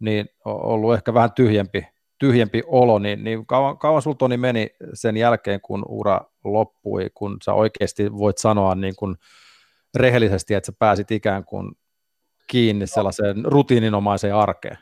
niin 0.00 0.26
on 0.44 0.62
ollut 0.62 0.94
ehkä 0.94 1.14
vähän 1.14 1.32
tyhjempi 1.32 1.86
tyhjempi 2.20 2.62
olo, 2.66 2.98
niin, 2.98 3.24
niin 3.24 3.46
kauan, 3.46 3.78
kauan 3.78 4.02
sulta 4.02 4.18
Toni 4.18 4.36
meni 4.36 4.70
sen 4.94 5.16
jälkeen, 5.16 5.60
kun 5.60 5.84
ura 5.88 6.20
loppui, 6.44 7.10
kun 7.14 7.36
sä 7.44 7.54
oikeasti 7.54 8.12
voit 8.12 8.38
sanoa 8.38 8.74
niin 8.74 8.96
kuin 8.96 9.16
rehellisesti, 9.94 10.54
että 10.54 10.66
sä 10.66 10.72
pääsit 10.78 11.10
ikään 11.10 11.44
kuin 11.44 11.72
kiinni 12.46 12.86
sellaiseen 12.86 13.44
rutiininomaiseen 13.44 14.34
arkeen? 14.34 14.78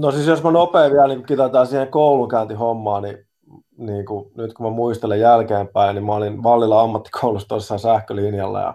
No 0.00 0.10
siis 0.10 0.26
jos 0.26 0.42
mä 0.42 0.50
nopein 0.50 0.92
vielä 0.92 1.08
niin 1.08 1.26
kitaitaan 1.26 1.66
siihen 1.66 1.88
koulunkäyntihommaan, 1.88 3.02
niin, 3.02 3.26
niin 3.78 4.06
kuin, 4.06 4.30
nyt 4.36 4.54
kun 4.54 4.66
mä 4.66 4.70
muistelen 4.70 5.20
jälkeenpäin, 5.20 5.94
niin 5.94 6.04
mä 6.04 6.12
olin 6.12 6.42
Vallilla 6.42 6.80
ammattikoulussa 6.80 7.48
tuossa 7.48 7.78
sähkölinjalla 7.78 8.60
ja 8.60 8.74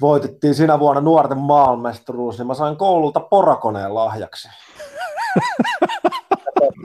voitettiin 0.00 0.54
siinä 0.54 0.78
vuonna 0.78 1.00
nuorten 1.00 1.38
maailmestaruus, 1.38 2.38
niin 2.38 2.46
mä 2.46 2.54
sain 2.54 2.76
koululta 2.76 3.20
porakoneen 3.20 3.94
lahjaksi. 3.94 4.48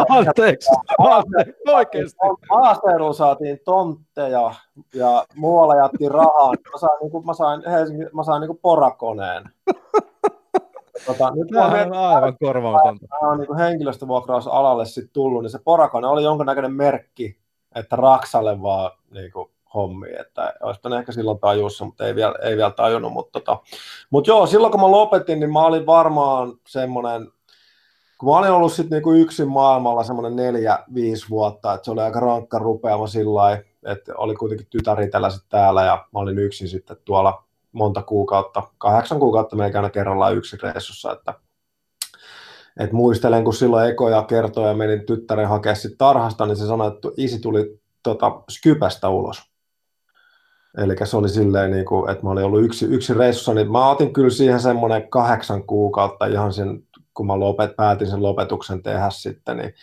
Anteeksi, 0.09 0.69
anteeksi, 0.97 1.53
oikeasti. 1.67 2.17
Maaseudulla 2.49 3.13
saatiin 3.13 3.59
tontteja 3.65 4.53
ja 4.93 5.25
muualla 5.35 5.75
jättiin 5.75 6.11
rahaa. 6.11 6.53
Mä 6.71 6.77
sain, 6.79 6.99
niin 7.01 7.11
kuin, 7.11 7.25
mä 7.25 7.33
sain, 7.33 7.63
Helsingin, 7.71 8.09
mä 8.13 8.23
sain 8.23 8.41
niin 8.41 8.47
kuin 8.47 8.59
porakoneen. 8.61 9.43
Tota, 11.05 11.31
nyt 11.35 11.47
Tämä 11.53 11.65
on 11.65 11.93
aivan 11.93 12.37
korvaamatonta. 12.39 13.05
Tämä 13.19 13.31
on 13.31 13.39
niin 13.39 13.57
henkilöstövuokrausalalle 13.57 14.85
sitten 14.85 15.13
tullut, 15.13 15.43
niin 15.43 15.51
se 15.51 15.59
porakone 15.63 16.07
oli 16.07 16.23
jonkinnäköinen 16.23 16.73
merkki, 16.73 17.37
että 17.75 17.95
Raksalle 17.95 18.61
vaan 18.61 18.91
niin 19.11 19.31
kuin, 19.31 19.49
hommi, 19.73 20.07
että 20.19 20.53
olisipa 20.61 20.99
ehkä 20.99 21.11
silloin 21.11 21.39
tajussa, 21.39 21.85
mutta 21.85 22.07
ei 22.07 22.15
vielä, 22.15 22.35
ei 22.41 22.57
vielä 22.57 22.71
tajunnut. 22.71 23.13
Mutta, 23.13 23.39
tota. 23.39 23.57
mutta 24.09 24.29
joo, 24.29 24.45
silloin 24.45 24.71
kun 24.71 24.81
mä 24.81 24.91
lopetin, 24.91 25.39
niin 25.39 25.53
mä 25.53 25.65
olin 25.65 25.85
varmaan 25.85 26.53
semmoinen 26.67 27.27
kun 28.19 28.29
mä 28.29 28.37
olin 28.37 28.51
ollut 28.51 28.73
sitten 28.73 28.95
niinku 28.95 29.11
yksin 29.11 29.47
maailmalla 29.47 30.03
semmoinen 30.03 30.35
neljä, 30.35 30.79
viisi 30.93 31.29
vuotta, 31.29 31.73
että 31.73 31.85
se 31.85 31.91
oli 31.91 32.01
aika 32.01 32.19
rankka 32.19 32.59
rupeama 32.59 33.07
sillä 33.07 33.61
että 33.85 34.13
oli 34.17 34.35
kuitenkin 34.35 34.67
tytär 34.69 35.01
itellä 35.01 35.29
täällä 35.49 35.83
ja 35.83 36.05
mä 36.13 36.19
olin 36.19 36.39
yksin 36.39 36.67
sitten 36.67 36.97
tuolla 37.05 37.43
monta 37.71 38.01
kuukautta, 38.01 38.63
kahdeksan 38.77 39.19
kuukautta 39.19 39.55
melkein 39.55 39.83
aina 39.83 39.89
kerrallaan 39.89 40.35
yksi 40.37 40.57
reissussa, 40.63 41.11
että 41.11 41.33
et 42.79 42.91
muistelen, 42.91 43.43
kun 43.43 43.53
silloin 43.53 43.89
ekoja 43.89 44.23
kertoja 44.23 44.73
menin 44.73 45.05
tyttären 45.05 45.47
hakea 45.47 45.75
sitten 45.75 45.97
tarhasta, 45.97 46.45
niin 46.45 46.57
se 46.57 46.67
sanoi, 46.67 46.87
että 46.87 47.07
isi 47.17 47.39
tuli 47.39 47.79
tota, 48.03 48.41
Skypästä 48.49 49.09
ulos. 49.09 49.41
Eli 50.77 50.95
se 51.03 51.17
oli 51.17 51.29
silleen, 51.29 51.71
niin 51.71 51.85
kuin, 51.85 52.09
että 52.09 52.23
mä 52.23 52.29
olin 52.29 52.45
ollut 52.45 52.63
yksi, 52.63 52.85
yksi 52.85 53.13
reissussa, 53.13 53.53
niin 53.53 53.71
mä 53.71 53.89
otin 53.89 54.13
kyllä 54.13 54.29
siihen 54.29 54.59
semmoinen 54.59 55.09
kahdeksan 55.09 55.63
kuukautta 55.63 56.25
ihan 56.25 56.53
sen 56.53 56.83
kun 57.19 57.27
mä 57.27 57.39
lopet, 57.39 57.75
päätin 57.75 58.07
sen 58.07 58.23
lopetuksen 58.23 58.83
tehdä 58.83 59.09
sitten, 59.09 59.57
niin 59.57 59.73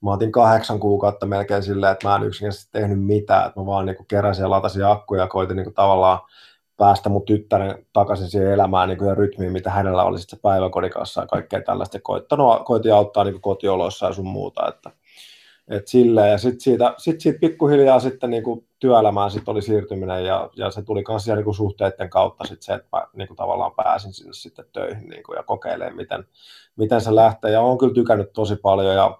mä 0.00 0.12
otin 0.12 0.32
kahdeksan 0.32 0.80
kuukautta 0.80 1.26
melkein 1.26 1.62
silleen, 1.62 1.92
että 1.92 2.08
mä 2.08 2.16
en 2.16 2.22
yksinkertaisesti 2.22 2.72
tehnyt 2.72 3.04
mitään, 3.04 3.46
että 3.46 3.60
mä 3.60 3.66
vaan 3.66 3.86
niin 3.86 3.96
kuin 3.96 4.06
keräsin 4.06 4.42
ja 4.42 4.50
latasin 4.50 4.86
akkuja 4.86 5.20
ja 5.20 5.28
koitin 5.28 5.56
niin 5.56 5.64
kuin 5.64 5.74
tavallaan 5.74 6.18
päästä 6.76 7.08
mun 7.08 7.24
tyttären 7.24 7.86
takaisin 7.92 8.28
siihen 8.28 8.52
elämään 8.52 8.88
niin 8.88 8.98
kuin 8.98 9.08
ja 9.08 9.14
rytmiin, 9.14 9.52
mitä 9.52 9.70
hänellä 9.70 10.04
oli 10.04 10.18
sitten 10.18 10.38
kanssa 10.90 11.20
ja 11.20 11.26
kaikkea 11.26 11.62
tällaista. 11.62 12.00
Koittanut, 12.00 12.64
koitin 12.64 12.94
auttaa 12.94 13.24
niin 13.24 13.34
kuin 13.34 13.42
kotioloissa 13.42 14.06
ja 14.06 14.12
sun 14.12 14.26
muuta. 14.26 14.68
Että, 14.68 14.90
et 15.68 15.88
silleen. 15.88 16.30
Ja 16.30 16.38
sitten 16.38 16.60
siitä, 16.60 16.94
sit 16.98 17.20
siitä 17.20 17.38
pikkuhiljaa 17.40 18.00
sitten 18.00 18.30
niin 18.30 18.42
kuin 18.42 18.68
työelämään 18.78 19.30
sit 19.30 19.48
oli 19.48 19.62
siirtyminen 19.62 20.24
ja, 20.24 20.50
ja 20.56 20.70
se 20.70 20.82
tuli 20.82 21.04
myös 21.08 21.26
niin 21.26 21.54
suhteiden 21.54 22.10
kautta 22.10 22.44
sit 22.44 22.62
se, 22.62 22.74
että 22.74 23.06
niin 23.12 23.28
kuin 23.28 23.36
tavallaan 23.36 23.72
pääsin 23.76 24.12
sinne 24.12 24.32
sitten 24.32 24.64
töihin 24.72 25.08
niin 25.08 25.22
kuin, 25.22 25.36
ja 25.36 25.42
kokeilemaan, 25.42 25.96
miten, 25.96 26.24
miten 26.76 27.00
se 27.00 27.14
lähtee. 27.14 27.50
Ja 27.50 27.60
olen 27.60 27.78
kyllä 27.78 27.94
tykännyt 27.94 28.32
tosi 28.32 28.56
paljon 28.56 28.94
ja 28.94 29.18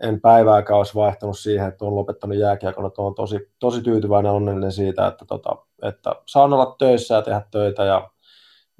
en 0.00 0.20
päivääkään 0.20 0.78
olisi 0.78 0.94
vaihtanut 0.94 1.38
siihen, 1.38 1.68
että 1.68 1.84
olen 1.84 1.94
lopettanut 1.94 2.36
jääkiekon, 2.36 2.86
että 2.86 3.02
olen 3.02 3.14
tosi, 3.14 3.50
tosi 3.58 3.82
tyytyväinen 3.82 4.32
onnellinen 4.32 4.72
siitä, 4.72 5.06
että, 5.06 5.24
tota, 5.24 5.56
että 5.82 6.14
saan 6.26 6.52
olla 6.52 6.76
töissä 6.78 7.14
ja 7.14 7.22
tehdä 7.22 7.42
töitä 7.50 7.84
ja, 7.84 8.10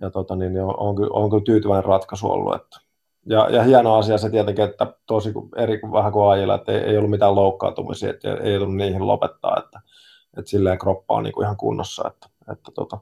ja 0.00 0.10
tota, 0.10 0.36
niin, 0.36 0.62
on, 0.62 0.74
on, 0.78 0.96
on 1.10 1.30
kyllä 1.30 1.44
tyytyväinen 1.44 1.84
ratkaisu 1.84 2.30
ollut. 2.30 2.54
Että. 2.54 2.87
Ja, 3.28 3.48
ja 3.50 3.62
hieno 3.62 3.96
asia 3.96 4.18
se 4.18 4.30
tietenkin, 4.30 4.64
että 4.64 4.86
tosi 5.06 5.32
eri 5.56 5.80
vähän 5.92 6.12
kuin 6.12 6.30
ajilla, 6.30 6.54
että 6.54 6.72
ei, 6.72 6.78
ei 6.78 6.96
ollut 6.96 7.10
mitään 7.10 7.34
loukkaantumisia, 7.34 8.10
että 8.10 8.28
ei, 8.28 8.52
ei 8.52 8.58
tullut 8.58 8.76
niihin 8.76 9.06
lopettaa, 9.06 9.56
että, 9.64 9.80
että 10.38 10.50
silleen 10.50 10.78
kroppa 10.78 11.14
on 11.14 11.22
niin 11.22 11.32
kuin 11.32 11.44
ihan 11.44 11.56
kunnossa. 11.56 12.08
Että, 12.08 12.28
että 12.52 12.70
tota. 12.74 12.98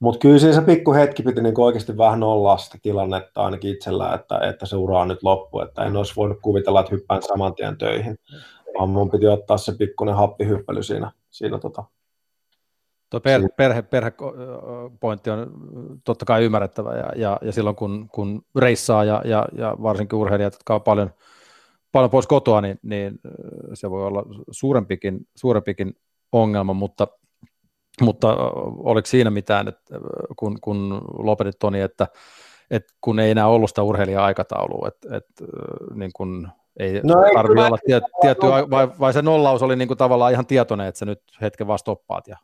Mutta 0.00 0.18
kyllä 0.18 0.38
siinä 0.38 0.54
se 0.54 0.60
pikku 0.60 0.94
hetki 0.94 1.22
piti 1.22 1.42
niin 1.42 1.60
oikeasti 1.60 1.96
vähän 1.96 2.22
olla 2.22 2.56
sitä 2.56 2.78
tilannetta 2.82 3.44
ainakin 3.44 3.70
itsellä, 3.70 4.14
että, 4.14 4.38
että 4.38 4.66
se 4.66 4.76
ura 4.76 5.00
on 5.00 5.08
nyt 5.08 5.22
loppu, 5.22 5.60
että 5.60 5.84
en 5.84 5.96
olisi 5.96 6.16
voinut 6.16 6.38
kuvitella, 6.42 6.80
että 6.80 6.94
hyppään 6.94 7.22
saman 7.22 7.54
tien 7.54 7.78
töihin, 7.78 8.18
vaan 8.78 8.88
mun 8.88 9.10
piti 9.10 9.26
ottaa 9.26 9.58
se 9.58 9.72
pikkuinen 9.78 10.14
happihyppely 10.14 10.82
siinä, 10.82 11.12
siinä 11.30 11.58
tota, 11.58 11.84
Tuo 13.10 13.20
perhe, 13.20 13.48
perhe, 13.56 13.82
perhepointti 13.82 15.30
on 15.30 15.50
totta 16.04 16.24
kai 16.24 16.44
ymmärrettävä 16.44 16.94
ja, 16.94 17.12
ja, 17.16 17.38
ja 17.42 17.52
silloin 17.52 17.76
kun, 17.76 18.08
kun 18.08 18.42
reissaa 18.58 19.04
ja, 19.04 19.22
ja, 19.24 19.46
ja 19.58 19.76
varsinkin 19.82 20.18
urheilijat, 20.18 20.54
jotka 20.54 20.74
on 20.74 20.82
paljon, 20.82 21.10
paljon 21.92 22.10
pois 22.10 22.26
kotoa, 22.26 22.60
niin, 22.60 22.78
niin 22.82 23.18
se 23.74 23.90
voi 23.90 24.06
olla 24.06 24.24
suurempikin, 24.50 25.20
suurempikin 25.34 25.96
ongelma, 26.32 26.72
mutta, 26.72 27.08
mutta 28.00 28.36
oliko 28.78 29.06
siinä 29.06 29.30
mitään, 29.30 29.68
että 29.68 29.94
kun, 30.36 30.60
kun 30.60 31.02
lopetit 31.18 31.58
Toni, 31.58 31.80
että, 31.80 32.06
että 32.70 32.94
kun 33.00 33.18
ei 33.18 33.30
enää 33.30 33.46
ollut 33.46 33.70
sitä 33.70 33.82
urheilija-aikataulua, 33.82 34.88
että, 34.88 35.16
että 35.16 35.44
niin 35.94 36.10
kun 36.16 36.48
ei 36.78 37.00
no 37.04 37.14
tarvitse 37.34 37.66
olla 37.66 37.78
tiet, 37.86 38.04
tietty, 38.20 38.46
vai, 38.46 38.88
vai 39.00 39.12
se 39.12 39.22
nollaus 39.22 39.62
oli 39.62 39.76
niin 39.76 39.88
kuin 39.88 39.98
tavallaan 39.98 40.32
ihan 40.32 40.46
tietoinen, 40.46 40.86
että 40.86 40.98
se 40.98 41.04
nyt 41.04 41.22
hetken 41.40 41.66
vaan 41.66 41.78
stoppaat 41.78 42.28
ja 42.28 42.36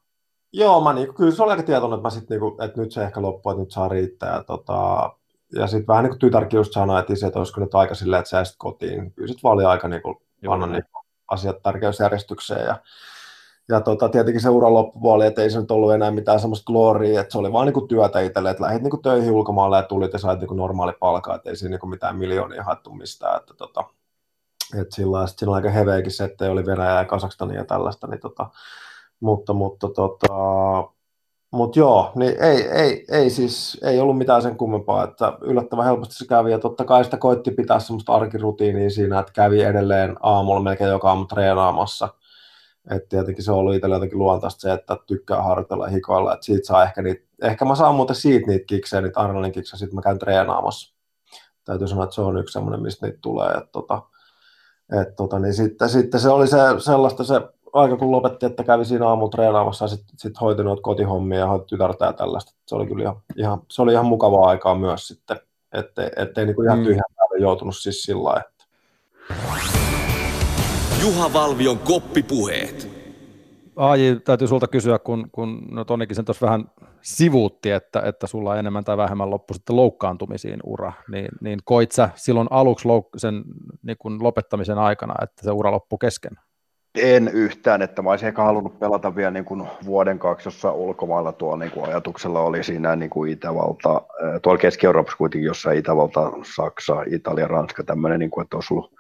Joo, 0.56 0.80
mä 0.80 0.92
niin, 0.92 1.14
kyllä 1.14 1.30
se 1.30 1.42
oli 1.42 1.50
aika 1.50 1.62
tietoinen, 1.62 1.96
että, 1.96 2.06
mä 2.06 2.10
sit, 2.10 2.30
niin 2.30 2.40
kuin, 2.40 2.62
että 2.62 2.80
nyt 2.80 2.92
se 2.92 3.02
ehkä 3.02 3.22
loppuu, 3.22 3.52
että 3.52 3.62
nyt 3.62 3.70
saa 3.70 3.88
riittää. 3.88 4.34
Ja, 4.34 4.44
tota, 4.44 5.10
ja 5.52 5.66
sitten 5.66 5.86
vähän 5.86 6.04
niin 6.04 6.10
kuin 6.10 6.18
tytärkin 6.18 6.56
just 6.56 6.72
sanoi, 6.72 7.00
että, 7.00 7.12
isi, 7.12 7.26
että 7.26 7.38
olisiko 7.38 7.60
nyt 7.60 7.74
aika 7.74 7.94
silleen, 7.94 8.20
että 8.20 8.44
sä 8.44 8.54
kotiin. 8.58 9.12
Kyllä 9.12 9.28
sitten 9.28 9.42
vaan 9.42 9.54
oli 9.54 9.64
aika 9.64 9.88
niin 9.88 10.02
kuin, 10.02 10.16
panna 10.46 10.66
niin 10.66 10.84
asiat 11.28 11.62
tärkeysjärjestykseen. 11.62 12.66
Ja, 12.66 12.76
ja 13.68 13.80
tota, 13.80 14.08
tietenkin 14.08 14.42
se 14.42 14.48
uran 14.48 14.74
loppupuoli, 14.74 15.26
että 15.26 15.42
ei 15.42 15.50
se 15.50 15.60
nyt 15.60 15.70
ollut 15.70 15.92
enää 15.92 16.10
mitään 16.10 16.40
semmoista 16.40 16.66
gloria, 16.66 17.20
että 17.20 17.32
se 17.32 17.38
oli 17.38 17.52
vaan 17.52 17.66
niin 17.66 17.88
työtä 17.88 18.20
itselle, 18.20 18.50
että 18.50 18.62
lähdit 18.62 18.82
niin 18.82 19.02
töihin 19.02 19.32
ulkomaille 19.32 19.76
ja 19.76 19.82
tulit 19.82 20.12
ja 20.12 20.18
sait 20.18 20.40
niin 20.40 20.56
normaali 20.56 20.92
palkka, 21.00 21.34
että 21.34 21.50
ei 21.50 21.56
siinä 21.56 21.78
niin 21.82 21.90
mitään 21.90 22.16
miljoonia 22.16 22.64
haettu 22.64 22.90
mistään. 22.90 23.36
Että, 23.40 23.54
tota, 23.54 23.84
että 24.80 24.94
sillä 24.96 25.26
siinä 25.26 25.50
on 25.50 25.56
aika 25.56 25.70
heveikin 25.70 26.12
se, 26.12 26.24
että 26.24 26.50
oli 26.50 26.66
Venäjä 26.66 26.98
ja 26.98 27.04
Kasakstania 27.04 27.58
ja 27.58 27.64
tällaista, 27.64 28.06
niin 28.06 28.20
tota, 28.20 28.50
mutta, 29.20 29.52
mutta 29.52 29.88
tota, 29.88 30.34
mutta 31.54 31.78
joo, 31.78 32.12
niin 32.14 32.42
ei, 32.42 32.68
ei, 32.68 33.04
ei, 33.10 33.30
siis, 33.30 33.80
ei 33.82 34.00
ollut 34.00 34.18
mitään 34.18 34.42
sen 34.42 34.56
kummempaa, 34.56 35.04
että 35.04 35.38
yllättävän 35.40 35.84
helposti 35.84 36.14
se 36.14 36.26
kävi, 36.26 36.50
ja 36.50 36.58
totta 36.58 36.84
kai 36.84 37.04
sitä 37.04 37.16
koitti 37.16 37.50
pitää 37.50 37.78
semmoista 37.80 38.12
arkirutiinia 38.12 38.90
siinä, 38.90 39.18
että 39.18 39.32
kävi 39.32 39.62
edelleen 39.62 40.16
aamulla 40.22 40.60
melkein 40.60 40.90
joka 40.90 41.08
aamu 41.08 41.24
treenaamassa, 41.24 42.08
että 42.90 43.08
tietenkin 43.08 43.44
se 43.44 43.52
on 43.52 43.58
ollut 43.58 43.74
itsellä 43.74 43.96
jotenkin 43.96 44.18
luontaista 44.18 44.60
se, 44.60 44.72
että 44.72 44.96
tykkää 45.06 45.42
harjoitella 45.42 45.84
ja 45.84 45.90
hikoilla, 45.90 46.34
että 46.34 46.46
siitä 46.46 46.66
saa 46.66 46.82
ehkä 46.84 47.02
niitä, 47.02 47.24
ehkä 47.42 47.64
mä 47.64 47.74
saan 47.74 47.94
muuten 47.94 48.16
siitä 48.16 48.46
niitä 48.46 48.64
kiksejä, 48.66 49.00
niitä 49.00 49.20
Arnoldin 49.20 49.52
kiksejä, 49.52 49.78
sitten 49.78 49.94
mä 49.94 50.02
käyn 50.02 50.18
treenaamassa. 50.18 50.94
Täytyy 51.64 51.88
sanoa, 51.88 52.04
että 52.04 52.14
se 52.14 52.20
on 52.20 52.38
yksi 52.38 52.52
semmoinen, 52.52 52.82
mistä 52.82 53.06
niitä 53.06 53.18
tulee, 53.22 53.50
että 53.50 53.72
tota, 53.72 54.02
et 55.00 55.16
tota, 55.16 55.38
niin 55.38 55.54
sitten, 55.54 55.88
sitten, 55.88 56.20
se 56.20 56.28
oli 56.28 56.48
se, 56.48 56.58
sellaista 56.78 57.24
se 57.24 57.40
aika 57.74 57.96
kun 57.96 58.12
lopetti, 58.12 58.46
että 58.46 58.64
kävi 58.64 58.84
siinä 58.84 59.08
aamu 59.08 59.28
treenaamassa 59.28 59.84
ja 59.84 59.88
sitten 59.88 60.18
sit 60.18 60.40
hoiti 60.40 60.62
noita 60.62 60.82
kotihommia 60.82 61.38
ja 61.38 61.46
hoiti 61.46 61.66
tytärtä 61.66 62.04
ja 62.04 62.12
tällaista. 62.12 62.52
Se 62.66 62.74
oli 62.74 62.86
kyllä 62.86 63.02
ihan, 63.02 63.16
ihan, 63.36 63.62
se 63.70 63.82
oli 63.82 63.92
ihan 63.92 64.06
mukavaa 64.06 64.48
aikaa 64.48 64.74
myös 64.74 65.08
sitten, 65.08 65.36
ettei, 65.72 66.10
ettei 66.16 66.46
niin 66.46 66.56
kuin 66.56 66.66
ihan 66.66 66.78
mm. 66.78 66.84
tyhjän 66.84 67.14
päälle 67.16 67.38
joutunut 67.38 67.76
siis 67.76 68.02
sillä 68.02 68.24
lailla. 68.24 68.40
Että... 68.40 68.64
Juha 71.02 71.32
Valvion 71.32 71.78
koppipuheet. 71.78 72.94
Aaji, 73.76 74.20
täytyy 74.24 74.48
sulta 74.48 74.68
kysyä, 74.68 74.98
kun, 74.98 75.28
kun 75.32 75.62
no 75.70 75.84
Tonikin 75.84 76.16
sen 76.16 76.24
tuossa 76.24 76.46
vähän 76.46 76.64
sivuutti, 77.02 77.70
että, 77.70 78.00
että 78.00 78.26
sulla 78.26 78.50
on 78.50 78.58
enemmän 78.58 78.84
tai 78.84 78.96
vähemmän 78.96 79.30
loppu 79.30 79.54
sitten 79.54 79.76
loukkaantumisiin 79.76 80.60
ura, 80.64 80.92
niin, 81.10 81.28
niin 81.40 81.58
koit 81.64 81.92
sä 81.92 82.10
silloin 82.14 82.48
aluksi 82.50 82.88
louk- 82.88 83.10
sen 83.16 83.44
niin 83.82 83.96
kun 83.98 84.22
lopettamisen 84.22 84.78
aikana, 84.78 85.14
että 85.22 85.42
se 85.44 85.50
ura 85.50 85.70
loppui 85.72 85.98
kesken? 86.00 86.32
En 86.98 87.28
yhtään, 87.28 87.82
että 87.82 88.02
mä 88.02 88.10
olisin 88.10 88.28
ehkä 88.28 88.42
halunnut 88.42 88.78
pelata 88.78 89.16
vielä 89.16 89.30
niin 89.30 89.44
kuin 89.44 89.68
vuoden 89.84 90.18
kaksi 90.18 90.46
jossain 90.46 90.74
ulkomailla. 90.74 91.32
Tuolla 91.32 91.56
niin 91.56 91.70
kuin 91.70 91.86
ajatuksella 91.86 92.40
oli 92.40 92.64
siinä 92.64 92.96
niin 92.96 93.10
kuin 93.10 93.32
Itävalta, 93.32 94.02
tuolla 94.42 94.58
Keski-Euroopassa 94.58 95.18
kuitenkin 95.18 95.46
jossain 95.46 95.78
Itävalta, 95.78 96.32
Saksa, 96.56 97.02
Italia, 97.10 97.48
Ranska, 97.48 97.84
tämmöinen, 97.84 98.20
niin 98.20 98.30
kuin, 98.30 98.44
että 98.44 98.56
olisi 98.56 98.74
ollut, 98.74 98.92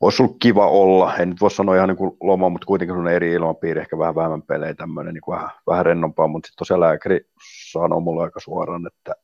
olisi 0.00 0.22
ollut 0.22 0.36
kiva 0.42 0.66
olla, 0.66 1.16
en 1.16 1.28
nyt 1.28 1.40
voi 1.40 1.50
sanoa 1.50 1.76
ihan 1.76 1.88
niin 1.88 1.96
kuin 1.96 2.16
loma, 2.20 2.48
mutta 2.48 2.66
kuitenkin 2.66 2.96
sun 2.96 3.08
eri 3.08 3.32
ilmapiiri, 3.32 3.80
ehkä 3.80 3.98
vähän 3.98 4.14
vähemmän 4.14 4.42
pelejä, 4.42 4.74
tämmöinen 4.74 5.14
niin 5.14 5.22
kuin 5.22 5.36
vähän, 5.36 5.50
vähän 5.66 5.86
rennompaa, 5.86 6.28
mutta 6.28 6.46
sitten 6.46 6.58
tosiaan 6.58 6.80
lääkäri 6.80 7.20
sanoi 7.70 8.00
mulle 8.00 8.22
aika 8.22 8.40
suoraan, 8.40 8.86
että 8.86 9.14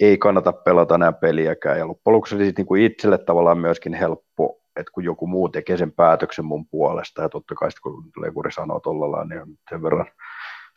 ei 0.00 0.18
kannata 0.18 0.52
pelata 0.52 0.98
nämä 0.98 1.12
peliäkään, 1.12 1.78
ja 1.78 1.88
loppujen 1.88 2.14
lopuksi 2.14 2.36
niin 2.36 2.66
kuin 2.66 2.82
itselle 2.82 3.18
tavallaan 3.18 3.58
myöskin 3.58 3.94
helppo 3.94 4.61
että 4.76 4.92
kun 4.92 5.04
joku 5.04 5.26
muu 5.26 5.48
tekee 5.48 5.76
sen 5.76 5.92
päätöksen 5.92 6.44
mun 6.44 6.66
puolesta, 6.66 7.22
ja 7.22 7.28
totta 7.28 7.54
kai 7.54 7.70
sitten 7.70 7.82
kun 7.92 8.10
Lekuri 8.16 8.52
sanoo 8.52 8.80
tuolla 8.80 9.24
niin 9.24 9.42
on 9.42 9.48
sen 9.70 9.82
verran 9.82 10.06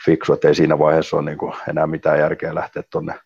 fiksu, 0.06 0.34
että 0.34 0.48
ei 0.48 0.56
siinä 0.56 0.80
vaiheessa 0.80 1.18
ole 1.18 1.26
niin 1.26 1.38
kuin 1.38 1.54
enää 1.70 1.88
mitään 1.88 2.20
järkeä 2.20 2.56
lähteä 2.56 2.84
tuonne 2.92 3.20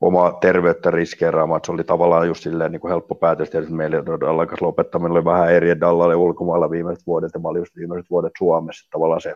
omaa 0.00 0.32
terveyttä 0.32 0.90
riskeeraamaan, 0.90 1.56
että 1.56 1.66
se 1.66 1.72
oli 1.72 1.84
tavallaan 1.84 2.26
just 2.26 2.42
silleen 2.42 2.72
niin 2.72 2.80
kuin 2.80 2.90
helppo 2.90 3.14
päätös, 3.14 3.50
tietysti 3.50 3.74
meillä 3.74 4.02
kanssa 4.46 4.66
lopettaminen 4.66 5.12
oli 5.12 5.24
vähän 5.24 5.52
eri, 5.52 5.70
että 5.70 5.86
Dalla 5.86 6.04
oli 6.04 6.14
ulkomailla 6.14 6.70
viimeiset 6.70 7.06
vuodet, 7.06 7.30
ja 7.34 7.40
mä 7.40 7.48
olin 7.48 7.60
just 7.60 7.76
viimeiset 7.76 8.10
vuodet 8.10 8.32
Suomessa, 8.38 8.84
että 8.84 8.90
tavallaan 8.92 9.20
se 9.20 9.34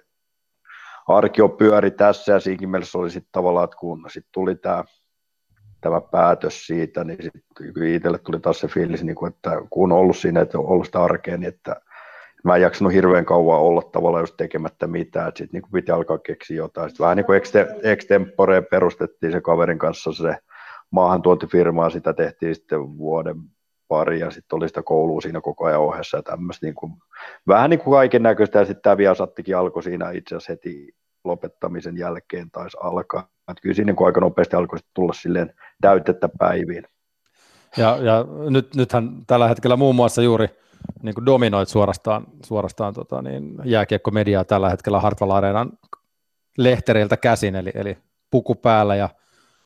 arkio 1.09 1.49
pyöri 1.49 1.91
tässä, 1.91 2.33
ja 2.33 2.41
siinäkin 2.41 2.69
mielessä 2.69 2.99
oli 2.99 3.11
sitten 3.11 3.33
tavallaan, 3.33 3.65
että 3.65 3.77
kun 3.77 4.05
sitten 4.09 4.33
tuli 4.33 4.55
tämä 4.55 4.85
tämä 5.85 6.01
päätös 6.01 6.67
siitä, 6.67 7.05
niin 7.05 7.19
sitten 7.23 7.87
itselle 7.87 8.19
tuli 8.19 8.41
taas 8.41 8.61
se 8.61 8.69
fiilis, 8.69 9.05
niin 9.05 9.17
kuin, 9.17 9.33
että 9.33 9.51
kun 9.71 9.93
on 9.93 9.99
ollut 9.99 10.17
siinä, 10.17 10.41
että 10.41 10.59
on 10.59 10.67
ollut 10.67 10.87
sitä 10.87 11.03
arkea, 11.03 11.37
niin 11.37 11.49
että 11.49 11.81
mä 12.45 12.57
en 12.57 12.63
jaksanut 12.63 12.93
hirveän 12.93 13.25
kauan 13.25 13.61
olla 13.61 13.83
tavallaan 13.83 14.23
just 14.23 14.35
tekemättä 14.37 14.87
mitään, 14.87 15.29
että 15.29 15.39
sitten 15.39 15.63
niin 15.63 15.73
piti 15.73 15.93
alkaa 15.93 16.19
keksiä 16.19 16.57
jotain. 16.57 16.91
Sitten 16.91 17.05
vähän 17.05 17.17
niin 17.17 17.27
kuin 17.27 17.41
extempore 17.83 18.63
perustettiin 18.63 19.33
se 19.33 19.41
kaverin 19.41 19.79
kanssa 19.79 20.13
se 20.13 20.37
maahantuontifirmaa, 20.91 21.91
sitä 21.91 22.13
tehtiin 22.13 22.55
sitten 22.55 22.99
vuoden 22.99 23.37
pari 23.89 24.21
ja 24.21 24.31
sitten 24.31 24.57
oli 24.57 24.69
sitä 24.69 24.83
koulua 24.83 25.21
siinä 25.21 25.41
koko 25.41 25.65
ajan 25.65 25.81
ohessa 25.81 26.17
ja 26.17 26.23
tämmöistä 26.23 26.67
niin 26.67 26.75
kuin, 26.75 26.93
vähän 27.49 27.71
niin 27.71 27.81
kuin 27.81 27.93
kaiken 27.93 28.23
näköistä 28.23 28.59
ja 28.59 28.65
sitten 28.65 28.83
tämä 28.83 28.97
Viasattikin 28.97 29.57
alkoi 29.57 29.83
siinä 29.83 30.11
itse 30.11 30.37
asiassa 30.37 30.53
heti 30.53 30.95
lopettamisen 31.25 31.99
jälkeen 31.99 32.51
taisi 32.51 32.77
alkaa. 32.81 33.29
Että 33.49 33.63
kyllä 33.63 33.75
siinä 33.75 33.93
niin 33.93 34.07
aika 34.07 34.21
nopeasti 34.21 34.57
alkoi 34.57 34.79
tulla 34.95 35.13
silleen 35.13 35.55
täytettä 35.81 36.29
päiviin. 36.39 36.85
Ja, 37.77 37.97
ja 37.97 38.25
nyt, 38.51 38.75
nythän 38.75 39.11
tällä 39.27 39.49
hetkellä 39.49 39.77
muun 39.77 39.95
muassa 39.95 40.23
juuri 40.23 40.49
niin 41.03 41.15
kuin 41.15 41.27
dominoit 41.27 41.69
suorastaan, 41.69 42.27
suorastaan 42.47 42.95
tota 42.95 43.23
niin, 43.23 43.55
jääkiekkomediaa 43.65 44.45
tällä 44.45 44.71
hetkellä 44.71 45.01
Hartwall 45.01 45.31
Areenan 45.31 45.73
lehtereiltä 46.59 47.17
käsin, 47.17 47.57
eli, 47.57 47.71
eli 47.75 47.99
puku 48.31 48.55
päällä 48.55 48.97
ja 48.97 49.09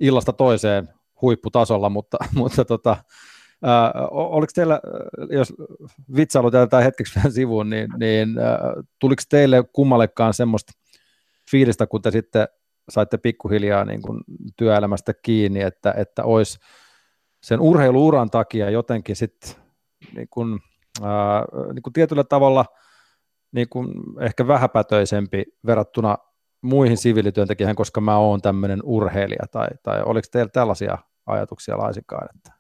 illasta 0.01 0.33
toiseen 0.33 0.89
huipputasolla, 1.23 1.89
mutta, 1.91 2.17
mutta 2.35 2.65
tota, 2.65 2.97
ää, 3.63 3.93
oliko 4.11 4.51
teillä, 4.55 4.81
jos 5.31 5.55
vitsailu 6.17 6.51
tätä 6.51 6.81
hetkeksi 6.81 7.17
vähän 7.17 7.33
sivuun, 7.33 7.71
niin, 7.71 7.89
niin 7.99 8.39
ää, 8.39 8.59
tuliko 8.99 9.23
teille 9.29 9.65
kummallekaan 9.73 10.35
semmoista 10.35 10.73
fiilistä, 11.51 11.87
kun 11.87 12.03
te 12.03 12.11
sitten 12.11 12.49
saitte 12.89 13.19
pikkuhiljaa 13.19 13.85
niin 13.85 14.03
kuin 14.03 14.21
työelämästä 14.57 15.15
kiinni, 15.23 15.63
että, 15.63 15.95
että 15.97 16.25
olisi 16.25 16.59
sen 17.43 17.61
urheiluuran 17.61 18.31
takia 18.31 18.71
jotenkin 18.71 19.17
sitten 19.17 19.51
niin 20.15 20.29
kuin, 20.31 20.59
ää, 21.03 21.45
niin 21.73 21.83
kuin 21.83 21.93
tietyllä 21.93 22.25
tavalla 22.25 22.65
niin 23.53 23.69
kuin 23.69 23.89
ehkä 24.21 24.47
vähäpätöisempi 24.47 25.45
verrattuna 25.67 26.19
muihin 26.63 26.97
siviilityöntekijöihin, 26.97 27.77
koska 27.77 28.01
mä 28.01 28.19
oon 28.19 28.41
tämmöinen 28.41 28.81
urheilija, 28.85 29.47
tai, 29.51 29.69
tai 29.83 30.03
oliko 30.03 30.29
teillä 30.33 30.51
tällaisia 30.53 30.99
ajatuksia 31.27 31.79
laisinkaan? 31.79 32.29
Että... 32.37 32.53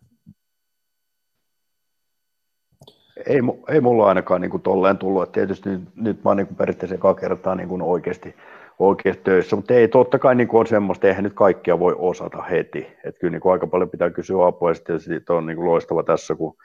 Ei, 3.26 3.40
ei 3.68 3.80
mulla 3.80 4.06
ainakaan 4.06 4.40
niin 4.40 4.50
kuin 4.50 4.62
tolleen 4.62 4.98
tullut, 4.98 5.22
että 5.22 5.32
tietysti 5.32 5.68
nyt, 5.70 5.96
nyt 5.96 6.24
mä 6.24 6.30
oon 6.30 6.36
niin 6.36 6.46
kuin 6.46 6.56
periaatteessa 6.56 7.14
kertaa 7.20 7.54
niin 7.54 7.68
kuin 7.68 7.82
oikeasti 7.82 8.34
oikeasti 8.78 9.22
töissä, 9.24 9.56
mutta 9.56 9.74
ei 9.74 9.88
totta 9.88 10.18
kai 10.18 10.34
niin 10.34 10.48
on 10.52 10.66
semmoista, 10.66 11.06
eihän 11.06 11.24
nyt 11.24 11.34
kaikkia 11.34 11.78
voi 11.78 11.94
osata 11.98 12.42
heti, 12.42 12.86
että 13.04 13.20
kyllä 13.20 13.30
niin 13.30 13.52
aika 13.52 13.66
paljon 13.66 13.90
pitää 13.90 14.10
kysyä 14.10 14.46
apua, 14.46 14.70
ja 14.70 14.98
sitten 14.98 15.36
on 15.36 15.46
niin 15.46 15.64
loistava 15.64 16.02
tässä, 16.02 16.34
kun 16.34 16.56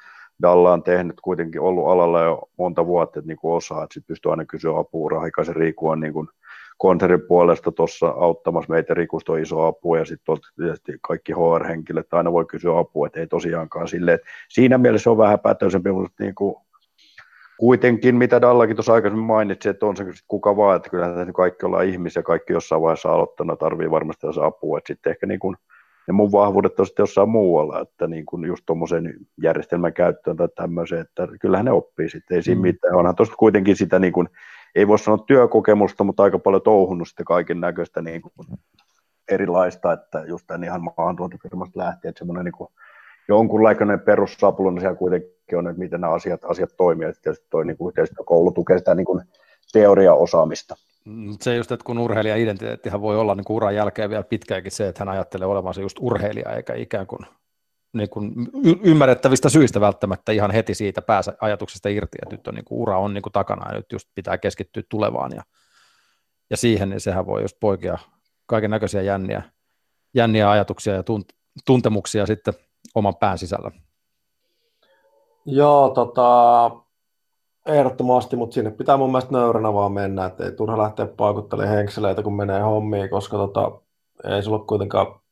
Dalla 0.41 0.74
on 0.74 0.84
tehnyt 0.84 1.22
kuitenkin 1.22 1.61
ollut 1.61 1.88
alalla 1.88 2.22
jo 2.22 2.49
monta 2.57 2.86
vuotta, 2.86 3.20
että 3.20 3.28
niin 3.28 3.39
osaa, 3.43 3.84
että 3.84 3.93
sitten 3.93 4.07
pystyy 4.07 4.32
aina 4.32 4.45
kysyä 4.45 4.78
apua, 4.78 5.09
Rahikaisen 5.09 5.55
Riiku 5.55 5.89
on 5.89 5.99
niin 5.99 6.14
kuin 6.14 6.28
konsernin 6.78 7.22
puolesta 7.28 7.72
tuossa 7.72 8.07
auttamassa 8.07 8.74
meitä, 8.74 8.93
Rikusta 8.93 9.32
on 9.32 9.39
iso 9.39 9.66
apu, 9.66 9.95
ja 9.95 10.05
sitten 10.05 10.36
tietysti 10.55 10.97
kaikki 11.01 11.34
HR-henkilöt 11.34 12.14
aina 12.14 12.32
voi 12.32 12.45
kysyä 12.45 12.80
apua, 12.80 13.07
että 13.07 13.20
ei 13.20 13.28
tosiaankaan 13.28 13.88
silleen, 13.88 14.16
että 14.16 14.28
siinä 14.49 14.78
mielessä 14.78 15.11
on 15.11 15.18
vähän 15.18 15.39
pätöisempi, 15.39 15.91
mutta 15.91 16.24
niin 16.24 16.36
kuin 16.36 16.55
kuitenkin, 17.57 18.15
mitä 18.15 18.41
Dallakin 18.41 18.75
tuossa 18.75 18.93
aikaisemmin 18.93 19.25
mainitsi, 19.25 19.69
että 19.69 19.85
on 19.85 19.97
se 19.97 20.05
kuka 20.27 20.57
vaan, 20.57 20.75
että 20.75 20.89
kyllähän 20.89 21.33
kaikki 21.33 21.65
ollaan 21.65 21.85
ihmisiä, 21.85 22.23
kaikki 22.23 22.53
jossain 22.53 22.81
vaiheessa 22.81 23.11
aloittanut, 23.11 23.59
tarvii 23.59 23.91
varmasti 23.91 24.27
tässä 24.27 24.45
apua, 24.45 24.77
että 24.77 24.87
sitten 24.87 25.11
ehkä 25.11 25.25
niin 25.25 25.39
kuin, 25.39 25.55
ne 26.07 26.11
mun 26.11 26.31
vahvuudet 26.31 26.79
on 26.79 26.85
sitten 26.85 27.03
jossain 27.03 27.29
muualla, 27.29 27.81
että 27.81 28.07
niin 28.07 28.25
kuin 28.25 28.45
just 28.45 28.63
tuommoisen 28.65 29.13
järjestelmän 29.41 29.93
käyttöön 29.93 30.37
tai 30.37 30.47
tämmöiseen, 30.55 31.01
että 31.01 31.27
kyllähän 31.41 31.65
ne 31.65 31.71
oppii 31.71 32.09
sitten, 32.09 32.35
ei 32.35 32.43
siinä 32.43 32.59
mm. 32.59 32.61
mitään, 32.61 32.95
onhan 32.95 33.15
tuossa 33.15 33.35
kuitenkin 33.35 33.75
sitä 33.75 33.99
niin 33.99 34.13
kuin, 34.13 34.29
ei 34.75 34.87
voi 34.87 34.99
sanoa 34.99 35.23
työkokemusta, 35.27 36.03
mutta 36.03 36.23
aika 36.23 36.39
paljon 36.39 36.61
touhunut 36.61 37.07
sitten 37.07 37.25
kaiken 37.25 37.59
näköistä 37.59 38.01
niin 38.01 38.21
kuin 38.21 38.33
erilaista, 39.31 39.93
että 39.93 40.23
just 40.27 40.47
tämän 40.47 40.63
ihan 40.63 40.83
maahantuontofirmasta 40.83 41.79
lähtien, 41.79 42.09
että 42.09 42.19
semmoinen 42.19 42.45
niin 42.45 42.53
kuin 42.57 42.69
jonkunlainen 43.27 43.99
perussapuluna 43.99 44.79
siellä 44.79 44.95
kuitenkin 44.95 45.29
on, 45.55 45.67
että 45.67 45.79
miten 45.79 46.01
nämä 46.01 46.13
asiat, 46.13 46.43
asiat 46.43 46.69
toimii, 46.77 47.07
että 47.07 47.21
tietysti 47.21 47.47
toi 47.49 47.65
niin 47.65 47.77
yhteistyökoulu 47.87 48.51
tukee 48.51 48.77
sitä 48.77 48.95
niin 48.95 49.07
teoriaosaamista. 49.71 50.75
Se 51.41 51.55
just, 51.55 51.71
että 51.71 51.83
kun 51.85 51.97
urheilija 51.97 52.35
identiteettihän 52.35 53.01
voi 53.01 53.17
olla 53.17 53.35
niin 53.35 53.45
uran 53.49 53.75
jälkeen 53.75 54.09
vielä 54.09 54.23
pitkäänkin 54.23 54.71
se, 54.71 54.87
että 54.87 55.01
hän 55.01 55.09
ajattelee 55.09 55.47
olevansa 55.47 55.81
just 55.81 55.97
urheilija, 55.99 56.55
eikä 56.55 56.73
ikään 56.73 57.07
kuin, 57.07 57.19
niin 57.93 58.09
kuin 58.09 58.33
y- 58.63 58.79
ymmärrettävistä 58.83 59.49
syistä 59.49 59.81
välttämättä 59.81 60.31
ihan 60.31 60.51
heti 60.51 60.73
siitä 60.73 61.01
pääse 61.01 61.33
ajatuksesta 61.41 61.89
irti, 61.89 62.17
että 62.21 62.35
nyt 62.35 62.47
on 62.47 62.55
niin 62.55 62.65
kuin 62.65 62.79
ura 62.79 62.99
on 62.99 63.13
niin 63.13 63.21
kuin 63.21 63.33
takana 63.33 63.71
ja 63.71 63.77
nyt 63.77 63.91
just 63.91 64.09
pitää 64.15 64.37
keskittyä 64.37 64.83
tulevaan 64.89 65.31
ja 65.35 65.43
ja 66.49 66.57
siihen, 66.57 66.89
niin 66.89 66.99
sehän 66.99 67.25
voi 67.25 67.41
just 67.41 67.57
poikia 67.59 67.97
kaiken 68.45 68.71
näköisiä 68.71 69.01
jänniä, 69.01 69.41
jänniä 70.13 70.51
ajatuksia 70.51 70.93
ja 70.93 71.03
tunt, 71.03 71.25
tuntemuksia 71.65 72.25
sitten 72.25 72.53
oman 72.95 73.15
pään 73.15 73.37
sisällä. 73.37 73.71
Joo, 75.45 75.89
tota, 75.89 76.71
ehdottomasti, 77.65 78.35
mutta 78.35 78.53
sinne 78.53 78.71
pitää 78.71 78.97
mun 78.97 79.11
mielestä 79.11 79.31
nöyränä 79.31 79.73
vaan 79.73 79.91
mennä, 79.91 80.25
että 80.25 80.45
ei 80.45 80.51
turha 80.51 80.77
lähteä 80.77 81.05
paikuttelemaan 81.05 81.77
henkseleitä, 81.77 82.23
kun 82.23 82.35
menee 82.35 82.61
hommiin, 82.61 83.09
koska 83.09 83.37
tota, 83.37 83.71
ei 84.23 84.43
sulla 84.43 84.59
kuitenkaan 84.59 85.23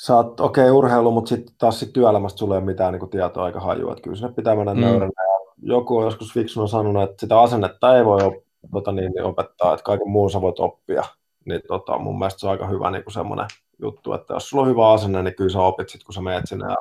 sä 0.00 0.16
oot 0.16 0.40
okei 0.40 0.64
okay, 0.64 0.78
urheilu, 0.78 1.10
mutta 1.10 1.28
sitten 1.28 1.54
taas 1.58 1.80
sit 1.80 1.92
työelämästä 1.92 2.38
sulle 2.38 2.54
ei 2.54 2.58
ole 2.58 2.64
mitään 2.64 2.92
niin 2.92 3.10
tietoa 3.10 3.44
aika 3.44 3.60
hajua, 3.60 3.92
että 3.92 4.02
kyllä 4.02 4.16
sinne 4.16 4.32
pitää 4.32 4.56
mennä 4.56 4.74
mm. 4.74 4.80
nöyränä. 4.80 5.12
Ja 5.16 5.52
joku 5.62 5.96
on 5.96 6.04
joskus 6.04 6.34
fiksuna 6.34 6.66
sanonut, 6.66 7.02
että 7.02 7.20
sitä 7.20 7.40
asennetta 7.40 7.96
ei 7.96 8.04
voi 8.04 8.22
op, 8.22 8.34
tota, 8.72 8.92
niin, 8.92 9.12
niin 9.12 9.24
opettaa, 9.24 9.74
että 9.74 9.84
kaiken 9.84 10.08
muun 10.08 10.30
sä 10.30 10.40
voit 10.40 10.60
oppia. 10.60 11.02
Niin 11.44 11.60
tota, 11.68 11.98
mun 11.98 12.18
mielestä 12.18 12.40
se 12.40 12.46
on 12.46 12.52
aika 12.52 12.66
hyvä 12.66 12.90
niin 12.90 13.02
semmoinen 13.12 13.46
juttu, 13.82 14.12
että 14.12 14.34
jos 14.34 14.48
sulla 14.48 14.62
on 14.62 14.68
hyvä 14.68 14.92
asenne, 14.92 15.22
niin 15.22 15.34
kyllä 15.34 15.50
sä 15.50 15.60
opit 15.60 15.88
sit, 15.88 16.04
kun 16.04 16.14
sä 16.14 16.20
menet 16.20 16.44
sinne 16.48 16.66
ja 16.66 16.76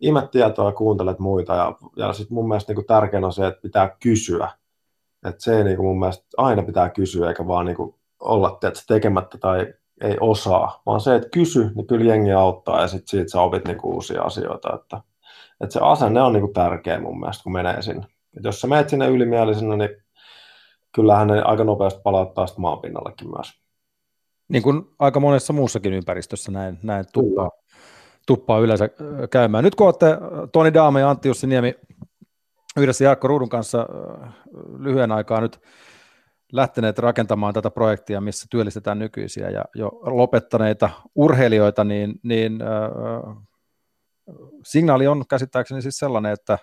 imet 0.00 0.30
tietoa 0.30 0.68
ja 0.68 0.72
kuuntelet 0.72 1.18
muita. 1.18 1.54
Ja, 1.54 1.76
ja 1.96 2.12
sitten 2.12 2.34
mun 2.34 2.48
mielestä 2.48 2.74
niin 2.74 2.86
tärkeänä 2.86 3.26
on 3.26 3.32
se, 3.32 3.46
että 3.46 3.62
pitää 3.62 3.96
kysyä. 4.02 4.50
Että 5.26 5.42
se 5.42 5.58
ei 5.58 5.64
niin 5.64 5.76
kuin 5.76 5.86
mun 5.86 5.98
mielestä 5.98 6.24
aina 6.36 6.62
pitää 6.62 6.88
kysyä, 6.88 7.28
eikä 7.28 7.46
vaan 7.46 7.66
niin 7.66 7.76
kuin 7.76 7.94
olla 8.20 8.50
tiedätkö, 8.60 8.82
tekemättä 8.88 9.38
tai 9.38 9.74
ei 10.00 10.16
osaa, 10.20 10.82
vaan 10.86 11.00
se, 11.00 11.14
että 11.14 11.28
kysy, 11.28 11.70
niin 11.74 11.86
kyllä 11.86 12.04
jengi 12.04 12.32
auttaa 12.32 12.80
ja 12.80 12.88
sitten 12.88 13.08
siitä 13.08 13.30
sä 13.30 13.40
opit 13.40 13.64
niinku 13.64 13.90
uusia 13.90 14.22
asioita. 14.22 14.74
Että, 14.74 15.00
että 15.60 15.72
se 15.72 15.80
asenne 15.82 16.22
on 16.22 16.32
niinku 16.32 16.52
tärkeä 16.52 17.00
mun 17.00 17.20
mielestä, 17.20 17.42
kun 17.42 17.52
menee 17.52 17.82
sinne. 17.82 18.06
Et 18.36 18.44
jos 18.44 18.60
sä 18.60 18.66
menet 18.66 18.88
sinne 18.88 19.08
ylimielisenä, 19.08 19.76
niin 19.76 19.90
kyllähän 20.94 21.28
ne 21.28 21.42
aika 21.42 21.64
nopeasti 21.64 22.00
palauttaa 22.04 22.46
sitten 22.46 22.62
maanpinnallekin 22.62 23.28
myös. 23.28 23.60
Niin 24.48 24.62
kuin 24.62 24.82
aika 24.98 25.20
monessa 25.20 25.52
muussakin 25.52 25.92
ympäristössä 25.92 26.52
näin, 26.52 26.78
näin 26.82 27.04
tuppaa, 27.12 27.50
tuppaa 28.26 28.58
yleensä 28.58 28.88
käymään. 29.30 29.64
Nyt 29.64 29.74
kun 29.74 29.86
olette 29.86 30.06
Toni 30.52 30.74
Daame 30.74 31.00
ja 31.00 31.10
Antti 31.10 31.28
Jussi 31.28 31.46
Niemi 31.46 31.74
yhdessä 32.76 33.04
Jarkko 33.04 33.28
Ruudun 33.28 33.48
kanssa 33.48 33.86
lyhyen 34.78 35.12
aikaa 35.12 35.40
nyt 35.40 35.60
lähteneet 36.52 36.98
rakentamaan 36.98 37.54
tätä 37.54 37.70
projektia, 37.70 38.20
missä 38.20 38.46
työllistetään 38.50 38.98
nykyisiä 38.98 39.50
ja 39.50 39.64
jo 39.74 39.88
lopettaneita 40.02 40.90
urheilijoita, 41.14 41.84
niin, 41.84 42.20
niin 42.22 42.62
äh, 42.62 43.36
signaali 44.64 45.06
on 45.06 45.24
käsittääkseni 45.30 45.82
siis 45.82 45.98
sellainen, 45.98 46.32
että 46.32 46.58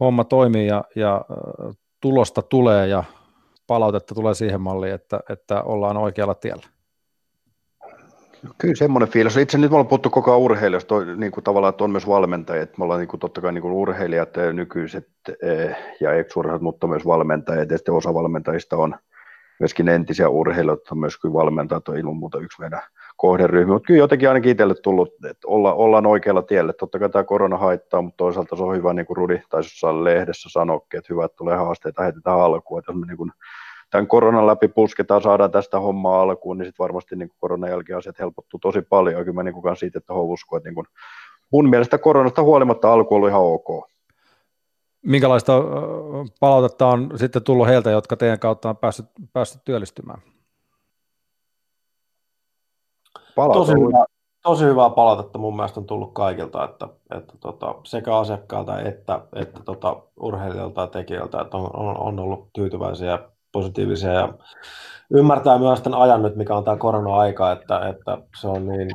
homma 0.00 0.24
toimii 0.24 0.66
ja, 0.66 0.84
ja 0.96 1.14
äh, 1.16 1.76
tulosta 2.00 2.42
tulee 2.42 2.86
ja 2.86 3.04
palautetta 3.66 4.14
tulee 4.14 4.34
siihen 4.34 4.60
malliin, 4.60 4.94
että, 4.94 5.20
että 5.28 5.62
ollaan 5.62 5.96
oikealla 5.96 6.34
tiellä. 6.34 6.75
Kyllä 8.58 8.74
semmoinen 8.74 9.08
fiilis. 9.08 9.36
Itse 9.36 9.58
nyt 9.58 9.70
me 9.70 9.74
ollaan 9.74 9.88
puhuttu 9.88 10.10
koko 10.10 10.30
ajan 10.30 10.40
urheilijoista, 10.40 10.94
niin 11.16 11.32
kuin 11.32 11.44
tavallaan, 11.44 11.70
että 11.70 11.84
on 11.84 11.90
myös 11.90 12.08
valmentajia. 12.08 12.62
Että 12.62 12.78
me 12.78 12.84
ollaan 12.84 13.00
niin 13.00 13.08
kuin, 13.08 13.20
totta 13.20 13.40
kai 13.40 13.52
niin 13.52 13.62
kuin 13.62 13.74
urheilijat, 13.74 14.30
nykyiset 14.52 15.08
eh, 15.42 15.76
ja 16.00 16.12
ex 16.12 16.34
mutta 16.60 16.86
myös 16.86 17.06
valmentajat. 17.06 17.70
Ja 17.70 17.78
sitten 17.78 17.94
osa 17.94 18.14
valmentajista 18.14 18.76
on 18.76 18.94
myöskin 19.60 19.88
entisiä 19.88 20.28
urheilijoita, 20.28 20.94
myös 20.94 21.18
kyllä 21.18 21.32
valmentajat 21.32 21.88
on 21.88 21.98
ilman 21.98 22.16
muuta 22.16 22.38
yksi 22.38 22.60
meidän 22.60 22.80
kohderyhmä. 23.16 23.72
Mutta 23.72 23.86
kyllä 23.86 23.98
jotenkin 23.98 24.28
ainakin 24.28 24.52
itselle 24.52 24.74
tullut, 24.82 25.08
että 25.30 25.48
olla, 25.48 25.74
ollaan 25.74 26.06
oikealla 26.06 26.42
tiellä. 26.42 26.72
Totta 26.72 26.98
kai 26.98 27.10
tämä 27.10 27.24
korona 27.24 27.56
haittaa, 27.56 28.02
mutta 28.02 28.16
toisaalta 28.16 28.56
se 28.56 28.62
on 28.62 28.76
hyvä, 28.76 28.92
niin 28.92 29.06
kuin 29.06 29.16
Rudi 29.16 29.42
taisi 29.50 29.86
lehdessä 29.86 30.48
sanoakin, 30.52 30.98
että 30.98 31.12
hyvä, 31.12 31.24
että 31.24 31.36
tulee 31.36 31.56
haasteita 31.56 32.02
heti 32.02 32.20
tähän 32.20 32.40
alkuun. 32.40 32.78
Että 32.78 32.92
jos 32.92 33.00
me 33.00 33.06
niin 33.06 33.16
kuin 33.16 33.32
tämän 33.96 34.08
koronan 34.08 34.46
läpi 34.46 34.68
pusketaan, 34.68 35.22
saadaan 35.22 35.50
tästä 35.50 35.80
hommaa 35.80 36.22
alkuun, 36.22 36.58
niin 36.58 36.66
sitten 36.66 36.84
varmasti 36.84 37.16
niin 37.16 37.30
koronan 37.40 37.70
jälkeen 37.70 37.98
asiat 37.98 38.18
helpottuu 38.18 38.60
tosi 38.60 38.82
paljon. 38.82 39.24
Kyllä 39.24 39.34
mä 39.34 39.42
niin 39.42 39.54
kuin 39.54 39.76
siitä, 39.76 39.98
että 39.98 40.12
usko, 40.14 40.56
että 40.56 40.68
niin 40.68 40.74
kuin 40.74 40.86
mun 41.50 41.68
mielestä 41.68 41.98
koronasta 41.98 42.42
huolimatta 42.42 42.92
alku 42.92 43.14
ollut 43.14 43.28
ihan 43.28 43.42
ok. 43.42 43.90
Minkälaista 45.02 45.52
palautetta 46.40 46.86
on 46.86 47.10
sitten 47.16 47.42
tullut 47.42 47.66
heiltä, 47.66 47.90
jotka 47.90 48.16
teidän 48.16 48.38
kautta 48.38 48.68
on 48.68 48.76
päässyt, 48.76 49.06
päässyt 49.32 49.62
työllistymään? 49.64 50.22
Tosi, 53.34 53.72
hyvä, 53.72 54.04
tosi 54.42 54.64
hyvää 54.64 54.90
palautetta 54.90 55.38
mun 55.38 55.56
mielestä 55.56 55.80
on 55.80 55.86
tullut 55.86 56.14
kaikilta, 56.14 56.64
että, 56.64 56.88
että 57.14 57.34
tota, 57.40 57.74
sekä 57.84 58.16
asiakkaalta 58.16 58.80
että, 58.80 59.20
että 59.34 59.60
tota, 59.64 60.02
urheilijalta 60.20 60.80
ja 60.80 60.86
tekijältä, 60.86 61.40
että 61.40 61.56
on, 61.56 61.70
on, 61.76 61.96
on 61.96 62.18
ollut 62.18 62.48
tyytyväisiä 62.52 63.18
positiivisia 63.56 64.12
ja 64.12 64.34
ymmärtää 65.10 65.58
myös 65.58 65.80
tämän 65.80 66.00
ajan 66.00 66.22
nyt, 66.22 66.36
mikä 66.36 66.56
on 66.56 66.64
tämä 66.64 66.76
korona-aika, 66.76 67.52
että, 67.52 67.88
että 67.88 68.18
se 68.40 68.48
on 68.48 68.68
niin 68.68 68.90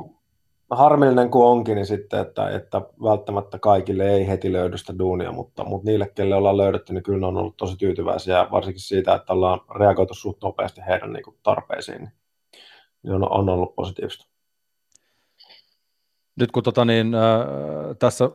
harmillinen 0.70 1.30
kuin 1.30 1.46
onkin, 1.46 1.74
niin 1.74 1.86
sitten, 1.86 2.20
että, 2.20 2.50
että 2.50 2.80
välttämättä 3.02 3.58
kaikille 3.58 4.10
ei 4.10 4.28
heti 4.28 4.52
löydy 4.52 4.78
sitä 4.78 4.98
duunia, 4.98 5.32
mutta, 5.32 5.64
mutta 5.64 5.90
niille, 5.90 6.08
kelle 6.14 6.34
ollaan 6.34 6.56
löydetty, 6.56 6.92
niin 6.92 7.02
kyllä 7.02 7.18
ne 7.18 7.26
on 7.26 7.36
ollut 7.36 7.56
tosi 7.56 7.76
tyytyväisiä, 7.76 8.46
varsinkin 8.50 8.82
siitä, 8.82 9.14
että 9.14 9.32
ollaan 9.32 9.60
reagoitu 9.78 10.14
suht 10.14 10.42
nopeasti 10.42 10.80
heidän 10.88 11.12
niin 11.12 11.24
kuin, 11.24 11.36
tarpeisiin, 11.42 12.10
niin 13.02 13.14
on, 13.14 13.32
on 13.32 13.48
ollut 13.48 13.74
positiivista. 13.74 14.26
Nyt 16.36 16.52
kun 16.52 16.62
tota, 16.62 16.84
niin, 16.84 17.14
äh, 17.14 17.20
tässä 17.98 18.30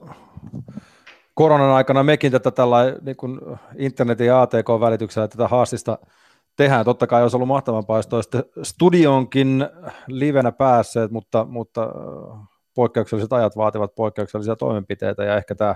koronan 1.38 1.70
aikana 1.70 2.04
mekin 2.04 2.32
tätä 2.32 2.52
tällä 2.52 2.96
niin 3.02 3.16
kuin 3.16 3.40
internetin 3.78 4.28
ja 4.28 4.42
ATK-välityksellä 4.42 5.28
tätä 5.28 5.48
haastista 5.48 5.98
tehdään. 6.56 6.86
Totta 6.86 7.08
kai 7.08 7.22
olisi 7.22 7.38
ollut 7.38 7.48
mahtavampaa, 7.48 7.98
jos 7.98 8.30
studionkin 8.64 9.66
livenä 10.08 10.52
päässeet, 10.52 11.12
mutta, 11.12 11.46
mutta 11.46 11.84
äh, 11.84 12.48
poikkeukselliset 12.74 13.34
ajat 13.34 13.58
vaativat 13.58 13.96
poikkeuksellisia 13.96 14.56
toimenpiteitä 14.56 15.24
ja 15.24 15.38
ehkä 15.38 15.56
tämä 15.56 15.76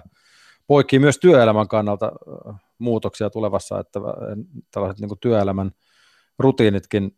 poikkii 0.68 1.00
myös 1.00 1.18
työelämän 1.18 1.68
kannalta 1.68 2.06
äh, 2.06 2.56
muutoksia 2.80 3.30
tulevassa, 3.30 3.80
että 3.80 4.00
äh, 4.00 4.06
tällaiset 4.72 5.00
niin 5.00 5.20
työelämän 5.22 5.72
rutiinitkin 6.40 7.18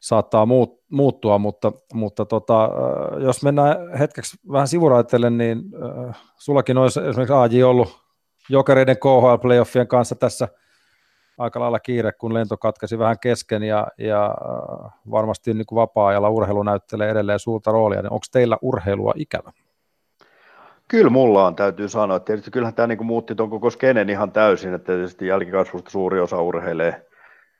saattaa 0.00 0.46
muut, 0.46 0.80
muuttua, 0.90 1.38
mutta, 1.38 1.72
mutta 1.94 2.24
tota, 2.24 2.70
jos 3.18 3.42
mennään 3.42 3.98
hetkeksi 3.98 4.36
vähän 4.52 4.68
sivuraitelle, 4.68 5.30
niin 5.30 5.58
äh, 6.08 6.20
sullakin 6.36 6.78
olisi 6.78 7.00
esimerkiksi 7.00 7.34
AJ 7.34 7.62
ollut 7.62 7.98
jokereiden 8.48 8.96
KHL-playoffien 8.96 9.86
kanssa 9.86 10.14
tässä 10.14 10.48
aika 11.38 11.60
lailla 11.60 11.80
kiire, 11.80 12.12
kun 12.12 12.34
lento 12.34 12.56
katkesi 12.56 12.98
vähän 12.98 13.18
kesken 13.20 13.62
ja, 13.62 13.86
ja 13.98 14.24
äh, 14.24 14.92
varmasti 15.10 15.54
niin 15.54 15.66
kuin 15.66 15.76
vapaa-ajalla 15.76 16.30
urheilu 16.30 16.62
näyttelee 16.62 17.10
edelleen 17.10 17.38
suurta 17.38 17.72
roolia, 17.72 18.02
niin 18.02 18.12
onko 18.12 18.26
teillä 18.32 18.58
urheilua 18.62 19.12
ikävä? 19.16 19.52
Kyllä 20.88 21.10
mulla 21.10 21.46
on, 21.46 21.56
täytyy 21.56 21.88
sanoa. 21.88 22.16
että 22.16 22.26
Tietysti 22.26 22.50
kyllähän 22.50 22.74
tämä 22.74 22.86
niin 22.86 23.06
muutti 23.06 23.34
tuon 23.34 23.50
koko 23.50 23.70
skenen 23.70 24.10
ihan 24.10 24.32
täysin, 24.32 24.74
että 24.74 24.92
tietysti 24.92 25.26
jälkikasvusta 25.26 25.90
suuri 25.90 26.20
osa 26.20 26.42
urheilee 26.42 27.06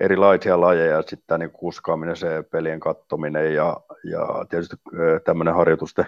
erilaisia 0.01 0.61
lajeja, 0.61 1.03
sitten 1.03 1.27
tämä 1.27 1.39
niin 1.39 1.51
kuskaaminen, 1.51 2.17
se 2.17 2.45
pelien 2.51 2.81
kattominen 2.81 3.55
ja, 3.55 3.77
ja 4.05 4.47
tietysti 4.49 4.77
tämmöinen 5.25 5.55
harjoitusten 5.55 6.07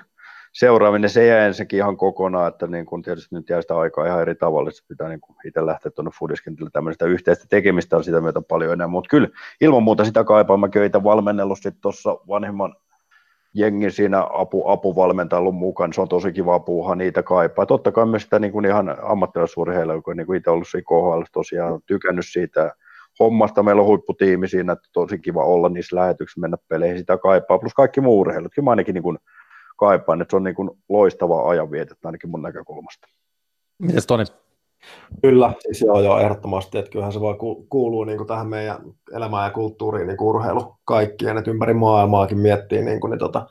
seuraaminen, 0.52 1.10
se 1.10 1.26
jää 1.26 1.46
ensinnäkin 1.46 1.76
ihan 1.76 1.96
kokonaan, 1.96 2.48
että 2.48 2.66
niin 2.66 2.86
kun 2.86 3.02
tietysti 3.02 3.34
nyt 3.34 3.48
jää 3.48 3.62
sitä 3.62 3.78
aikaa 3.78 4.06
ihan 4.06 4.22
eri 4.22 4.34
tavalla, 4.34 4.70
että 4.70 4.82
pitää 4.88 5.08
niin 5.08 5.20
itse 5.44 5.66
lähteä 5.66 5.90
tuonne 5.90 6.10
foodiskentille 6.18 6.70
tämmöistä 6.72 7.06
yhteistä 7.06 7.44
tekemistä 7.50 7.96
on 7.96 8.04
sitä 8.04 8.20
myötä 8.20 8.40
paljon 8.42 8.72
enää, 8.72 8.86
mutta 8.86 9.08
kyllä 9.10 9.28
ilman 9.60 9.82
muuta 9.82 10.04
sitä 10.04 10.24
kaipaa, 10.24 10.56
mä 10.56 10.68
itse 10.86 11.04
valmennellut 11.04 11.58
sitten 11.58 11.82
tuossa 11.82 12.10
vanhemman 12.28 12.74
jengin 13.54 13.92
siinä 13.92 14.26
apu, 14.32 14.68
apuvalmentelun 14.68 15.54
mukaan, 15.54 15.92
se 15.92 16.00
on 16.00 16.08
tosi 16.08 16.32
kiva 16.32 16.60
puuhaa, 16.60 16.94
niitä 16.94 17.22
kaipaa. 17.22 17.66
Totta 17.66 17.92
kai 17.92 18.06
myös 18.06 18.22
sitä 18.22 18.38
niin 18.38 18.52
kuin 18.52 18.64
ihan 18.64 18.96
ammattilaisurheilua, 19.02 20.02
on 20.06 20.16
niin 20.16 20.34
itse 20.34 20.50
ollut 20.50 20.68
siinä 20.68 20.84
KHL 20.88 21.22
tosiaan 21.32 21.80
tykännyt 21.86 22.26
siitä, 22.28 22.74
hommasta. 23.20 23.62
Meillä 23.62 23.82
on 23.82 23.88
huipputiimi 23.88 24.48
siinä, 24.48 24.72
että 24.72 24.88
tosi 24.92 25.18
kiva 25.18 25.44
olla 25.44 25.68
niissä 25.68 25.96
lähetyksissä, 25.96 26.40
mennä 26.40 26.56
peleihin, 26.68 26.98
sitä 26.98 27.18
kaipaa, 27.18 27.58
plus 27.58 27.74
kaikki 27.74 28.00
muu 28.00 28.20
urheilut. 28.20 28.52
Kyllä 28.54 28.64
mä 28.64 28.70
ainakin 28.70 28.94
niin 28.94 29.02
kuin 29.02 29.18
kaipaan, 29.76 30.22
että 30.22 30.32
se 30.32 30.36
on 30.36 30.44
niin 30.44 30.54
kuin 30.54 30.70
loistavaa 30.88 31.48
ajanvietettä 31.48 32.08
ainakin 32.08 32.30
mun 32.30 32.42
näkökulmasta. 32.42 33.06
Mites 33.78 34.06
Toni? 34.06 34.24
Kyllä, 35.22 35.52
siis 35.60 35.80
joo, 35.80 36.00
joo, 36.00 36.18
ehdottomasti, 36.18 36.78
että 36.78 36.90
kyllähän 36.90 37.12
se 37.12 37.20
voi 37.20 37.36
kuuluu 37.68 38.04
niin 38.04 38.16
kuin 38.16 38.26
tähän 38.26 38.46
meidän 38.46 38.78
elämään 39.12 39.44
ja 39.44 39.50
kulttuuriin 39.50 40.06
niin 40.06 40.16
kuin 40.16 40.28
urheilu 40.28 40.76
kaikkien, 40.84 41.38
että 41.38 41.50
ympäri 41.50 41.74
maailmaakin 41.74 42.38
miettii, 42.38 42.82
niin, 42.82 43.00
kuin, 43.00 43.10
niin 43.10 43.18
tota, 43.18 43.46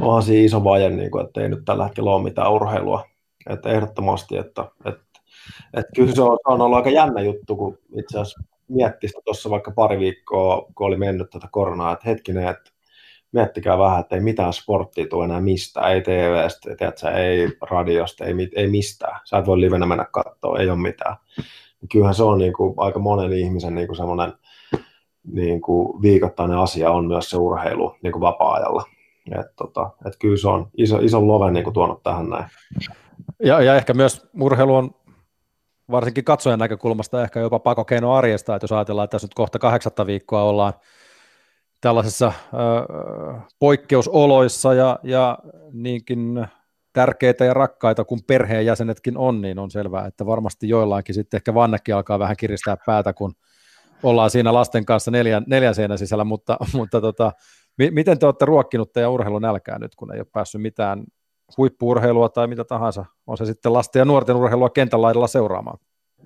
onhan 0.00 0.22
siinä 0.22 0.46
iso 0.46 0.64
vaje, 0.64 0.90
niin 0.90 1.10
kuin, 1.10 1.24
että 1.24 1.40
ei 1.40 1.48
nyt 1.48 1.64
tällä 1.64 1.84
hetkellä 1.84 2.14
ole 2.14 2.22
mitään 2.22 2.52
urheilua, 2.52 3.04
että 3.50 3.68
ehdottomasti, 3.68 4.36
että, 4.36 4.64
että, 4.84 5.04
että 5.74 5.92
kyllä 5.94 6.14
se 6.14 6.22
on, 6.22 6.38
se 6.42 6.52
on 6.52 6.60
ollut 6.60 6.76
aika 6.76 6.90
jännä 6.90 7.20
juttu, 7.20 7.56
kun 7.56 7.78
itse 7.96 8.18
asiassa 8.18 8.42
mietti 8.74 9.08
sitä 9.08 9.20
tuossa 9.24 9.50
vaikka 9.50 9.70
pari 9.70 9.98
viikkoa, 9.98 10.66
kun 10.74 10.86
oli 10.86 10.96
mennyt 10.96 11.30
tätä 11.30 11.48
koronaa, 11.50 11.92
että 11.92 12.08
hetkinen, 12.08 12.48
että 12.48 12.70
miettikää 13.32 13.78
vähän, 13.78 14.00
että 14.00 14.14
ei 14.14 14.20
mitään 14.20 14.52
sporttia 14.52 15.06
tule 15.06 15.24
enää 15.24 15.40
mistään, 15.40 15.92
ei 15.92 16.00
TVstä, 16.00 16.76
tiedätkö, 16.76 17.08
ei 17.08 17.48
radiosta, 17.70 18.24
ei, 18.24 18.34
ei 18.56 18.68
mistään. 18.68 19.20
Sä 19.24 19.38
et 19.38 19.46
voi 19.46 19.60
livenä 19.60 19.86
mennä 19.86 20.06
katsoa, 20.12 20.58
ei 20.58 20.70
ole 20.70 20.78
mitään. 20.78 21.16
Kyllähän 21.92 22.14
se 22.14 22.22
on 22.22 22.38
niin 22.38 22.52
kuin 22.52 22.74
aika 22.76 22.98
monen 22.98 23.32
ihmisen 23.32 23.74
niin 23.74 23.86
kuin 23.86 23.96
semmoinen 23.96 24.32
niin 25.32 25.60
kuin 25.60 26.02
viikoittainen 26.02 26.58
asia 26.58 26.90
on 26.90 27.06
myös 27.06 27.30
se 27.30 27.36
urheilu 27.36 27.96
niin 28.02 28.12
kuin 28.12 28.20
vapaa-ajalla. 28.20 28.84
Et, 29.40 29.46
tota, 29.56 29.90
et 30.06 30.16
kyllä 30.18 30.36
se 30.36 30.48
on 30.48 30.68
iso, 30.76 30.98
iso 30.98 31.26
love 31.26 31.50
niin 31.50 31.64
kuin 31.64 31.74
tuonut 31.74 32.02
tähän 32.02 32.30
näin. 32.30 32.44
Ja, 33.44 33.60
ja 33.60 33.76
ehkä 33.76 33.94
myös 33.94 34.26
urheilu 34.40 34.74
on 34.74 34.94
varsinkin 35.92 36.24
katsojan 36.24 36.58
näkökulmasta 36.58 37.22
ehkä 37.22 37.40
jopa 37.40 37.58
pakokeino 37.58 38.14
arjesta, 38.14 38.54
että 38.54 38.64
jos 38.64 38.72
ajatellaan, 38.72 39.04
että 39.04 39.14
tässä 39.14 39.26
nyt 39.26 39.34
kohta 39.34 39.58
kahdeksatta 39.58 40.06
viikkoa 40.06 40.42
ollaan 40.42 40.72
tällaisissa 41.80 42.32
ö, 42.54 42.58
poikkeusoloissa 43.58 44.74
ja, 44.74 44.98
ja 45.02 45.38
niinkin 45.72 46.46
tärkeitä 46.92 47.44
ja 47.44 47.54
rakkaita 47.54 48.04
kuin 48.04 48.20
perheenjäsenetkin 48.26 49.18
on, 49.18 49.40
niin 49.40 49.58
on 49.58 49.70
selvää, 49.70 50.06
että 50.06 50.26
varmasti 50.26 50.68
joillakin 50.68 51.14
sitten 51.14 51.38
ehkä 51.38 51.54
vannekin 51.54 51.94
alkaa 51.94 52.18
vähän 52.18 52.36
kiristää 52.36 52.76
päätä, 52.86 53.12
kun 53.12 53.32
ollaan 54.02 54.30
siinä 54.30 54.52
lasten 54.52 54.84
kanssa 54.84 55.10
neljän, 55.10 55.44
neljän 55.46 55.74
seinän 55.74 55.98
sisällä, 55.98 56.24
mutta, 56.24 56.56
mutta 56.72 57.00
tota, 57.00 57.32
mi, 57.78 57.90
miten 57.90 58.18
te 58.18 58.26
olette 58.26 58.44
ruokkinut 58.44 58.92
teidän 58.92 59.10
urheilun 59.10 59.42
nälkää 59.42 59.78
nyt, 59.78 59.94
kun 59.94 60.14
ei 60.14 60.20
ole 60.20 60.26
päässyt 60.32 60.62
mitään 60.62 61.04
huippuurheilua 61.58 62.28
tai 62.28 62.46
mitä 62.46 62.64
tahansa, 62.64 63.04
on 63.26 63.36
se 63.36 63.44
sitten 63.44 63.72
lasten 63.72 64.00
ja 64.00 64.04
nuorten 64.04 64.36
urheilua 64.36 64.70
kentän 64.70 65.02
laidalla 65.02 65.26
seuraamaan? 65.26 65.78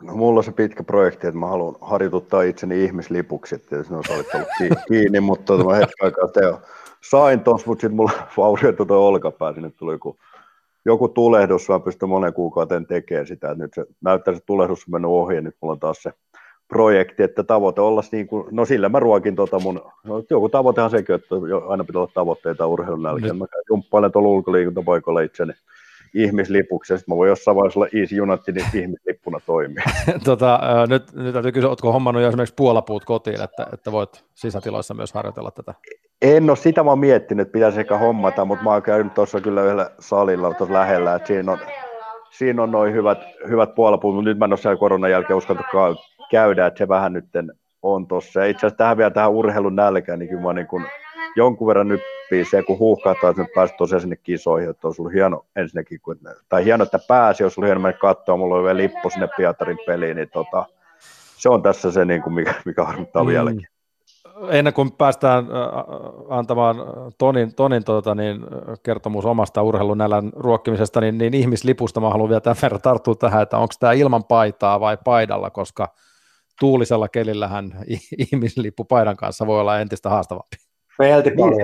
No, 0.03 0.17
mulla 0.17 0.41
on 0.41 0.45
se 0.45 0.53
pitkä 0.53 0.83
projekti, 0.83 1.27
että 1.27 1.41
mä 1.41 1.47
haluan 1.47 1.77
harjoituttaa 1.81 2.43
itseni 2.43 2.85
ihmislipuksi, 2.85 3.55
että 3.55 3.77
jos 3.77 3.91
ne 3.91 3.97
olisi 3.97 4.13
ollut 4.13 4.27
kiinni, 4.89 5.21
mutta 5.21 5.65
mä 5.65 5.75
hetken 5.75 6.05
aikaa 6.05 6.29
teo. 6.29 6.61
sain 7.11 7.41
tuossa, 7.41 7.67
mutta 7.67 7.81
sitten 7.81 7.97
mulla 7.97 8.13
vaurioitui 8.37 8.87
tuo 8.87 9.09
olkapää, 9.09 9.53
sinne 9.55 9.71
tuli 9.71 9.93
joku, 9.93 10.17
joku 10.85 11.09
tulehdus, 11.09 11.69
mä 11.69 11.81
pystyn 11.81 12.09
monen 12.09 12.35
kuukauden 12.35 12.87
tekemään 12.87 13.27
sitä, 13.27 13.51
että 13.51 13.65
nyt 13.65 13.75
se 13.75 13.87
näyttää, 14.01 14.33
että 14.33 14.47
tulehdus 14.47 14.79
on 14.79 14.93
mennyt 14.93 15.11
ohi, 15.11 15.35
ja 15.35 15.41
nyt 15.41 15.57
mulla 15.61 15.73
on 15.73 15.81
taas 15.81 16.03
se 16.03 16.13
projekti, 16.69 17.23
että 17.23 17.43
tavoite 17.43 17.81
olla 17.81 18.01
niin 18.13 18.27
kuin, 18.27 18.47
no 18.51 18.65
sillä 18.65 18.89
mä 18.89 19.01
ruokin 19.01 19.37
tota 19.37 19.59
mun, 19.59 19.83
no, 20.05 20.23
joku 20.31 20.49
tavoitehan 20.49 20.91
sekin, 20.91 21.15
että 21.15 21.35
aina 21.69 21.85
pitää 21.85 22.01
olla 22.01 22.11
tavoitteita 22.15 22.67
urheilun 22.67 23.03
nälkeen. 23.03 23.37
Mä 23.37 23.47
jumppailen 23.71 24.13
tuolla 24.13 24.29
ulkoliikuntapaikalla 24.29 25.21
itseni 25.21 25.53
ihmislipuksi, 26.15 26.93
ja 26.93 26.99
sitten 26.99 27.15
mä 27.15 27.17
voin 27.17 27.29
jossain 27.29 27.57
vaiheessa 27.57 27.81
olla 27.81 27.89
Easy 27.95 28.21
Unitedin 28.21 28.65
ihmislippuna 28.75 29.41
toimia. 29.47 29.83
tota, 30.25 30.61
nyt, 30.89 31.13
nyt 31.13 31.33
täytyy 31.33 31.53
kysyä, 31.53 31.69
oletko 31.69 31.93
hommannut 31.93 32.23
jo 32.23 32.29
esimerkiksi 32.29 32.55
puolapuut 32.55 33.05
kotiin, 33.05 33.41
että, 33.41 33.67
että 33.73 33.93
voit 33.93 34.25
sisätiloissa 34.35 34.95
myös 34.95 35.13
harjoitella 35.13 35.51
tätä? 35.51 35.75
En 36.23 36.51
ole 36.51 36.57
sitä 36.57 36.83
mä 36.83 36.97
miettinyt, 36.97 37.47
että 37.47 37.53
pitäisi 37.53 37.81
ehkä 37.81 37.99
hommata, 37.99 38.45
mutta 38.45 38.65
mä 38.65 38.71
oon 38.71 38.83
käynyt 38.83 39.15
tuossa 39.15 39.41
kyllä 39.41 39.63
yhdellä 39.63 39.91
salilla 39.99 40.55
tuossa 40.55 40.75
lähellä, 40.75 41.15
että 41.15 41.27
siinä 41.27 41.53
on, 41.53 41.59
siinä 42.31 42.63
on 42.63 42.71
noin 42.71 42.93
hyvät, 42.93 43.19
hyvät 43.49 43.75
puolapuut, 43.75 44.15
mutta 44.15 44.29
nyt 44.29 44.39
mä 44.39 44.45
en 44.45 44.53
ole 44.53 44.59
siellä 44.59 44.79
koronan 44.79 45.11
jälkeen 45.11 45.37
uskaltu 45.37 45.63
käydä, 46.31 46.67
että 46.67 46.79
se 46.79 46.89
vähän 46.89 47.13
nyt 47.13 47.25
on 47.83 48.07
tuossa. 48.07 48.45
Itse 48.45 48.67
asiassa 48.67 48.79
tähän 48.79 48.97
vielä 48.97 49.11
tähän 49.11 49.31
urheilun 49.31 49.77
nälkään, 49.77 50.19
niin 50.19 50.29
kyllä 50.29 50.43
mä 50.43 50.53
niin 50.53 50.67
kuin 50.67 50.85
jonkun 51.37 51.67
verran 51.67 51.89
nyppii 51.89 52.45
se, 52.51 52.63
kun 52.63 52.79
huuhkahtaa, 52.79 53.31
että 53.31 53.43
nyt 53.43 53.53
pääsit 53.55 53.77
tosiaan 53.77 54.01
sinne 54.01 54.17
kisoihin, 54.17 54.71
että 54.71 54.89
olisi 54.89 55.03
ollut 55.03 55.15
hieno 55.15 55.45
ensinnäkin, 55.57 56.01
kun, 56.01 56.19
tai 56.49 56.65
hieno, 56.65 56.85
että 56.85 56.99
pääsi, 57.09 57.43
jos 57.43 57.59
oli 57.59 57.67
hieno 57.67 57.81
mennä 57.81 57.99
katsoa, 57.99 58.37
mulla 58.37 58.55
oli 58.55 58.65
vielä 58.65 58.77
lippu 58.77 59.11
sinne 59.11 59.29
Pietarin 59.37 59.79
peliin, 59.87 60.17
niin 60.17 60.31
tota, 60.33 60.67
se 61.37 61.49
on 61.49 61.63
tässä 61.63 61.91
se, 61.91 62.05
niin 62.05 62.23
kuin 62.23 62.35
mikä, 62.35 62.55
mikä 62.65 62.85
harmittaa 62.85 63.23
mm. 63.23 63.29
vieläkin. 63.29 63.67
Ennen 64.51 64.73
kuin 64.73 64.93
päästään 64.93 65.47
antamaan 66.29 66.77
Tonin, 67.19 67.55
Tonin 67.55 67.85
tuota, 67.85 68.15
niin, 68.15 68.41
kertomus 68.83 69.25
omasta 69.25 69.63
urheilun 69.63 69.99
nälän 69.99 70.33
ruokkimisesta, 70.37 71.01
niin, 71.01 71.19
niin 71.19 71.35
ihmislipusta 71.35 72.01
mä 72.01 72.11
haluan 72.11 72.29
vielä 72.29 72.41
tämän 72.41 72.57
verran 72.63 72.81
tarttua 72.81 73.15
tähän, 73.15 73.43
että 73.43 73.59
onko 73.59 73.75
tämä 73.81 73.93
ilman 73.93 74.25
paitaa 74.25 74.81
vai 74.81 74.99
paidalla, 75.05 75.51
koska 75.51 75.89
tuulisella 76.61 77.09
kelillähän 77.09 77.73
ihmislippu 78.33 78.85
paidan 78.85 79.17
kanssa 79.17 79.47
voi 79.47 79.61
olla 79.61 79.81
entistä 79.81 80.11
haastavampi. 80.11 80.57
Peltipallo. 80.99 81.57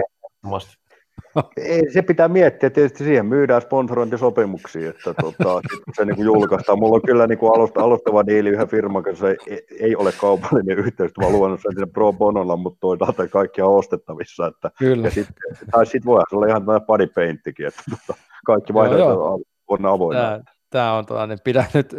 Ei, 1.57 1.91
se 1.93 2.03
pitää 2.03 2.29
miettiä, 2.29 2.71
tietysti 2.71 3.05
siihen 3.05 3.27
myydään 3.27 3.63
sponsorointisopimuksia, 3.63 4.91
että 4.91 5.15
tota, 5.15 5.61
se 5.97 6.05
niin 6.05 6.17
kuin 6.17 6.27
julkaistaan. 6.27 6.79
Mulla 6.79 6.95
on 6.95 7.03
kyllä 7.03 7.27
niin 7.27 7.39
kuin 7.39 7.53
alusta, 7.55 7.81
alustava 7.81 8.27
diili 8.27 8.49
yhden 8.49 8.69
firman 8.69 9.03
kanssa, 9.03 9.29
ei, 9.29 9.67
ei 9.81 9.97
ole 9.97 10.13
kaupallinen 10.13 10.79
yhteys, 10.79 11.13
vaan 11.21 11.33
luvannut 11.33 11.61
sen 11.63 11.91
pro 11.91 12.13
bonolla, 12.13 12.57
mutta 12.57 12.79
toisaalta 12.81 13.29
kaikki 13.29 13.63
on 13.63 13.75
ostettavissa. 13.75 14.47
Että, 14.47 14.71
kyllä. 14.79 15.07
Ja 15.07 15.11
sit, 15.11 15.29
tai 15.71 15.87
sitten 15.87 16.07
voi 16.07 16.23
olla 16.33 16.47
ihan 16.47 16.63
tämmöinen 16.63 16.87
body 16.87 17.07
painttikin, 17.07 17.67
että 17.67 17.83
tota, 17.91 18.21
kaikki 18.47 18.75
vaihtoehdot 18.75 19.43
on 19.69 19.87
avoinna. 19.87 20.23
Tämä, 20.23 20.41
tämä 20.71 20.97
on 20.97 21.07
tuollainen, 21.07 21.39
pidä 21.45 21.65
nyt, 21.75 21.97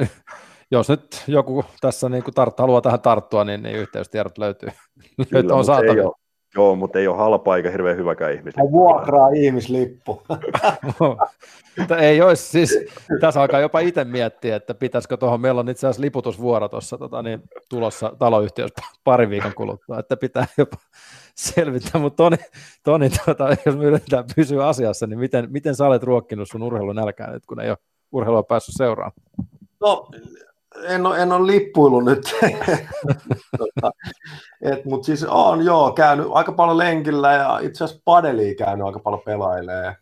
jos 0.74 0.90
nyt 0.90 1.24
joku 1.28 1.66
tässä 1.82 2.10
niin 2.10 2.24
kuin 2.24 2.34
tart, 2.34 2.60
haluaa 2.60 2.82
tähän 2.82 3.02
tarttua, 3.02 3.44
niin, 3.44 3.64
niin 3.64 3.76
yhteystiedot 3.76 4.38
löytyy, 4.38 4.70
Kyllä, 5.30 5.56
on 5.56 5.66
saatavilla. 5.66 6.14
Joo, 6.56 6.76
mutta 6.76 7.00
ei 7.00 7.08
ole 7.08 7.18
halpa 7.18 7.58
eikä 7.58 7.72
hirveän 7.72 7.98
hyväkään 7.98 8.34
ihmislippu. 8.34 8.72
Vuokraa 8.72 9.30
ihmislippu. 9.30 10.22
mutta 11.80 11.98
ei 11.98 12.22
olisi 12.22 12.50
siis, 12.50 12.86
tässä 13.20 13.42
alkaa 13.42 13.60
jopa 13.60 13.80
itse 13.80 14.04
miettiä, 14.04 14.56
että 14.56 14.74
pitäisikö 14.74 15.18
tuohon, 15.18 15.42
meillä 15.42 15.60
on 15.60 15.70
itse 15.70 15.88
asiassa 15.88 16.02
liputusvuoro 16.02 16.68
tuossa 16.70 16.98
tota, 16.98 17.22
niin, 17.22 17.42
tulossa 17.70 18.14
taloyhtiössä 18.20 18.82
parin 19.04 19.30
viikon 19.30 19.54
kuluttua, 19.56 20.00
että 20.00 20.18
pitää 20.18 20.48
jopa 20.58 20.78
selvittää, 21.36 22.02
mutta 22.02 22.24
Toni, 22.24 22.38
Toni 22.84 23.10
tota, 23.26 23.56
jos 23.66 23.78
me 23.78 23.86
yritetään 23.86 24.26
pysyä 24.36 24.68
asiassa, 24.68 25.08
niin 25.08 25.20
miten, 25.20 25.48
miten 25.52 25.76
sä 25.76 25.88
olet 25.88 26.04
ruokkinut 26.04 26.48
sun 26.52 26.64
urheilun 26.64 26.96
nälkää 26.96 27.32
nyt, 27.32 27.46
kun 27.46 27.60
ei 27.60 27.70
ole 27.70 27.78
urheilua 28.12 28.44
päässyt 28.44 28.76
seuraamaan? 28.78 29.22
No, 29.82 30.08
en 30.84 31.06
ole, 31.06 31.22
en 31.22 31.32
ole 31.32 31.48
lippuilu 31.48 32.00
nyt, 32.02 32.22
tota, 33.58 33.92
mutta 34.86 35.06
siis 35.06 35.24
on 35.24 35.66
joo, 35.66 35.92
käynyt 35.92 36.28
aika 36.32 36.52
paljon 36.52 36.78
lenkillä 36.78 37.34
ja 37.34 37.60
itse 37.60 37.84
asiassa 37.84 38.02
padelia 38.06 38.56
käynyt 38.56 38.88
aika 38.88 39.00
paljon 39.00 39.22
pelailee. 39.26 39.96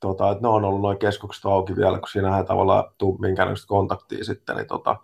Tota, 0.00 0.30
että 0.30 0.42
ne 0.42 0.48
on 0.48 0.64
ollut 0.64 0.80
noin 0.80 0.98
keskukset 0.98 1.44
auki 1.44 1.76
vielä, 1.76 1.98
kun 1.98 2.08
siinä 2.08 2.38
ei 2.38 2.44
tavallaan 2.44 2.84
tule 2.98 3.18
minkäännäköistä 3.18 3.68
kontaktia 3.68 4.24
sitten. 4.24 4.56
Niin 4.56 4.66
tota, 4.66 4.96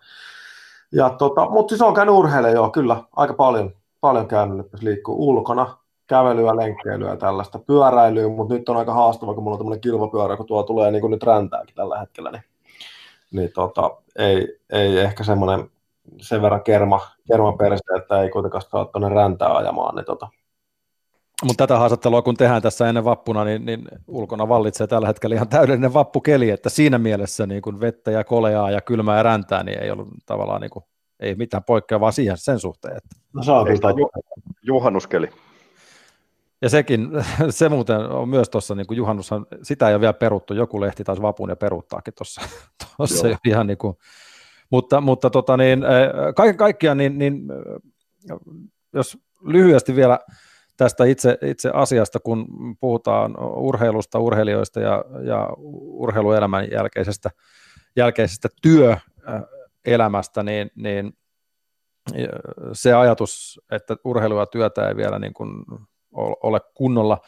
ja 0.92 1.10
tota, 1.10 1.50
mutta 1.50 1.72
siis 1.72 1.82
on 1.82 1.94
käynyt 1.94 2.14
urheilemaan 2.14 2.54
joo, 2.54 2.70
kyllä, 2.70 3.02
aika 3.16 3.34
paljon, 3.34 3.74
paljon 4.00 4.28
käynyt, 4.28 4.66
jos 4.72 4.82
liikkuu 4.82 5.28
ulkona, 5.28 5.76
kävelyä, 6.06 6.56
lenkkeilyä 6.56 7.10
ja 7.10 7.16
tällaista, 7.16 7.58
pyöräilyä, 7.58 8.28
mutta 8.28 8.54
nyt 8.54 8.68
on 8.68 8.76
aika 8.76 8.94
haastava, 8.94 9.34
kun 9.34 9.42
mulla 9.42 9.54
on 9.54 9.58
tämmöinen 9.58 9.80
kilpapyörä, 9.80 10.36
kun 10.36 10.46
tuo 10.46 10.62
tulee 10.62 10.90
niin 10.90 11.00
kuin 11.00 11.10
nyt 11.10 11.22
räntääkin 11.22 11.74
tällä 11.74 11.98
hetkellä, 11.98 12.30
niin 12.30 12.42
niin 13.32 13.50
tota, 13.54 13.90
ei, 14.18 14.58
ei 14.72 14.98
ehkä 14.98 15.24
semmoinen 15.24 15.70
sen 16.20 16.42
verran 16.42 16.62
kerma, 16.62 17.00
kerma 17.28 17.52
perse, 17.52 17.96
että 17.98 18.22
ei 18.22 18.30
kuitenkaan 18.30 18.62
saa 18.62 18.84
tuonne 18.84 19.08
räntää 19.08 19.56
ajamaan. 19.56 19.94
Niin 19.94 20.04
tota. 20.04 20.28
Mutta 21.44 21.66
tätä 21.66 21.78
haastattelua 21.78 22.22
kun 22.22 22.36
tehdään 22.36 22.62
tässä 22.62 22.88
ennen 22.88 23.04
vappuna, 23.04 23.44
niin, 23.44 23.66
niin 23.66 23.84
ulkona 24.08 24.48
vallitsee 24.48 24.86
tällä 24.86 25.06
hetkellä 25.06 25.34
ihan 25.34 25.48
täydellinen 25.48 25.94
vappukeli, 25.94 26.50
että 26.50 26.68
siinä 26.68 26.98
mielessä 26.98 27.46
niin 27.46 27.62
kun 27.62 27.80
vettä 27.80 28.10
ja 28.10 28.24
koleaa 28.24 28.70
ja 28.70 28.80
kylmää 28.80 29.16
ja 29.16 29.22
räntää, 29.22 29.62
niin 29.62 29.82
ei 29.82 29.90
ollut 29.90 30.08
tavallaan 30.26 30.60
niin 30.60 30.70
kuin, 30.70 30.84
ei 31.20 31.34
mitään 31.34 31.64
poikkeavaa 31.64 32.12
siihen 32.12 32.38
sen 32.38 32.58
suhteen. 32.58 32.96
Että... 32.96 33.16
No 33.32 33.42
saa 33.42 33.64
kyllä 33.64 34.10
Juhannuskeli. 34.62 35.28
Ja 36.62 36.68
sekin, 36.68 37.08
se 37.50 37.68
muuten 37.68 38.00
on 38.00 38.28
myös 38.28 38.48
tuossa, 38.50 38.74
niin 38.74 38.86
kuin 38.86 38.96
juhannushan, 38.96 39.46
sitä 39.62 39.88
ei 39.88 39.94
ole 39.94 40.00
vielä 40.00 40.12
peruttu, 40.12 40.54
joku 40.54 40.80
lehti 40.80 41.04
taisi 41.04 41.22
vapuun 41.22 41.48
ja 41.48 41.56
peruuttaakin 41.56 42.14
tuossa, 42.14 42.42
tuossa 42.96 43.28
ihan 43.46 43.66
niin 43.66 43.78
kuin, 43.78 43.96
mutta, 44.70 45.00
mutta 45.00 45.30
tota 45.30 45.56
niin, 45.56 45.84
kaiken 46.36 46.56
kaikkiaan, 46.56 46.98
niin, 46.98 47.18
niin, 47.18 47.42
jos 48.92 49.18
lyhyesti 49.44 49.96
vielä 49.96 50.18
tästä 50.76 51.04
itse, 51.04 51.38
itse 51.42 51.70
asiasta, 51.74 52.20
kun 52.20 52.46
puhutaan 52.80 53.34
urheilusta, 53.56 54.18
urheilijoista 54.18 54.80
ja, 54.80 55.04
ja 55.24 55.48
urheiluelämän 55.76 56.70
jälkeisestä, 56.70 57.30
jälkeisestä 57.96 58.48
työelämästä, 58.62 60.42
niin, 60.42 60.70
niin 60.74 61.12
se 62.72 62.94
ajatus, 62.94 63.60
että 63.70 63.96
urheilu 64.04 64.38
ja 64.38 64.46
työtä 64.46 64.88
ei 64.88 64.96
vielä 64.96 65.18
niin 65.18 65.34
kuin 65.34 65.64
ole 66.42 66.60
kunnolla 66.74 67.18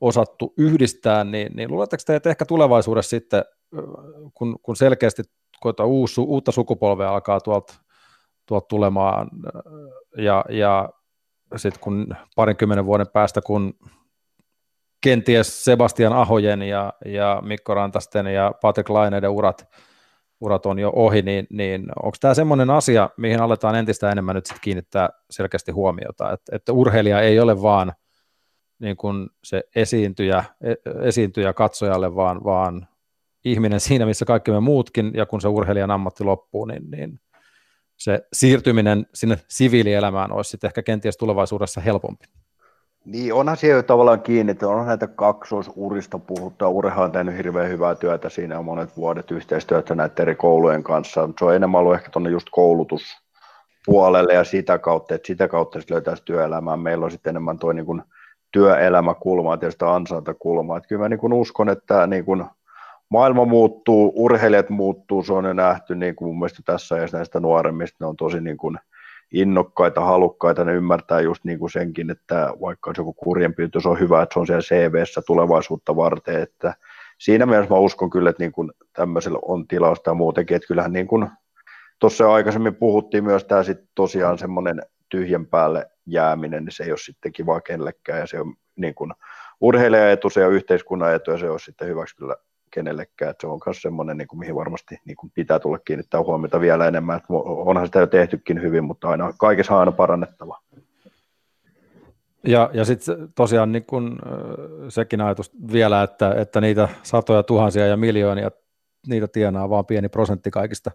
osattu 0.00 0.54
yhdistää, 0.56 1.24
niin, 1.24 1.52
niin 1.56 1.70
luuletteko 1.70 2.02
te, 2.06 2.16
että 2.16 2.30
ehkä 2.30 2.44
tulevaisuudessa 2.44 3.10
sitten, 3.10 3.44
kun, 4.34 4.56
kun 4.62 4.76
selkeästi 4.76 5.22
uusi, 5.84 6.20
uutta 6.20 6.52
sukupolvea 6.52 7.10
alkaa 7.10 7.40
tuolta, 7.40 7.74
tuolta 8.46 8.66
tulemaan, 8.68 9.30
ja, 10.16 10.44
ja 10.48 10.88
sitten 11.56 11.80
kun 11.80 12.06
parinkymmenen 12.36 12.86
vuoden 12.86 13.08
päästä, 13.12 13.40
kun 13.40 13.74
kenties 15.00 15.64
Sebastian 15.64 16.12
Ahojen 16.12 16.62
ja, 16.62 16.92
ja 17.04 17.42
Mikko 17.44 17.74
Rantasten 17.74 18.26
ja 18.26 18.54
Patrick 18.62 18.88
Laineiden 18.88 19.30
urat, 19.30 19.68
urat 20.40 20.66
on 20.66 20.78
jo 20.78 20.92
ohi, 20.94 21.22
niin, 21.22 21.46
niin 21.50 21.86
onko 22.02 22.16
tämä 22.20 22.34
semmoinen 22.34 22.70
asia, 22.70 23.10
mihin 23.16 23.40
aletaan 23.40 23.74
entistä 23.74 24.10
enemmän 24.10 24.34
nyt 24.34 24.46
sit 24.46 24.58
kiinnittää 24.60 25.08
selkeästi 25.30 25.72
huomiota, 25.72 26.32
että, 26.32 26.56
että 26.56 26.72
urheilija 26.72 27.20
ei 27.20 27.40
ole 27.40 27.62
vaan 27.62 27.92
niin 28.82 28.96
kuin 28.96 29.30
se 29.44 29.62
esiintyjä, 29.76 30.44
e, 30.60 30.74
esiintyjä 31.02 31.52
katsojalle, 31.52 32.14
vaan, 32.14 32.44
vaan 32.44 32.88
ihminen 33.44 33.80
siinä, 33.80 34.06
missä 34.06 34.24
kaikki 34.24 34.50
me 34.50 34.60
muutkin, 34.60 35.12
ja 35.14 35.26
kun 35.26 35.40
se 35.40 35.48
urheilijan 35.48 35.90
ammatti 35.90 36.24
loppuu, 36.24 36.64
niin, 36.64 36.90
niin 36.90 37.20
se 37.96 38.26
siirtyminen 38.32 39.06
sinne 39.14 39.38
siviilielämään 39.48 40.32
olisi 40.32 40.50
sitten 40.50 40.68
ehkä 40.68 40.82
kenties 40.82 41.16
tulevaisuudessa 41.16 41.80
helpompi. 41.80 42.24
Niin, 43.04 43.34
onhan 43.34 43.56
siellä 43.56 43.78
jo 43.78 43.82
tavallaan 43.82 44.22
kiinni, 44.22 44.50
että 44.50 44.68
on 44.68 44.86
näitä 44.86 45.06
kaksoisurista 45.06 46.18
puhuttu, 46.18 46.66
Urha 46.66 47.04
on 47.04 47.12
tehnyt 47.12 47.36
hirveän 47.36 47.68
hyvää 47.68 47.94
työtä 47.94 48.28
siinä 48.28 48.58
on 48.58 48.64
monet 48.64 48.96
vuodet 48.96 49.30
yhteistyötä 49.30 49.94
näiden 49.94 50.22
eri 50.22 50.34
koulujen 50.34 50.82
kanssa, 50.82 51.28
se 51.38 51.44
on 51.44 51.54
enemmän 51.54 51.78
ollut 51.78 51.94
ehkä 51.94 52.10
tuonne 52.10 52.30
just 52.30 52.46
koulutuspuolelle 52.50 54.34
ja 54.34 54.44
sitä 54.44 54.78
kautta, 54.78 55.14
että 55.14 55.26
sitä 55.26 55.48
kautta 55.48 55.80
sitten 55.80 55.94
löytäisi 55.94 56.22
työelämää. 56.24 56.76
Meillä 56.76 57.04
on 57.04 57.10
sitten 57.10 57.30
enemmän 57.30 57.58
tuo 57.58 57.72
niin 57.72 58.02
työelämäkulmaa, 58.52 59.56
tietysti 59.56 59.84
ansaintakulmaa. 59.84 60.76
Että 60.76 60.88
kyllä 60.88 61.02
mä 61.02 61.08
niin 61.08 61.20
kuin 61.20 61.32
uskon, 61.32 61.68
että 61.68 62.06
niin 62.06 62.24
kuin 62.24 62.44
maailma 63.08 63.44
muuttuu, 63.44 64.12
urheilijat 64.16 64.70
muuttuu, 64.70 65.22
se 65.22 65.32
on 65.32 65.44
jo 65.44 65.52
nähty 65.52 65.94
niin 65.94 66.16
kuin 66.16 66.28
mun 66.28 66.38
mielestä 66.38 66.62
tässä 66.64 66.98
ja 66.98 67.06
näistä 67.12 67.40
nuoremmista, 67.40 67.96
ne 68.00 68.06
on 68.06 68.16
tosi 68.16 68.40
niin 68.40 68.56
kuin 68.56 68.78
innokkaita, 69.32 70.00
halukkaita, 70.00 70.64
ne 70.64 70.74
ymmärtää 70.74 71.20
just 71.20 71.44
niin 71.44 71.58
kuin 71.58 71.70
senkin, 71.70 72.10
että 72.10 72.54
vaikka 72.60 72.94
se 72.94 73.00
joku 73.00 73.12
kurjenpyytys 73.12 73.86
on 73.86 74.00
hyvä, 74.00 74.22
että 74.22 74.32
se 74.32 74.40
on 74.40 74.46
siellä 74.46 74.62
CVssä 74.62 75.22
tulevaisuutta 75.26 75.96
varten, 75.96 76.42
että 76.42 76.74
siinä 77.18 77.46
mielessä 77.46 77.74
mä 77.74 77.80
uskon 77.80 78.10
kyllä, 78.10 78.30
että 78.30 78.42
niin 78.42 78.52
kuin 78.52 78.72
tämmöisellä 78.92 79.38
on 79.42 79.68
tilausta 79.68 80.10
ja 80.10 80.14
muutenkin, 80.14 80.54
että 80.56 80.68
kyllähän 80.68 80.92
niin 80.92 81.06
kuin 81.06 81.28
tuossa 81.98 82.32
aikaisemmin 82.32 82.74
puhuttiin 82.74 83.24
myös 83.24 83.44
tämä 83.44 83.62
sitten 83.62 83.88
tosiaan 83.94 84.38
semmoinen 84.38 84.82
tyhjän 85.08 85.46
päälle 85.46 85.90
jääminen, 86.06 86.64
niin 86.64 86.72
se 86.72 86.84
ei 86.84 86.90
ole 86.90 86.98
sitten 86.98 87.32
kiva 87.32 87.60
kenellekään 87.60 88.20
ja 88.20 88.26
se 88.26 88.40
on 88.40 88.54
niin 88.76 88.94
kuin 88.94 89.12
urheilijaetu, 89.60 90.30
se 90.30 90.46
on 90.46 90.52
yhteiskunnan 90.52 91.14
etu 91.14 91.30
ja 91.30 91.38
se 91.38 91.50
on 91.50 91.60
sitten 91.60 91.88
hyväksi 91.88 92.16
kyllä 92.16 92.36
kenellekään. 92.70 93.30
Että 93.30 93.40
se 93.40 93.46
on 93.46 93.60
myös 93.66 93.82
semmoinen, 93.82 94.16
niin 94.16 94.28
mihin 94.34 94.54
varmasti 94.54 95.00
niin 95.04 95.16
kuin 95.16 95.32
pitää 95.34 95.58
tulla 95.58 95.78
kiinnittää 95.78 96.22
huomiota 96.22 96.60
vielä 96.60 96.88
enemmän. 96.88 97.16
Että 97.16 97.26
onhan 97.44 97.86
sitä 97.86 97.98
jo 97.98 98.06
tehtykin 98.06 98.62
hyvin, 98.62 98.84
mutta 98.84 99.08
aina, 99.08 99.32
kaikessa 99.38 99.78
aina 99.78 99.92
parannettava. 99.92 100.58
Ja, 102.46 102.70
ja 102.72 102.84
sitten 102.84 103.28
tosiaan 103.34 103.72
niin 103.72 103.84
kun, 103.86 104.18
sekin 104.88 105.20
ajatus 105.20 105.50
vielä, 105.72 106.02
että, 106.02 106.34
että 106.34 106.60
niitä 106.60 106.88
satoja 107.02 107.42
tuhansia 107.42 107.86
ja 107.86 107.96
miljoonia, 107.96 108.50
niitä 109.06 109.28
tienaa 109.28 109.70
vain 109.70 109.86
pieni 109.86 110.08
prosentti 110.08 110.50
kaikista 110.50 110.90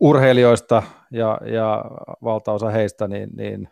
urheilijoista 0.00 0.82
ja, 1.10 1.40
ja 1.44 1.84
valtaosa 2.24 2.70
heistä, 2.70 3.08
niin, 3.08 3.30
niin 3.36 3.68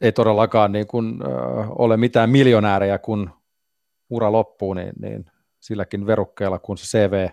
ei 0.00 0.12
todellakaan 0.12 0.72
niin 0.72 0.86
kun, 0.86 1.22
ö, 1.22 1.30
ole 1.78 1.96
mitään 1.96 2.30
miljonäärejä, 2.30 2.98
kun 2.98 3.30
ura 4.10 4.32
loppuu, 4.32 4.74
niin, 4.74 4.92
niin 5.00 5.24
silläkin 5.60 6.06
verukkeella, 6.06 6.58
kun 6.58 6.78
se 6.78 6.98
CV, 6.98 7.28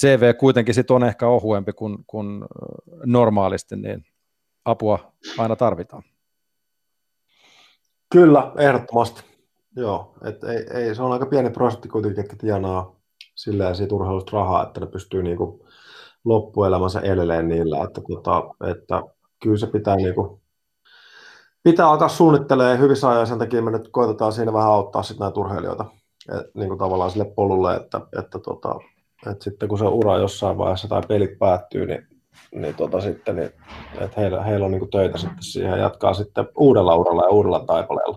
CV 0.00 0.34
kuitenkin 0.34 0.74
sit 0.74 0.90
on 0.90 1.04
ehkä 1.04 1.26
ohuempi 1.26 1.72
kuin, 1.72 1.98
kuin 2.06 2.44
normaalisti, 3.06 3.76
niin 3.76 4.04
apua 4.64 5.12
aina 5.38 5.56
tarvitaan. 5.56 6.02
Kyllä, 8.12 8.52
ehdottomasti. 8.58 9.22
Joo, 9.76 10.14
et 10.24 10.44
ei, 10.44 10.82
ei, 10.82 10.94
se 10.94 11.02
on 11.02 11.12
aika 11.12 11.26
pieni 11.26 11.50
prosentti 11.50 11.88
kuitenkin, 11.88 12.24
että 12.24 12.36
tienaa 12.36 12.96
silleen 13.34 13.74
siitä 13.74 13.94
urheilusta 13.94 14.36
rahaa, 14.36 14.62
että 14.66 14.80
ne 14.80 14.86
pystyy 14.86 15.22
niinku 15.22 15.66
loppuelämänsä 16.24 17.00
edelleen 17.00 17.48
niillä, 17.48 17.84
että, 17.84 18.00
tota, 18.08 18.42
että 18.70 19.02
kyllä 19.42 19.56
se 19.56 19.66
pitää, 19.66 19.96
niinku, 19.96 20.39
pitää 21.62 21.90
alkaa 21.90 22.08
suunnittelemaan 22.08 22.78
hyvissä 22.78 23.08
ajoin, 23.08 23.26
sen 23.26 23.38
takia 23.38 23.62
me 23.62 23.70
nyt 23.70 23.88
koitetaan 23.88 24.32
siinä 24.32 24.52
vähän 24.52 24.70
auttaa 24.70 25.02
sit 25.02 25.18
näitä 25.18 25.40
urheilijoita 25.40 25.84
et, 26.28 26.54
niin 26.54 26.68
kuin 26.68 26.78
tavallaan 26.78 27.10
sille 27.10 27.24
polulle, 27.24 27.76
että, 27.76 28.00
että, 28.18 28.38
tota, 28.38 28.74
että 29.30 29.44
sitten 29.44 29.68
kun 29.68 29.78
se 29.78 29.84
ura 29.84 30.18
jossain 30.18 30.58
vaiheessa 30.58 30.88
tai 30.88 31.02
pelit 31.08 31.38
päättyy, 31.38 31.86
niin, 31.86 32.06
niin, 32.54 32.74
tota, 32.74 33.00
sitten, 33.00 33.36
niin 33.36 33.50
että 34.00 34.20
heillä, 34.20 34.42
heillä 34.42 34.64
on 34.64 34.70
niin 34.70 34.78
kuin 34.78 34.90
töitä 34.90 35.18
sitten 35.18 35.42
siihen 35.42 35.78
jatkaa 35.78 36.14
sitten 36.14 36.48
uudella 36.56 36.96
uralla 36.96 37.22
ja 37.22 37.30
uudella 37.30 37.64
taipaleella. 37.66 38.16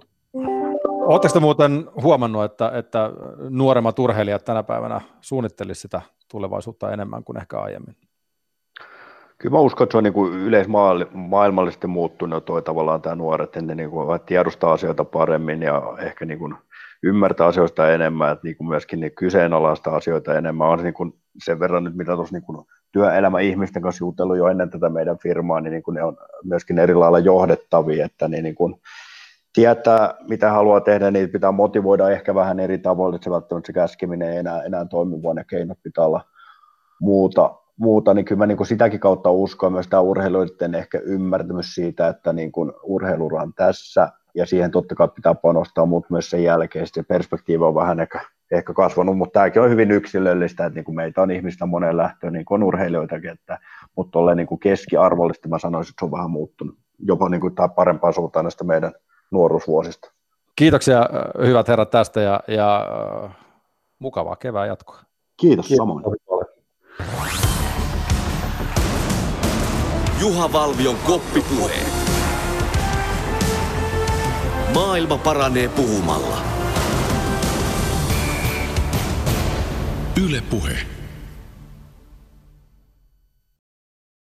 Oletteko 0.85 1.39
muuten 1.39 1.89
huomannut, 2.01 2.43
että, 2.43 2.71
että 2.73 3.09
nuoremmat 3.49 3.99
urheilijat 3.99 4.45
tänä 4.45 4.63
päivänä 4.63 5.01
suunnittelisivat 5.21 5.81
sitä 5.81 6.01
tulevaisuutta 6.31 6.91
enemmän 6.91 7.23
kuin 7.23 7.37
ehkä 7.37 7.59
aiemmin? 7.59 7.95
Kyllä 9.37 9.53
mä 9.53 9.59
uskon, 9.59 9.85
että 9.85 9.91
se 9.91 9.97
on 9.97 10.03
niin 10.03 10.13
kuin 10.13 10.33
yleismaailmallisesti 10.33 11.87
muuttunut 11.87 12.45
toi 12.45 12.61
tavallaan 12.61 13.01
tämä 13.01 13.15
nuoret, 13.15 13.47
että 13.47 13.61
ne 13.61 13.75
niin 13.75 13.89
kuin 13.89 14.19
tiedostaa 14.25 14.73
asioita 14.73 15.05
paremmin 15.05 15.61
ja 15.61 15.81
ehkä 15.99 16.25
niin 16.25 16.39
kuin 16.39 16.55
ymmärtää 17.03 17.47
asioista 17.47 17.93
enemmän, 17.93 18.31
että 18.31 18.47
niin 18.47 18.57
kuin 18.57 18.67
myöskin 18.67 18.99
niin 18.99 19.11
kyseenalaista 19.15 19.95
asioita 19.95 20.37
enemmän. 20.37 20.67
On 20.67 20.79
se 20.79 20.83
niin 20.83 20.93
kuin 20.93 21.13
sen 21.43 21.59
verran 21.59 21.83
nyt, 21.83 21.95
mitä 21.95 22.15
tuossa 22.15 22.35
niin 22.35 22.65
työelämä 22.91 23.39
ihmisten 23.39 23.81
kanssa 23.81 24.05
jutellut 24.05 24.37
jo 24.37 24.47
ennen 24.47 24.69
tätä 24.69 24.89
meidän 24.89 25.17
firmaa, 25.17 25.61
niin, 25.61 25.71
niin 25.71 25.83
kuin 25.83 25.95
ne 25.95 26.03
on 26.03 26.17
myöskin 26.43 26.79
eri 26.79 26.93
lailla 26.93 27.19
johdettavia, 27.19 28.05
että 28.05 28.27
niin, 28.27 28.43
niin 28.43 28.55
kuin 28.55 28.75
tietää, 29.53 30.13
mitä 30.27 30.51
haluaa 30.51 30.81
tehdä, 30.81 31.11
niin 31.11 31.29
pitää 31.29 31.51
motivoida 31.51 32.09
ehkä 32.09 32.35
vähän 32.35 32.59
eri 32.59 32.77
tavoilla, 32.77 33.15
että 33.15 33.23
se 33.23 33.31
välttämättä 33.31 33.67
se 33.67 33.73
käskeminen 33.73 34.29
ei 34.31 34.37
enää, 34.37 34.63
enää 34.63 34.85
toimi, 34.85 35.23
vaan 35.23 35.35
ne 35.35 35.43
keinot 35.43 35.77
pitää 35.83 36.05
olla 36.05 36.21
muuta, 36.99 37.55
muuta, 37.79 38.13
niin 38.13 38.25
kyllä 38.25 38.39
mä 38.39 38.45
niin 38.45 38.57
kuin 38.57 38.67
sitäkin 38.67 38.99
kautta 38.99 39.31
uskon 39.31 39.73
myös 39.73 39.87
tämä 39.87 40.01
urheilijoiden 40.01 40.75
ehkä 40.75 40.99
ymmärtämys 40.99 41.75
siitä, 41.75 42.07
että 42.07 42.33
niin 42.33 42.51
kuin 42.51 42.71
urheilura 42.83 43.41
on 43.41 43.53
tässä, 43.53 44.09
ja 44.35 44.45
siihen 44.45 44.71
totta 44.71 44.95
kai 44.95 45.07
pitää 45.07 45.35
panostaa, 45.35 45.85
mutta 45.85 46.07
myös 46.11 46.29
sen 46.29 46.43
jälkeen 46.43 46.87
se 46.87 47.03
perspektiivi 47.03 47.63
on 47.63 47.75
vähän 47.75 47.99
ehkä, 47.99 48.21
ehkä 48.51 48.73
kasvanut, 48.73 49.17
mutta 49.17 49.39
tämäkin 49.39 49.61
on 49.61 49.69
hyvin 49.69 49.91
yksilöllistä, 49.91 50.65
että 50.65 50.75
niin 50.75 50.85
kuin 50.85 50.95
meitä 50.95 51.21
on 51.21 51.31
ihmistä 51.31 51.65
moneen 51.65 51.97
lähtöön, 51.97 52.33
niin 52.33 52.45
kuin 52.45 52.61
on 52.63 52.67
urheilijoitakin, 52.67 53.29
että, 53.29 53.59
mutta 53.95 54.19
olleen 54.19 54.37
niin 54.37 54.47
kuin 54.47 54.59
keskiarvollisesti 54.59 55.49
mä 55.49 55.59
sanoisin, 55.59 55.91
että 55.91 56.01
se 56.01 56.05
on 56.05 56.11
vähän 56.11 56.31
muuttunut 56.31 56.75
jopa 56.99 57.29
niin 57.29 57.41
kuin 57.41 57.53
parempaan 57.75 58.13
suuntaan 58.13 58.45
näistä 58.45 58.63
meidän 58.63 58.93
nuoruusvuosista. 59.31 60.11
Kiitoksia 60.55 61.09
hyvät 61.45 61.67
herrat 61.67 61.89
tästä 61.89 62.21
ja, 62.21 62.39
ja 62.47 62.87
mukavaa 63.99 64.35
kevää 64.35 64.65
jatkoa. 64.65 64.99
Kiitos, 65.37 65.67
Kiitos. 65.67 65.77
samoin. 65.77 66.03
Juha 70.23 70.53
Valvion 70.53 70.95
koppipuhe. 70.95 71.75
Maailma 74.73 75.17
paranee 75.17 75.67
puhumalla. 75.67 76.37
Yle 80.15 80.41
Puhe. 80.41 80.92